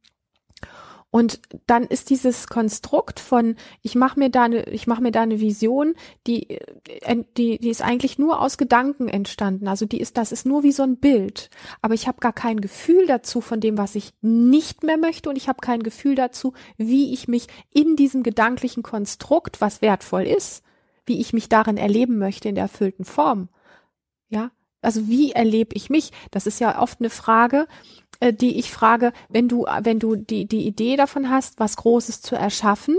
und 1.14 1.38
dann 1.68 1.84
ist 1.84 2.10
dieses 2.10 2.48
Konstrukt 2.48 3.20
von 3.20 3.54
ich 3.82 3.94
mache 3.94 4.18
mir 4.18 4.30
da 4.30 4.42
eine 4.42 4.68
ich 4.70 4.88
mache 4.88 5.00
mir 5.00 5.12
da 5.12 5.22
eine 5.22 5.38
Vision, 5.38 5.94
die 6.26 6.50
äh, 6.50 7.24
die 7.36 7.58
die 7.58 7.70
ist 7.70 7.82
eigentlich 7.82 8.18
nur 8.18 8.40
aus 8.40 8.58
Gedanken 8.58 9.06
entstanden. 9.06 9.68
Also 9.68 9.86
die 9.86 10.00
ist 10.00 10.16
das 10.16 10.32
ist 10.32 10.44
nur 10.44 10.64
wie 10.64 10.72
so 10.72 10.82
ein 10.82 10.96
Bild, 10.96 11.50
aber 11.82 11.94
ich 11.94 12.08
habe 12.08 12.18
gar 12.18 12.32
kein 12.32 12.60
Gefühl 12.60 13.06
dazu 13.06 13.40
von 13.40 13.60
dem, 13.60 13.78
was 13.78 13.94
ich 13.94 14.12
nicht 14.22 14.82
mehr 14.82 14.96
möchte 14.96 15.28
und 15.28 15.36
ich 15.36 15.46
habe 15.46 15.60
kein 15.60 15.84
Gefühl 15.84 16.16
dazu, 16.16 16.52
wie 16.78 17.12
ich 17.12 17.28
mich 17.28 17.46
in 17.72 17.94
diesem 17.94 18.24
gedanklichen 18.24 18.82
Konstrukt, 18.82 19.60
was 19.60 19.82
wertvoll 19.82 20.24
ist, 20.24 20.64
wie 21.06 21.20
ich 21.20 21.32
mich 21.32 21.48
darin 21.48 21.76
erleben 21.76 22.18
möchte 22.18 22.48
in 22.48 22.56
der 22.56 22.64
erfüllten 22.64 23.04
Form. 23.04 23.48
Also 24.84 25.08
wie 25.08 25.32
erlebe 25.32 25.74
ich 25.74 25.90
mich? 25.90 26.10
Das 26.30 26.46
ist 26.46 26.60
ja 26.60 26.80
oft 26.80 27.00
eine 27.00 27.10
Frage, 27.10 27.66
äh, 28.20 28.32
die 28.32 28.58
ich 28.58 28.70
frage, 28.70 29.12
wenn 29.28 29.48
du, 29.48 29.66
wenn 29.82 29.98
du 29.98 30.16
die, 30.16 30.46
die 30.46 30.66
Idee 30.66 30.96
davon 30.96 31.30
hast, 31.30 31.58
was 31.58 31.76
Großes 31.76 32.20
zu 32.22 32.36
erschaffen, 32.36 32.96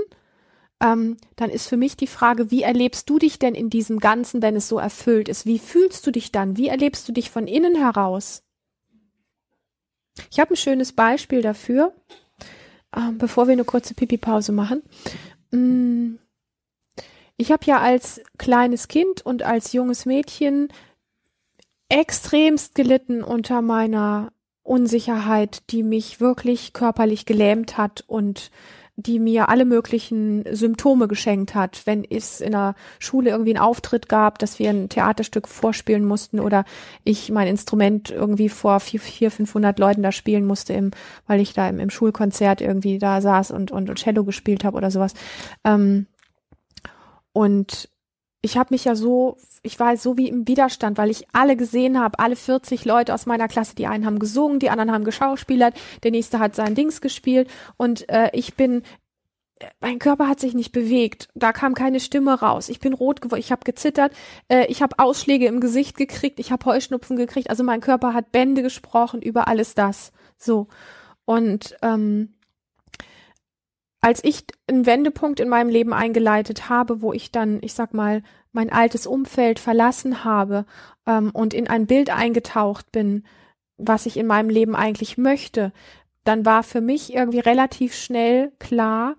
ähm, 0.81 1.17
dann 1.35 1.49
ist 1.49 1.67
für 1.67 1.77
mich 1.77 1.95
die 1.95 2.07
Frage, 2.07 2.51
wie 2.51 2.63
erlebst 2.63 3.09
du 3.09 3.17
dich 3.17 3.39
denn 3.39 3.55
in 3.55 3.69
diesem 3.69 3.99
Ganzen, 3.99 4.41
wenn 4.41 4.55
es 4.55 4.67
so 4.67 4.77
erfüllt 4.77 5.29
ist? 5.29 5.45
Wie 5.45 5.59
fühlst 5.59 6.05
du 6.05 6.11
dich 6.11 6.31
dann? 6.31 6.57
Wie 6.57 6.67
erlebst 6.67 7.07
du 7.07 7.13
dich 7.13 7.31
von 7.31 7.47
innen 7.47 7.75
heraus? 7.75 8.43
Ich 10.31 10.39
habe 10.39 10.53
ein 10.53 10.57
schönes 10.57 10.93
Beispiel 10.93 11.41
dafür, 11.41 11.93
äh, 12.91 13.11
bevor 13.13 13.47
wir 13.47 13.53
eine 13.53 13.65
kurze 13.65 13.93
Pipi-Pause 13.93 14.51
machen. 14.51 14.83
Mm, 15.51 16.15
ich 17.37 17.51
habe 17.51 17.65
ja 17.65 17.79
als 17.79 18.21
kleines 18.37 18.87
Kind 18.87 19.25
und 19.25 19.43
als 19.43 19.73
junges 19.73 20.05
Mädchen 20.05 20.69
extremst 21.89 22.75
gelitten 22.75 23.23
unter 23.23 23.61
meiner 23.61 24.31
Unsicherheit, 24.63 25.63
die 25.69 25.83
mich 25.83 26.19
wirklich 26.19 26.73
körperlich 26.73 27.25
gelähmt 27.25 27.77
hat 27.77 28.03
und 28.07 28.51
die 28.97 29.19
mir 29.19 29.49
alle 29.49 29.65
möglichen 29.65 30.45
Symptome 30.49 31.07
geschenkt 31.07 31.53
hat, 31.53 31.81
wenn 31.85 32.05
es 32.09 32.39
in 32.39 32.53
der 32.53 32.75
Schule 32.97 33.29
irgendwie 33.29 33.51
einen 33.51 33.63
Auftritt 33.63 34.07
gab, 34.07 34.39
dass 34.39 34.57
wir 34.57 34.69
ein 34.69 34.87
Theaterstück 34.87 35.49
vorspielen 35.49 36.05
mussten 36.05 36.39
oder 36.39 36.63
ich 37.03 37.29
mein 37.29 37.47
Instrument 37.47 38.09
irgendwie 38.09 38.47
vor 38.47 38.79
vier, 38.79 39.01
vier 39.01 39.31
500 39.31 39.77
Leuten 39.79 40.01
da 40.01 40.13
spielen 40.13 40.45
musste, 40.45 40.73
im, 40.73 40.91
weil 41.27 41.41
ich 41.41 41.53
da 41.53 41.67
im, 41.67 41.79
im 41.79 41.89
Schulkonzert 41.89 42.61
irgendwie 42.61 42.97
da 42.97 43.19
saß 43.19 43.51
und, 43.51 43.71
und, 43.71 43.89
und 43.89 43.99
Cello 43.99 44.23
gespielt 44.23 44.63
habe 44.63 44.77
oder 44.77 44.91
sowas. 44.91 45.13
Ähm, 45.65 46.07
und 47.33 47.89
ich 48.45 48.57
habe 48.57 48.73
mich 48.75 48.85
ja 48.85 48.95
so, 48.95 49.37
ich 49.63 49.79
war 49.79 49.97
so 49.97 50.17
wie 50.17 50.29
im 50.29 50.47
Widerstand, 50.47 50.99
weil 50.99 51.09
ich 51.09 51.25
alle 51.33 51.57
gesehen 51.57 51.99
habe, 51.99 52.19
alle 52.19 52.35
40 52.35 52.85
Leute 52.85 53.11
aus 53.13 53.25
meiner 53.25 53.47
Klasse, 53.47 53.75
die 53.75 53.87
einen 53.87 54.05
haben 54.05 54.19
gesungen, 54.19 54.59
die 54.59 54.69
anderen 54.69 54.91
haben 54.91 55.03
geschauspielert, 55.03 55.73
der 56.03 56.11
nächste 56.11 56.37
hat 56.37 56.55
sein 56.55 56.75
Dings 56.75 57.01
gespielt. 57.01 57.49
Und 57.75 58.07
äh, 58.07 58.29
ich 58.33 58.53
bin 58.53 58.83
mein 59.79 59.99
Körper 59.99 60.27
hat 60.27 60.41
sich 60.41 60.53
nicht 60.53 60.73
bewegt, 60.73 61.29
da 61.33 61.53
kam 61.53 61.73
keine 61.73 62.01
Stimme 62.01 62.39
raus. 62.39 62.69
Ich 62.69 62.81
bin 62.81 62.93
rot 62.93 63.21
geworden, 63.21 63.39
ich 63.39 63.51
habe 63.51 63.63
gezittert, 63.63 64.13
äh, 64.47 64.65
ich 64.67 64.81
habe 64.83 64.99
Ausschläge 64.99 65.47
im 65.47 65.61
Gesicht 65.61 65.97
gekriegt, 65.97 66.39
ich 66.39 66.51
habe 66.51 66.65
Heuschnupfen 66.65 67.15
gekriegt. 67.15 67.49
Also 67.49 67.63
mein 67.63 67.81
Körper 67.81 68.13
hat 68.13 68.31
Bände 68.31 68.61
gesprochen 68.61 69.21
über 69.23 69.47
alles 69.47 69.73
das. 69.73 70.11
So. 70.37 70.67
Und 71.23 71.75
ähm, 71.81 72.34
als 74.05 74.23
ich 74.23 74.43
einen 74.67 74.85
Wendepunkt 74.85 75.39
in 75.39 75.49
meinem 75.49 75.69
Leben 75.69 75.91
eingeleitet 75.91 76.69
habe, 76.69 77.01
wo 77.01 77.11
ich 77.11 77.31
dann, 77.31 77.57
ich 77.63 77.73
sag 77.73 77.95
mal, 77.95 78.21
mein 78.51 78.71
altes 78.71 79.07
Umfeld 79.07 79.57
verlassen 79.57 80.23
habe 80.23 80.67
ähm, 81.07 81.31
und 81.33 81.55
in 81.55 81.67
ein 81.67 81.87
Bild 81.87 82.11
eingetaucht 82.11 82.91
bin, 82.91 83.23
was 83.77 84.05
ich 84.05 84.17
in 84.17 84.27
meinem 84.27 84.49
Leben 84.49 84.75
eigentlich 84.75 85.17
möchte, 85.17 85.73
dann 86.23 86.45
war 86.45 86.61
für 86.61 86.81
mich 86.81 87.15
irgendwie 87.15 87.39
relativ 87.39 87.95
schnell 87.95 88.51
klar, 88.59 89.15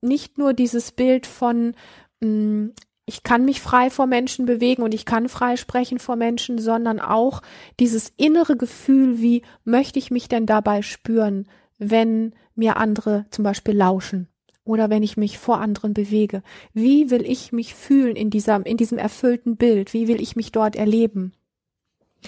nicht 0.00 0.38
nur 0.38 0.52
dieses 0.52 0.92
Bild 0.92 1.26
von, 1.26 1.74
mh, 2.20 2.28
mm, 2.28 2.74
ich 3.04 3.24
kann 3.24 3.44
mich 3.44 3.60
frei 3.60 3.90
vor 3.90 4.06
Menschen 4.06 4.46
bewegen 4.46 4.82
und 4.82 4.94
ich 4.94 5.06
kann 5.06 5.28
frei 5.28 5.56
sprechen 5.56 5.98
vor 5.98 6.14
Menschen, 6.14 6.60
sondern 6.60 7.00
auch 7.00 7.42
dieses 7.80 8.12
innere 8.16 8.56
Gefühl, 8.56 9.20
wie 9.20 9.42
möchte 9.64 9.98
ich 9.98 10.12
mich 10.12 10.28
denn 10.28 10.46
dabei 10.46 10.82
spüren, 10.82 11.48
wenn 11.78 12.34
mir 12.54 12.76
andere 12.76 13.26
zum 13.30 13.44
Beispiel 13.44 13.74
lauschen 13.74 14.28
oder 14.64 14.90
wenn 14.90 15.02
ich 15.02 15.16
mich 15.16 15.38
vor 15.38 15.60
anderen 15.60 15.94
bewege. 15.94 16.42
Wie 16.74 17.10
will 17.10 17.24
ich 17.24 17.52
mich 17.52 17.74
fühlen 17.74 18.16
in 18.16 18.30
dieser, 18.30 18.64
in 18.66 18.76
diesem 18.76 18.98
erfüllten 18.98 19.56
Bild? 19.56 19.94
Wie 19.94 20.08
will 20.08 20.20
ich 20.20 20.36
mich 20.36 20.52
dort 20.52 20.76
erleben? 20.76 21.32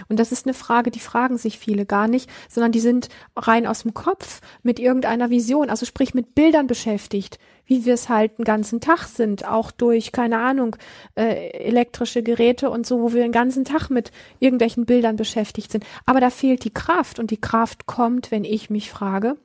Und 0.08 0.20
das 0.20 0.32
ist 0.32 0.46
eine 0.46 0.54
Frage, 0.54 0.90
die 0.90 1.00
fragen 1.00 1.36
sich 1.36 1.58
viele 1.58 1.84
gar 1.84 2.08
nicht, 2.08 2.30
sondern 2.48 2.72
die 2.72 2.80
sind 2.80 3.08
rein 3.36 3.66
aus 3.66 3.82
dem 3.82 3.94
Kopf 3.94 4.40
mit 4.62 4.78
irgendeiner 4.78 5.30
Vision, 5.30 5.70
also 5.70 5.84
sprich 5.84 6.14
mit 6.14 6.34
Bildern 6.34 6.66
beschäftigt, 6.66 7.38
wie 7.66 7.84
wir 7.84 7.94
es 7.94 8.08
halt 8.08 8.32
einen 8.38 8.44
ganzen 8.44 8.80
Tag 8.80 9.04
sind, 9.04 9.46
auch 9.46 9.70
durch, 9.70 10.12
keine 10.12 10.38
Ahnung, 10.38 10.76
äh, 11.14 11.50
elektrische 11.50 12.22
Geräte 12.22 12.70
und 12.70 12.86
so, 12.86 13.00
wo 13.00 13.12
wir 13.12 13.22
den 13.22 13.32
ganzen 13.32 13.64
Tag 13.64 13.90
mit 13.90 14.10
irgendwelchen 14.38 14.86
Bildern 14.86 15.16
beschäftigt 15.16 15.70
sind. 15.70 15.84
Aber 16.06 16.20
da 16.20 16.30
fehlt 16.30 16.64
die 16.64 16.74
Kraft 16.74 17.18
und 17.18 17.30
die 17.30 17.40
Kraft 17.40 17.86
kommt, 17.86 18.30
wenn 18.30 18.44
ich 18.44 18.70
mich 18.70 18.90
frage, 18.90 19.36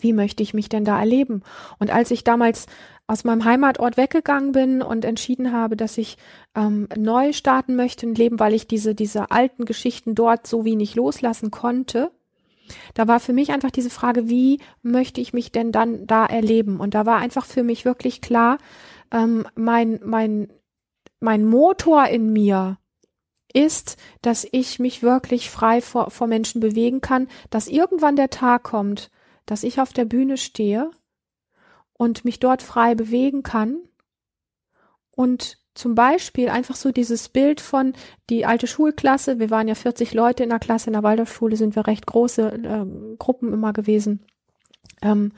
wie 0.00 0.12
möchte 0.12 0.42
ich 0.42 0.54
mich 0.54 0.68
denn 0.68 0.84
da 0.84 0.98
erleben? 0.98 1.42
Und 1.78 1.90
als 1.90 2.10
ich 2.10 2.24
damals 2.24 2.66
aus 3.12 3.24
meinem 3.24 3.44
Heimatort 3.44 3.98
weggegangen 3.98 4.52
bin 4.52 4.80
und 4.80 5.04
entschieden 5.04 5.52
habe, 5.52 5.76
dass 5.76 5.98
ich 5.98 6.16
ähm, 6.56 6.88
neu 6.96 7.34
starten 7.34 7.76
möchte 7.76 8.06
im 8.06 8.14
Leben, 8.14 8.40
weil 8.40 8.54
ich 8.54 8.66
diese, 8.66 8.94
diese 8.94 9.30
alten 9.30 9.66
Geschichten 9.66 10.14
dort 10.14 10.46
so 10.46 10.64
wenig 10.64 10.94
loslassen 10.94 11.50
konnte, 11.50 12.10
da 12.94 13.08
war 13.08 13.20
für 13.20 13.34
mich 13.34 13.52
einfach 13.52 13.70
diese 13.70 13.90
Frage, 13.90 14.30
wie 14.30 14.60
möchte 14.80 15.20
ich 15.20 15.34
mich 15.34 15.52
denn 15.52 15.72
dann 15.72 16.06
da 16.06 16.24
erleben? 16.24 16.80
Und 16.80 16.94
da 16.94 17.04
war 17.04 17.18
einfach 17.18 17.44
für 17.44 17.62
mich 17.62 17.84
wirklich 17.84 18.22
klar, 18.22 18.56
ähm, 19.10 19.46
mein, 19.54 20.00
mein, 20.02 20.50
mein 21.20 21.44
Motor 21.44 22.06
in 22.06 22.32
mir 22.32 22.78
ist, 23.52 23.98
dass 24.22 24.46
ich 24.52 24.78
mich 24.78 25.02
wirklich 25.02 25.50
frei 25.50 25.82
vor, 25.82 26.10
vor 26.10 26.28
Menschen 26.28 26.62
bewegen 26.62 27.02
kann, 27.02 27.28
dass 27.50 27.68
irgendwann 27.68 28.16
der 28.16 28.30
Tag 28.30 28.62
kommt, 28.62 29.10
dass 29.44 29.64
ich 29.64 29.82
auf 29.82 29.92
der 29.92 30.06
Bühne 30.06 30.38
stehe 30.38 30.90
und 32.02 32.24
mich 32.24 32.40
dort 32.40 32.62
frei 32.62 32.96
bewegen 32.96 33.44
kann 33.44 33.76
und 35.14 35.58
zum 35.72 35.94
Beispiel 35.94 36.48
einfach 36.48 36.74
so 36.74 36.90
dieses 36.90 37.28
Bild 37.28 37.60
von 37.60 37.92
die 38.28 38.44
alte 38.44 38.66
Schulklasse, 38.66 39.38
wir 39.38 39.50
waren 39.50 39.68
ja 39.68 39.76
40 39.76 40.12
Leute 40.12 40.42
in 40.42 40.48
der 40.48 40.58
Klasse, 40.58 40.88
in 40.88 40.94
der 40.94 41.04
Waldorfschule 41.04 41.54
sind 41.54 41.76
wir 41.76 41.86
recht 41.86 42.04
große 42.04 42.42
äh, 42.42 43.16
Gruppen 43.18 43.52
immer 43.52 43.72
gewesen, 43.72 44.24
ähm, 45.00 45.30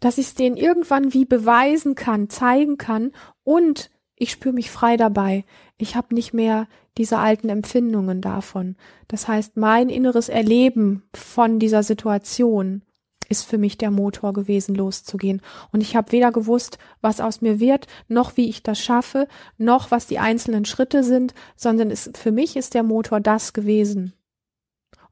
dass 0.00 0.16
ich 0.16 0.28
es 0.28 0.34
denen 0.34 0.56
irgendwann 0.56 1.12
wie 1.12 1.26
beweisen 1.26 1.96
kann, 1.96 2.30
zeigen 2.30 2.78
kann 2.78 3.12
und 3.44 3.90
ich 4.16 4.30
spüre 4.30 4.54
mich 4.54 4.70
frei 4.70 4.96
dabei. 4.96 5.44
Ich 5.76 5.96
habe 5.96 6.14
nicht 6.14 6.32
mehr 6.32 6.66
diese 6.96 7.18
alten 7.18 7.50
Empfindungen 7.50 8.22
davon. 8.22 8.76
Das 9.06 9.28
heißt, 9.28 9.58
mein 9.58 9.90
inneres 9.90 10.30
Erleben 10.30 11.02
von 11.12 11.58
dieser 11.58 11.82
Situation 11.82 12.86
ist 13.30 13.44
für 13.44 13.56
mich 13.56 13.78
der 13.78 13.90
Motor 13.90 14.34
gewesen, 14.34 14.74
loszugehen. 14.74 15.40
Und 15.72 15.80
ich 15.80 15.96
habe 15.96 16.12
weder 16.12 16.32
gewusst, 16.32 16.78
was 17.00 17.20
aus 17.20 17.40
mir 17.40 17.60
wird, 17.60 17.86
noch 18.08 18.36
wie 18.36 18.50
ich 18.50 18.62
das 18.62 18.80
schaffe, 18.80 19.26
noch 19.56 19.90
was 19.90 20.06
die 20.06 20.18
einzelnen 20.18 20.66
Schritte 20.66 21.02
sind, 21.02 21.32
sondern 21.56 21.90
es, 21.90 22.10
für 22.14 22.32
mich 22.32 22.56
ist 22.56 22.74
der 22.74 22.82
Motor 22.82 23.20
das 23.20 23.52
gewesen. 23.52 24.12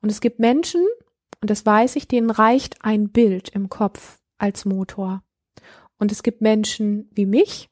Und 0.03 0.11
es 0.11 0.21
gibt 0.21 0.41
Menschen, 0.41 0.85
und 1.41 1.49
das 1.49 1.65
weiß 1.65 1.97
ich, 1.97 2.09
denen 2.09 2.31
reicht 2.31 2.85
ein 2.85 3.09
Bild 3.09 3.49
im 3.51 3.69
Kopf 3.69 4.19
als 4.37 4.65
Motor. 4.65 5.23
Und 5.99 6.13
es 6.13 6.23
gibt 6.23 6.41
Menschen 6.41 7.09
wie 7.13 7.27
mich, 7.27 7.71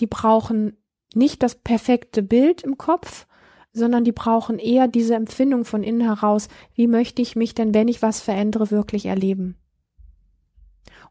die 0.00 0.06
brauchen 0.06 0.76
nicht 1.14 1.42
das 1.42 1.54
perfekte 1.54 2.22
Bild 2.22 2.62
im 2.62 2.78
Kopf, 2.78 3.26
sondern 3.74 4.04
die 4.04 4.12
brauchen 4.12 4.58
eher 4.58 4.88
diese 4.88 5.14
Empfindung 5.14 5.64
von 5.64 5.82
innen 5.82 6.00
heraus, 6.00 6.48
wie 6.74 6.86
möchte 6.86 7.20
ich 7.20 7.36
mich 7.36 7.54
denn, 7.54 7.74
wenn 7.74 7.88
ich 7.88 8.00
was 8.00 8.20
verändere, 8.20 8.70
wirklich 8.70 9.06
erleben. 9.06 9.56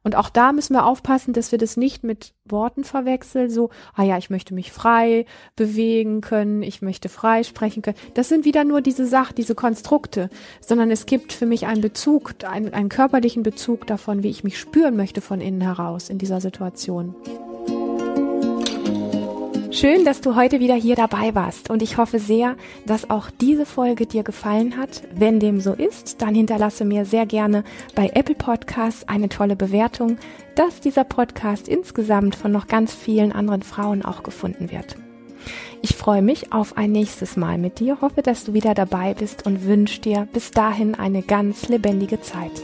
Und 0.03 0.15
auch 0.15 0.29
da 0.29 0.51
müssen 0.51 0.73
wir 0.73 0.85
aufpassen, 0.85 1.33
dass 1.33 1.51
wir 1.51 1.59
das 1.59 1.77
nicht 1.77 2.03
mit 2.03 2.33
Worten 2.45 2.83
verwechseln, 2.83 3.49
so, 3.49 3.69
ah 3.93 4.03
ja, 4.03 4.17
ich 4.17 4.29
möchte 4.29 4.53
mich 4.53 4.71
frei 4.71 5.25
bewegen 5.55 6.19
können, 6.19 6.61
ich 6.61 6.81
möchte 6.81 7.07
frei 7.07 7.43
sprechen 7.43 7.81
können. 7.81 7.97
Das 8.13 8.27
sind 8.27 8.43
wieder 8.43 8.65
nur 8.65 8.81
diese 8.81 9.05
Sachen, 9.05 9.35
diese 9.35 9.55
Konstrukte, 9.55 10.29
sondern 10.59 10.91
es 10.91 11.05
gibt 11.05 11.31
für 11.31 11.45
mich 11.45 11.67
einen 11.67 11.81
Bezug, 11.81 12.35
einen, 12.43 12.73
einen 12.73 12.89
körperlichen 12.89 13.43
Bezug 13.43 13.87
davon, 13.87 14.23
wie 14.23 14.29
ich 14.29 14.43
mich 14.43 14.59
spüren 14.59 14.97
möchte 14.97 15.21
von 15.21 15.39
innen 15.39 15.61
heraus 15.61 16.09
in 16.09 16.17
dieser 16.17 16.41
Situation. 16.41 17.15
Schön, 19.73 20.05
dass 20.05 20.21
du 20.21 20.35
heute 20.35 20.59
wieder 20.59 20.75
hier 20.75 20.95
dabei 20.95 21.33
warst 21.33 21.71
und 21.71 21.81
ich 21.81 21.97
hoffe 21.97 22.19
sehr, 22.19 22.57
dass 22.85 23.09
auch 23.09 23.31
diese 23.31 23.65
Folge 23.65 24.05
dir 24.05 24.21
gefallen 24.21 24.77
hat. 24.77 25.01
Wenn 25.15 25.39
dem 25.39 25.59
so 25.59 25.73
ist, 25.73 26.21
dann 26.21 26.35
hinterlasse 26.35 26.85
mir 26.85 27.05
sehr 27.05 27.25
gerne 27.25 27.63
bei 27.95 28.11
Apple 28.13 28.35
Podcasts 28.35 29.07
eine 29.07 29.29
tolle 29.29 29.55
Bewertung, 29.55 30.19
dass 30.53 30.79
dieser 30.79 31.03
Podcast 31.03 31.67
insgesamt 31.67 32.35
von 32.35 32.51
noch 32.51 32.67
ganz 32.67 32.93
vielen 32.93 33.31
anderen 33.31 33.63
Frauen 33.63 34.05
auch 34.05 34.21
gefunden 34.21 34.69
wird. 34.69 34.95
Ich 35.81 35.95
freue 35.95 36.21
mich 36.21 36.53
auf 36.53 36.77
ein 36.77 36.91
nächstes 36.91 37.35
Mal 37.35 37.57
mit 37.57 37.79
dir, 37.79 37.99
hoffe, 37.99 38.21
dass 38.21 38.43
du 38.43 38.53
wieder 38.53 38.75
dabei 38.75 39.15
bist 39.15 39.47
und 39.47 39.65
wünsche 39.65 40.01
dir 40.01 40.27
bis 40.33 40.51
dahin 40.51 40.93
eine 40.93 41.23
ganz 41.23 41.67
lebendige 41.67 42.21
Zeit. 42.21 42.61